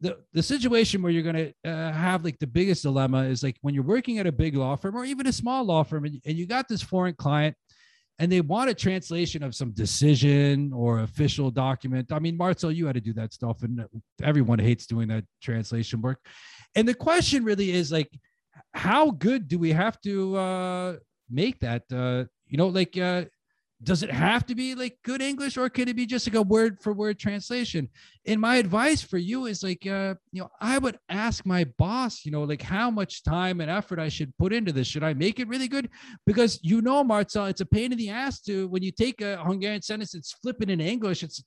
the, 0.00 0.18
the 0.32 0.42
situation 0.42 1.02
where 1.02 1.10
you're 1.10 1.22
going 1.22 1.52
to 1.64 1.70
uh, 1.70 1.92
have 1.92 2.24
like 2.24 2.38
the 2.38 2.46
biggest 2.46 2.82
dilemma 2.82 3.24
is 3.24 3.42
like 3.42 3.56
when 3.62 3.74
you're 3.74 3.84
working 3.84 4.18
at 4.18 4.26
a 4.26 4.32
big 4.32 4.54
law 4.56 4.76
firm 4.76 4.96
or 4.96 5.04
even 5.04 5.26
a 5.26 5.32
small 5.32 5.64
law 5.64 5.82
firm 5.82 6.04
and, 6.04 6.20
and 6.26 6.36
you 6.36 6.46
got 6.46 6.68
this 6.68 6.82
foreign 6.82 7.14
client 7.14 7.56
and 8.20 8.30
they 8.30 8.42
want 8.42 8.68
a 8.68 8.74
translation 8.74 9.42
of 9.42 9.54
some 9.54 9.70
decision 9.70 10.72
or 10.74 11.00
official 11.00 11.50
document. 11.50 12.12
I 12.12 12.18
mean, 12.18 12.36
Marcel, 12.36 12.70
you 12.70 12.86
had 12.86 12.94
to 12.96 13.00
do 13.00 13.14
that 13.14 13.32
stuff, 13.32 13.62
and 13.62 13.82
everyone 14.22 14.58
hates 14.58 14.86
doing 14.86 15.08
that 15.08 15.24
translation 15.42 16.02
work. 16.02 16.18
And 16.74 16.86
the 16.86 16.92
question 16.92 17.44
really 17.44 17.70
is 17.70 17.90
like, 17.90 18.10
how 18.74 19.10
good 19.10 19.48
do 19.48 19.58
we 19.58 19.72
have 19.72 19.98
to 20.02 20.36
uh, 20.36 20.96
make 21.30 21.60
that? 21.60 21.84
Uh, 21.90 22.24
you 22.46 22.58
know, 22.58 22.66
like 22.66 22.98
uh, 22.98 23.24
does 23.82 24.02
it 24.02 24.10
have 24.10 24.44
to 24.46 24.54
be 24.54 24.74
like 24.74 24.98
good 25.04 25.22
english 25.22 25.56
or 25.56 25.68
could 25.70 25.88
it 25.88 25.96
be 25.96 26.04
just 26.04 26.26
like 26.26 26.34
a 26.34 26.42
word 26.42 26.78
for 26.80 26.92
word 26.92 27.18
translation? 27.18 27.88
And 28.26 28.40
my 28.40 28.56
advice 28.56 29.02
for 29.02 29.18
you 29.18 29.46
is 29.46 29.62
like 29.62 29.86
uh 29.86 30.14
you 30.32 30.42
know 30.42 30.50
i 30.60 30.78
would 30.78 30.98
ask 31.08 31.46
my 31.46 31.64
boss 31.78 32.24
you 32.24 32.30
know 32.30 32.42
like 32.42 32.62
how 32.62 32.90
much 32.90 33.22
time 33.22 33.60
and 33.60 33.70
effort 33.70 33.98
i 33.98 34.08
should 34.08 34.36
put 34.36 34.52
into 34.52 34.72
this. 34.72 34.86
Should 34.86 35.04
i 35.04 35.14
make 35.14 35.40
it 35.40 35.48
really 35.48 35.68
good? 35.68 35.88
Because 36.26 36.58
you 36.62 36.82
know 36.82 37.02
marcel 37.02 37.46
it's 37.46 37.62
a 37.62 37.66
pain 37.66 37.92
in 37.92 37.98
the 37.98 38.10
ass 38.10 38.40
to 38.42 38.68
when 38.68 38.82
you 38.82 38.92
take 38.92 39.20
a 39.20 39.38
hungarian 39.38 39.82
sentence 39.82 40.14
it's 40.14 40.32
flipping 40.32 40.70
in 40.70 40.80
english 40.80 41.22
it's 41.22 41.42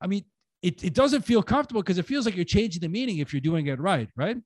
i 0.00 0.06
mean 0.06 0.24
it, 0.62 0.82
it 0.82 0.94
doesn't 0.94 1.22
feel 1.22 1.42
comfortable 1.42 1.82
because 1.82 1.98
it 1.98 2.06
feels 2.06 2.24
like 2.24 2.34
you're 2.34 2.44
changing 2.44 2.80
the 2.80 2.88
meaning 2.88 3.18
if 3.18 3.34
you're 3.34 3.40
doing 3.40 3.66
it 3.66 3.78
right 3.78 4.08
right 4.16 4.38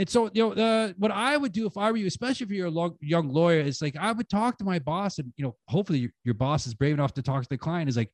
and 0.00 0.08
so, 0.08 0.30
you 0.32 0.54
know, 0.54 0.94
what 0.96 1.10
I 1.10 1.36
would 1.36 1.52
do 1.52 1.66
if 1.66 1.76
I 1.76 1.90
were 1.90 1.98
you, 1.98 2.06
especially 2.06 2.46
if 2.46 2.50
you're 2.50 2.68
a 2.68 2.70
long, 2.70 2.96
young 3.02 3.28
lawyer, 3.28 3.60
is 3.60 3.82
like 3.82 3.96
I 3.98 4.12
would 4.12 4.30
talk 4.30 4.56
to 4.56 4.64
my 4.64 4.78
boss, 4.78 5.18
and 5.18 5.30
you 5.36 5.44
know, 5.44 5.56
hopefully 5.68 5.98
your, 5.98 6.10
your 6.24 6.32
boss 6.32 6.66
is 6.66 6.72
brave 6.72 6.94
enough 6.94 7.12
to 7.14 7.22
talk 7.22 7.42
to 7.42 7.48
the 7.50 7.58
client. 7.58 7.90
Is 7.90 7.98
like, 7.98 8.10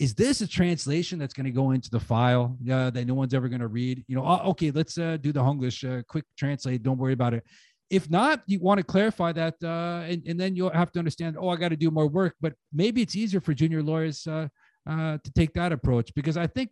is 0.00 0.14
this 0.14 0.40
a 0.40 0.48
translation 0.48 1.16
that's 1.16 1.32
going 1.32 1.46
to 1.46 1.52
go 1.52 1.70
into 1.70 1.90
the 1.90 2.00
file 2.00 2.58
uh, 2.68 2.90
that 2.90 3.06
no 3.06 3.14
one's 3.14 3.34
ever 3.34 3.46
going 3.46 3.60
to 3.60 3.68
read? 3.68 4.04
You 4.08 4.16
know, 4.16 4.24
oh, 4.26 4.50
okay, 4.50 4.72
let's 4.72 4.98
uh, 4.98 5.16
do 5.20 5.30
the 5.30 5.40
Hunglish 5.40 5.84
uh, 5.88 6.02
quick 6.08 6.24
translate. 6.36 6.82
Don't 6.82 6.98
worry 6.98 7.12
about 7.12 7.34
it. 7.34 7.44
If 7.88 8.10
not, 8.10 8.42
you 8.48 8.58
want 8.58 8.78
to 8.78 8.84
clarify 8.84 9.30
that, 9.30 9.54
uh, 9.62 10.10
and, 10.10 10.26
and 10.26 10.40
then 10.40 10.56
you'll 10.56 10.70
have 10.70 10.90
to 10.90 10.98
understand. 10.98 11.36
Oh, 11.38 11.50
I 11.50 11.56
got 11.56 11.68
to 11.68 11.76
do 11.76 11.92
more 11.92 12.08
work. 12.08 12.34
But 12.40 12.54
maybe 12.72 13.00
it's 13.00 13.14
easier 13.14 13.40
for 13.40 13.54
junior 13.54 13.84
lawyers 13.84 14.26
uh, 14.26 14.48
uh, 14.90 15.18
to 15.22 15.32
take 15.36 15.52
that 15.54 15.70
approach 15.70 16.12
because 16.16 16.36
I 16.36 16.48
think 16.48 16.70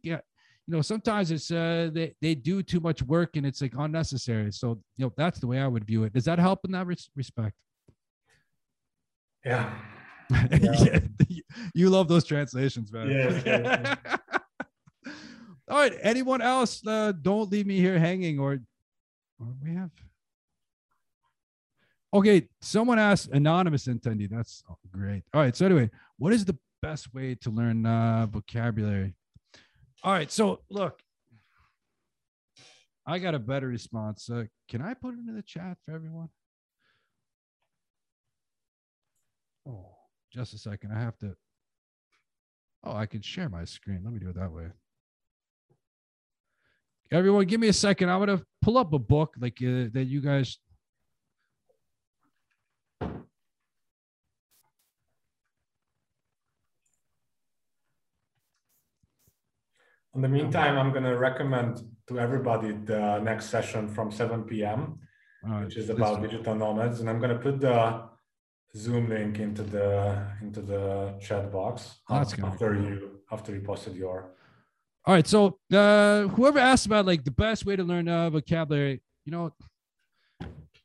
you 0.66 0.74
know, 0.74 0.82
sometimes 0.82 1.30
it's 1.30 1.50
uh 1.50 1.90
they, 1.92 2.14
they 2.20 2.34
do 2.34 2.62
too 2.62 2.80
much 2.80 3.02
work 3.02 3.36
and 3.36 3.46
it's 3.46 3.62
like 3.62 3.74
unnecessary. 3.78 4.50
So, 4.52 4.80
you 4.96 5.06
know, 5.06 5.12
that's 5.16 5.38
the 5.38 5.46
way 5.46 5.60
I 5.60 5.68
would 5.68 5.84
view 5.84 6.04
it. 6.04 6.12
Does 6.12 6.24
that 6.24 6.38
help 6.38 6.64
in 6.64 6.72
that 6.72 6.86
res- 6.86 7.08
respect? 7.14 7.54
Yeah. 9.44 9.72
yeah. 10.60 10.98
you 11.74 11.88
love 11.88 12.08
those 12.08 12.24
translations, 12.24 12.92
man. 12.92 13.08
Yeah. 13.08 13.42
yeah, 13.46 13.94
yeah. 14.04 14.16
All 15.68 15.78
right. 15.78 15.92
Anyone 16.02 16.40
else? 16.40 16.84
Uh, 16.84 17.12
don't 17.12 17.50
leave 17.50 17.66
me 17.66 17.78
here 17.78 17.98
hanging 17.98 18.40
or, 18.40 18.58
or 19.38 19.46
we 19.62 19.74
have. 19.74 19.90
Okay. 22.12 22.48
Someone 22.60 22.98
asked 22.98 23.28
anonymous 23.30 23.86
attendee. 23.86 24.28
That's 24.28 24.64
great. 24.90 25.22
All 25.32 25.42
right. 25.42 25.54
So 25.54 25.64
anyway, 25.64 25.90
what 26.18 26.32
is 26.32 26.44
the 26.44 26.58
best 26.82 27.14
way 27.14 27.36
to 27.36 27.50
learn 27.50 27.86
uh, 27.86 28.26
vocabulary? 28.26 29.14
All 30.06 30.12
right. 30.12 30.30
So 30.30 30.60
look, 30.70 31.00
I 33.04 33.18
got 33.18 33.34
a 33.34 33.40
better 33.40 33.66
response. 33.66 34.30
Uh, 34.30 34.44
can 34.68 34.80
I 34.80 34.94
put 34.94 35.14
it 35.14 35.18
in 35.28 35.34
the 35.34 35.42
chat 35.42 35.78
for 35.84 35.96
everyone? 35.96 36.28
Oh, 39.68 39.96
just 40.32 40.54
a 40.54 40.58
second. 40.58 40.92
I 40.92 41.00
have 41.00 41.18
to. 41.18 41.34
Oh, 42.84 42.94
I 42.94 43.06
can 43.06 43.20
share 43.20 43.48
my 43.48 43.64
screen. 43.64 44.02
Let 44.04 44.12
me 44.12 44.20
do 44.20 44.28
it 44.28 44.36
that 44.36 44.52
way. 44.52 44.68
Everyone, 47.10 47.44
give 47.44 47.58
me 47.58 47.66
a 47.66 47.72
second. 47.72 48.08
I'm 48.08 48.20
gonna 48.20 48.42
pull 48.62 48.78
up 48.78 48.92
a 48.92 49.00
book 49.00 49.34
like 49.40 49.58
uh, 49.60 49.90
that 49.92 50.06
you 50.06 50.20
guys 50.20 50.58
In 60.16 60.22
the 60.22 60.28
meantime, 60.28 60.78
I'm 60.78 60.92
going 60.92 61.04
to 61.04 61.18
recommend 61.18 61.82
to 62.08 62.18
everybody 62.18 62.72
the 62.72 63.18
next 63.18 63.50
session 63.50 63.86
from 63.86 64.10
7 64.10 64.44
p.m., 64.44 64.98
right. 65.44 65.64
which 65.64 65.76
is 65.76 65.90
about 65.90 66.22
digital 66.22 66.54
nomads, 66.54 67.00
and 67.00 67.10
I'm 67.10 67.18
going 67.18 67.36
to 67.36 67.38
put 67.38 67.60
the 67.60 68.02
Zoom 68.74 69.10
link 69.10 69.38
into 69.38 69.62
the 69.62 70.26
into 70.40 70.62
the 70.62 71.14
chat 71.20 71.52
box 71.52 71.96
oh, 72.08 72.14
after 72.16 72.74
you 72.74 73.20
after 73.30 73.54
you 73.54 73.60
posted 73.60 73.94
your. 73.94 74.30
All 75.04 75.14
right, 75.14 75.26
so 75.26 75.58
uh, 75.70 76.22
whoever 76.28 76.58
asked 76.58 76.86
about 76.86 77.04
like 77.04 77.22
the 77.22 77.30
best 77.30 77.66
way 77.66 77.76
to 77.76 77.84
learn 77.84 78.08
uh, 78.08 78.30
vocabulary, 78.30 79.02
you 79.26 79.32
know, 79.32 79.52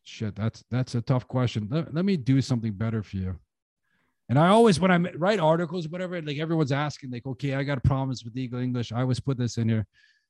shit, 0.03 0.35
that's 0.35 0.61
that's 0.69 0.93
a 0.95 1.01
tough 1.01 1.25
question. 1.25 1.69
Let, 1.71 1.93
let 1.93 2.03
me 2.03 2.17
do 2.17 2.41
something 2.41 2.73
better 2.73 3.01
for 3.01 3.15
you. 3.15 3.39
And 4.31 4.39
I 4.39 4.47
always, 4.47 4.79
when 4.79 4.91
I 4.91 5.11
write 5.17 5.41
articles, 5.41 5.89
whatever, 5.89 6.21
like 6.21 6.37
everyone's 6.37 6.71
asking, 6.71 7.11
like, 7.11 7.25
okay, 7.25 7.53
I 7.53 7.63
got 7.63 7.77
a 7.77 7.81
promise 7.81 8.23
with 8.23 8.33
legal 8.33 8.61
English. 8.61 8.93
I 8.93 9.01
always 9.01 9.19
put 9.19 9.37
this 9.37 9.57
in 9.57 9.67
here. 9.67 9.85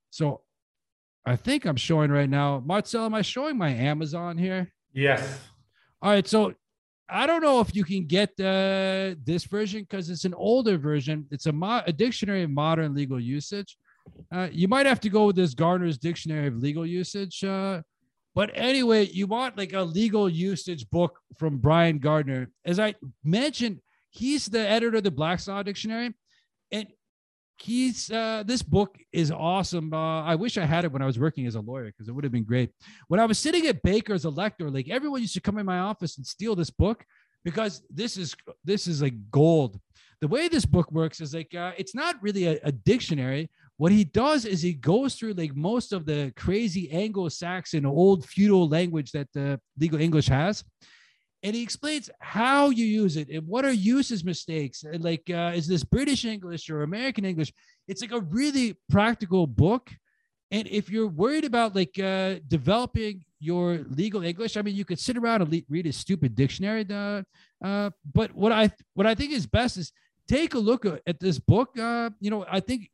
So 0.10 0.42
I 1.24 1.36
think 1.36 1.66
I'm 1.66 1.76
showing 1.76 2.10
right 2.10 2.28
now. 2.28 2.64
Marcel, 2.66 3.06
am 3.06 3.14
I 3.14 3.22
showing 3.22 3.60
my 3.60 3.70
Amazon 3.70 4.40
here? 4.40 4.74
Yes. 4.92 5.22
All 6.02 6.10
right. 6.10 6.28
So 6.28 6.56
I 7.08 7.28
don't 7.28 7.44
know 7.44 7.60
if 7.60 7.76
you 7.76 7.84
can 7.84 8.08
get 8.08 8.30
uh, 8.40 9.14
this 9.24 9.44
version 9.44 9.82
because 9.82 10.10
it's 10.10 10.26
an 10.26 10.34
older 10.34 10.80
version. 10.80 11.28
It's 11.30 11.46
a, 11.46 11.52
mo- 11.52 11.84
a 11.86 11.94
dictionary 11.94 12.42
of 12.42 12.50
modern 12.50 12.96
legal 12.96 13.20
usage. 13.20 13.78
Uh, 14.32 14.48
you 14.52 14.68
might 14.68 14.88
have 14.88 15.00
to 15.02 15.10
go 15.10 15.28
with 15.28 15.36
this 15.36 15.54
Garner's 15.54 16.00
Dictionary 16.00 16.48
of 16.48 16.58
Legal 16.58 16.88
Usage. 16.88 17.44
Uh, 17.44 17.84
but 18.34 18.50
anyway, 18.56 19.06
you 19.06 19.28
want 19.28 19.60
like 19.60 19.74
a 19.74 19.82
legal 19.84 20.28
usage 20.28 20.90
book 20.90 21.20
from 21.38 21.60
Bryan 21.60 22.00
Garner. 22.00 22.50
As 22.66 22.80
I 22.80 22.96
mentioned, 23.24 23.80
he's 24.12 24.46
the 24.46 24.60
editor 24.60 24.98
of 24.98 25.04
the 25.04 25.12
Black's 25.12 25.48
Law 25.48 25.64
Dictionary, 25.64 26.14
and 26.72 26.88
he's 27.58 28.12
uh, 28.12 28.44
this 28.46 28.62
book 28.62 28.98
is 29.12 29.32
awesome. 29.32 29.94
Uh, 29.94 30.24
I 30.24 30.36
wish 30.36 30.58
I 30.58 30.66
had 30.66 30.86
it 30.86 30.92
when 30.92 31.02
I 31.02 31.06
was 31.06 31.20
working 31.20 31.48
as 31.48 31.56
a 31.56 31.62
lawyer 31.62 31.86
because 31.86 32.08
it 32.08 32.12
would 32.12 32.24
have 32.24 32.34
been 32.34 32.44
great. 32.44 32.72
When 33.08 33.20
I 33.20 33.26
was 33.26 33.40
sitting 33.40 33.66
at 33.68 33.82
Baker 33.82 34.14
as 34.14 34.26
a 34.26 34.30
lector, 34.30 34.70
like 34.70 34.90
everyone 34.90 35.22
used 35.22 35.34
to 35.34 35.42
come 35.42 35.58
in 35.58 35.66
my 35.66 35.80
office 35.80 36.18
and 36.18 36.26
steal 36.26 36.56
this 36.56 36.70
book 36.70 37.04
because 37.44 37.82
this 37.90 38.18
is 38.18 38.36
this 38.64 38.88
is 38.88 39.02
like 39.02 39.16
gold. 39.32 39.80
The 40.20 40.28
way 40.28 40.48
this 40.48 40.66
book 40.66 40.92
works 40.92 41.20
is 41.20 41.34
like 41.34 41.54
uh, 41.56 41.72
it's 41.78 41.96
not 41.96 42.22
really 42.22 42.46
a, 42.46 42.60
a 42.64 42.72
dictionary. 42.72 43.50
What 43.78 43.92
he 43.92 44.04
does 44.04 44.46
is 44.46 44.62
he 44.62 44.74
goes 44.74 45.16
through 45.16 45.34
like 45.34 45.56
most 45.56 45.92
of 45.92 46.06
the 46.06 46.32
crazy 46.36 46.92
Anglo-Saxon 46.92 47.84
old 47.86 48.26
feudal 48.26 48.70
language 48.70 49.12
that 49.14 49.28
the 49.34 49.60
legal 49.80 50.00
English 50.00 50.28
has, 50.28 50.64
and 51.44 51.56
he 51.56 51.64
explains 51.64 52.10
how 52.20 52.70
you 52.70 52.86
use 52.86 53.18
it 53.18 53.30
and 53.30 53.48
what 53.48 53.66
are 53.66 53.72
uses 53.72 54.24
mistakes. 54.24 54.84
And 54.84 55.04
like 55.04 55.30
uh, 55.30 55.54
is 55.56 55.68
this 55.68 55.84
british 55.84 56.26
english 56.26 56.70
or 56.70 56.84
american 56.84 57.26
english? 57.26 57.52
It's 57.88 58.02
like 58.02 58.12
a 58.12 58.22
really 58.22 58.78
practical 58.90 59.48
book. 59.48 59.92
And 60.52 60.68
if 60.68 60.90
you're 60.90 61.08
worried 61.08 61.46
about 61.46 61.76
like 61.76 61.98
uh, 61.98 62.36
developing 62.48 63.24
your 63.40 63.80
legal 63.90 64.24
english 64.24 64.56
i 64.56 64.62
mean 64.62 64.76
you 64.76 64.86
could 64.86 65.00
sit 65.00 65.18
around 65.18 65.42
and 65.42 65.52
le- 65.52 65.62
read 65.68 65.88
a 65.88 65.92
stupid 65.92 66.36
dictionary 66.36 66.86
uh, 66.92 67.24
uh, 67.66 67.90
but 68.14 68.32
what 68.36 68.52
i 68.52 68.70
what 68.94 69.08
i 69.08 69.16
think 69.16 69.32
is 69.32 69.48
best 69.48 69.78
is 69.78 69.92
take 70.28 70.54
a 70.54 70.60
look 70.60 70.86
at 70.86 71.20
this 71.20 71.40
book. 71.40 71.78
Uh, 71.78 72.10
you 72.20 72.30
know 72.30 72.46
i 72.50 72.60
think 72.60 72.90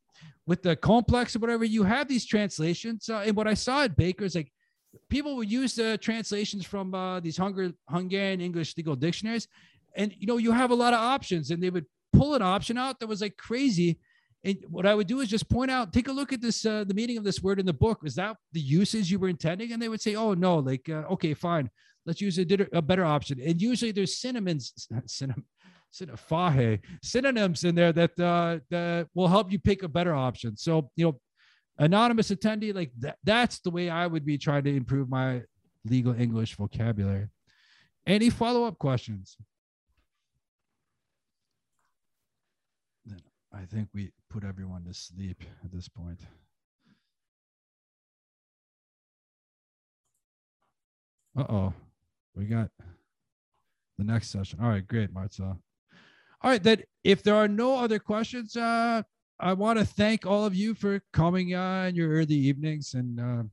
with 0.45 0.63
the 0.63 0.75
complex 0.77 1.35
or 1.35 1.39
whatever 1.39 1.65
you 1.65 1.83
have 1.83 2.07
these 2.07 2.25
translations. 2.25 3.09
Uh, 3.09 3.23
and 3.25 3.35
what 3.35 3.47
i 3.47 3.53
saw 3.53 3.83
at 3.83 3.97
baker's 3.97 4.35
like 4.35 4.51
people 5.09 5.35
would 5.35 5.51
use 5.51 5.75
the 5.75 5.97
translations 5.97 6.65
from 6.65 6.93
uh, 6.93 7.19
these 7.19 7.37
Hungar- 7.37 7.75
Hungarian 7.89 8.41
English 8.41 8.75
legal 8.77 8.95
dictionaries, 8.95 9.47
and 9.95 10.13
you 10.17 10.27
know 10.27 10.37
you 10.37 10.51
have 10.51 10.71
a 10.71 10.75
lot 10.75 10.93
of 10.93 10.99
options, 10.99 11.51
and 11.51 11.61
they 11.61 11.69
would 11.69 11.85
pull 12.13 12.35
an 12.35 12.41
option 12.41 12.77
out 12.77 12.99
that 12.99 13.07
was 13.07 13.21
like 13.21 13.37
crazy. 13.37 13.99
And 14.43 14.57
what 14.69 14.85
I 14.85 14.93
would 14.93 15.07
do 15.07 15.19
is 15.19 15.29
just 15.29 15.49
point 15.49 15.71
out, 15.71 15.91
take 15.91 16.07
a 16.07 16.11
look 16.11 16.31
at 16.31 16.41
this, 16.41 16.65
uh, 16.65 16.83
the 16.83 16.93
meaning 16.93 17.17
of 17.17 17.23
this 17.23 17.41
word 17.41 17.59
in 17.59 17.65
the 17.65 17.73
book. 17.73 18.01
Is 18.05 18.15
that 18.15 18.37
the 18.53 18.59
uses 18.59 19.09
you 19.09 19.19
were 19.19 19.29
intending? 19.29 19.73
And 19.73 19.81
they 19.81 19.89
would 19.89 20.01
say, 20.01 20.15
oh 20.15 20.33
no, 20.33 20.59
like 20.59 20.87
uh, 20.89 21.03
okay, 21.13 21.33
fine, 21.33 21.69
let's 22.05 22.21
use 22.21 22.37
a, 22.37 22.45
a 22.71 22.81
better 22.81 23.03
option. 23.03 23.39
And 23.41 23.61
usually 23.61 23.91
there's 23.91 24.17
synonyms, 24.17 24.87
synonym, 25.05 25.45
synonyms 27.01 27.63
in 27.63 27.75
there 27.75 27.93
that 27.93 28.19
uh, 28.19 28.59
that 28.69 29.07
will 29.13 29.27
help 29.27 29.51
you 29.51 29.59
pick 29.59 29.83
a 29.83 29.87
better 29.87 30.13
option. 30.13 30.55
So 30.55 30.89
you 30.95 31.05
know, 31.05 31.19
anonymous 31.79 32.29
attendee 32.31 32.73
like 32.73 32.91
that, 32.99 33.17
that's 33.23 33.59
the 33.59 33.69
way 33.69 33.89
i 33.89 34.07
would 34.07 34.25
be 34.25 34.37
trying 34.37 34.63
to 34.63 34.75
improve 34.75 35.09
my 35.09 35.41
legal 35.85 36.13
english 36.19 36.55
vocabulary 36.55 37.27
Any 38.07 38.29
follow 38.29 38.63
up 38.63 38.77
questions? 38.79 39.35
I 43.53 43.65
think 43.65 43.89
we 43.93 44.11
put 44.29 44.43
everyone 44.43 44.85
to 44.85 44.93
sleep 44.93 45.43
at 45.63 45.71
this 45.71 45.89
point. 45.89 46.21
Uh 51.37 51.45
oh, 51.49 51.73
we 52.35 52.45
got 52.45 52.69
the 53.97 54.03
next 54.03 54.29
session. 54.29 54.59
All 54.61 54.69
right, 54.69 54.87
great, 54.87 55.11
Marcel. 55.11 55.59
All 56.41 56.51
right, 56.51 56.63
then 56.63 56.83
if 57.03 57.23
there 57.23 57.35
are 57.35 57.47
no 57.47 57.75
other 57.77 57.99
questions, 57.99 58.55
uh, 58.55 59.01
I 59.39 59.53
want 59.53 59.77
to 59.77 59.85
thank 59.85 60.25
all 60.25 60.45
of 60.45 60.55
you 60.55 60.73
for 60.73 60.99
coming 61.13 61.53
on 61.53 61.95
your 61.95 62.09
early 62.09 62.33
evenings, 62.33 62.95
and 62.95 63.19
uh, 63.19 63.43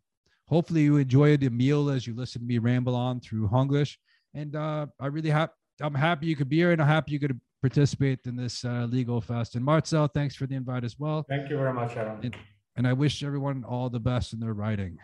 hopefully 0.48 0.82
you 0.82 0.96
enjoyed 0.96 1.40
the 1.40 1.50
meal 1.50 1.90
as 1.90 2.06
you 2.06 2.14
listen 2.14 2.40
to 2.40 2.46
me 2.46 2.58
ramble 2.58 2.94
on 2.94 3.20
through 3.20 3.48
Hunglish. 3.48 3.98
And 4.32 4.56
uh, 4.56 4.86
I 4.98 5.08
really 5.08 5.28
have, 5.28 5.50
I'm 5.82 5.94
happy 5.94 6.26
you 6.26 6.36
could 6.36 6.48
be 6.48 6.56
here, 6.56 6.72
and 6.72 6.80
I'm 6.80 6.88
happy 6.88 7.12
you 7.12 7.20
could 7.20 7.38
participate 7.60 8.20
in 8.24 8.34
this 8.34 8.64
uh, 8.64 8.86
legal 8.90 9.20
fest. 9.20 9.56
And 9.56 9.64
Marcel, 9.64 10.08
thanks 10.08 10.34
for 10.34 10.46
the 10.46 10.54
invite 10.54 10.84
as 10.84 10.98
well. 10.98 11.24
Thank 11.28 11.50
you 11.50 11.58
very 11.58 11.74
much, 11.74 11.96
Aaron. 11.96 12.18
And, 12.22 12.36
and 12.76 12.88
I 12.88 12.94
wish 12.94 13.22
everyone 13.22 13.62
all 13.64 13.90
the 13.90 14.00
best 14.00 14.32
in 14.32 14.40
their 14.40 14.54
writing. 14.54 14.98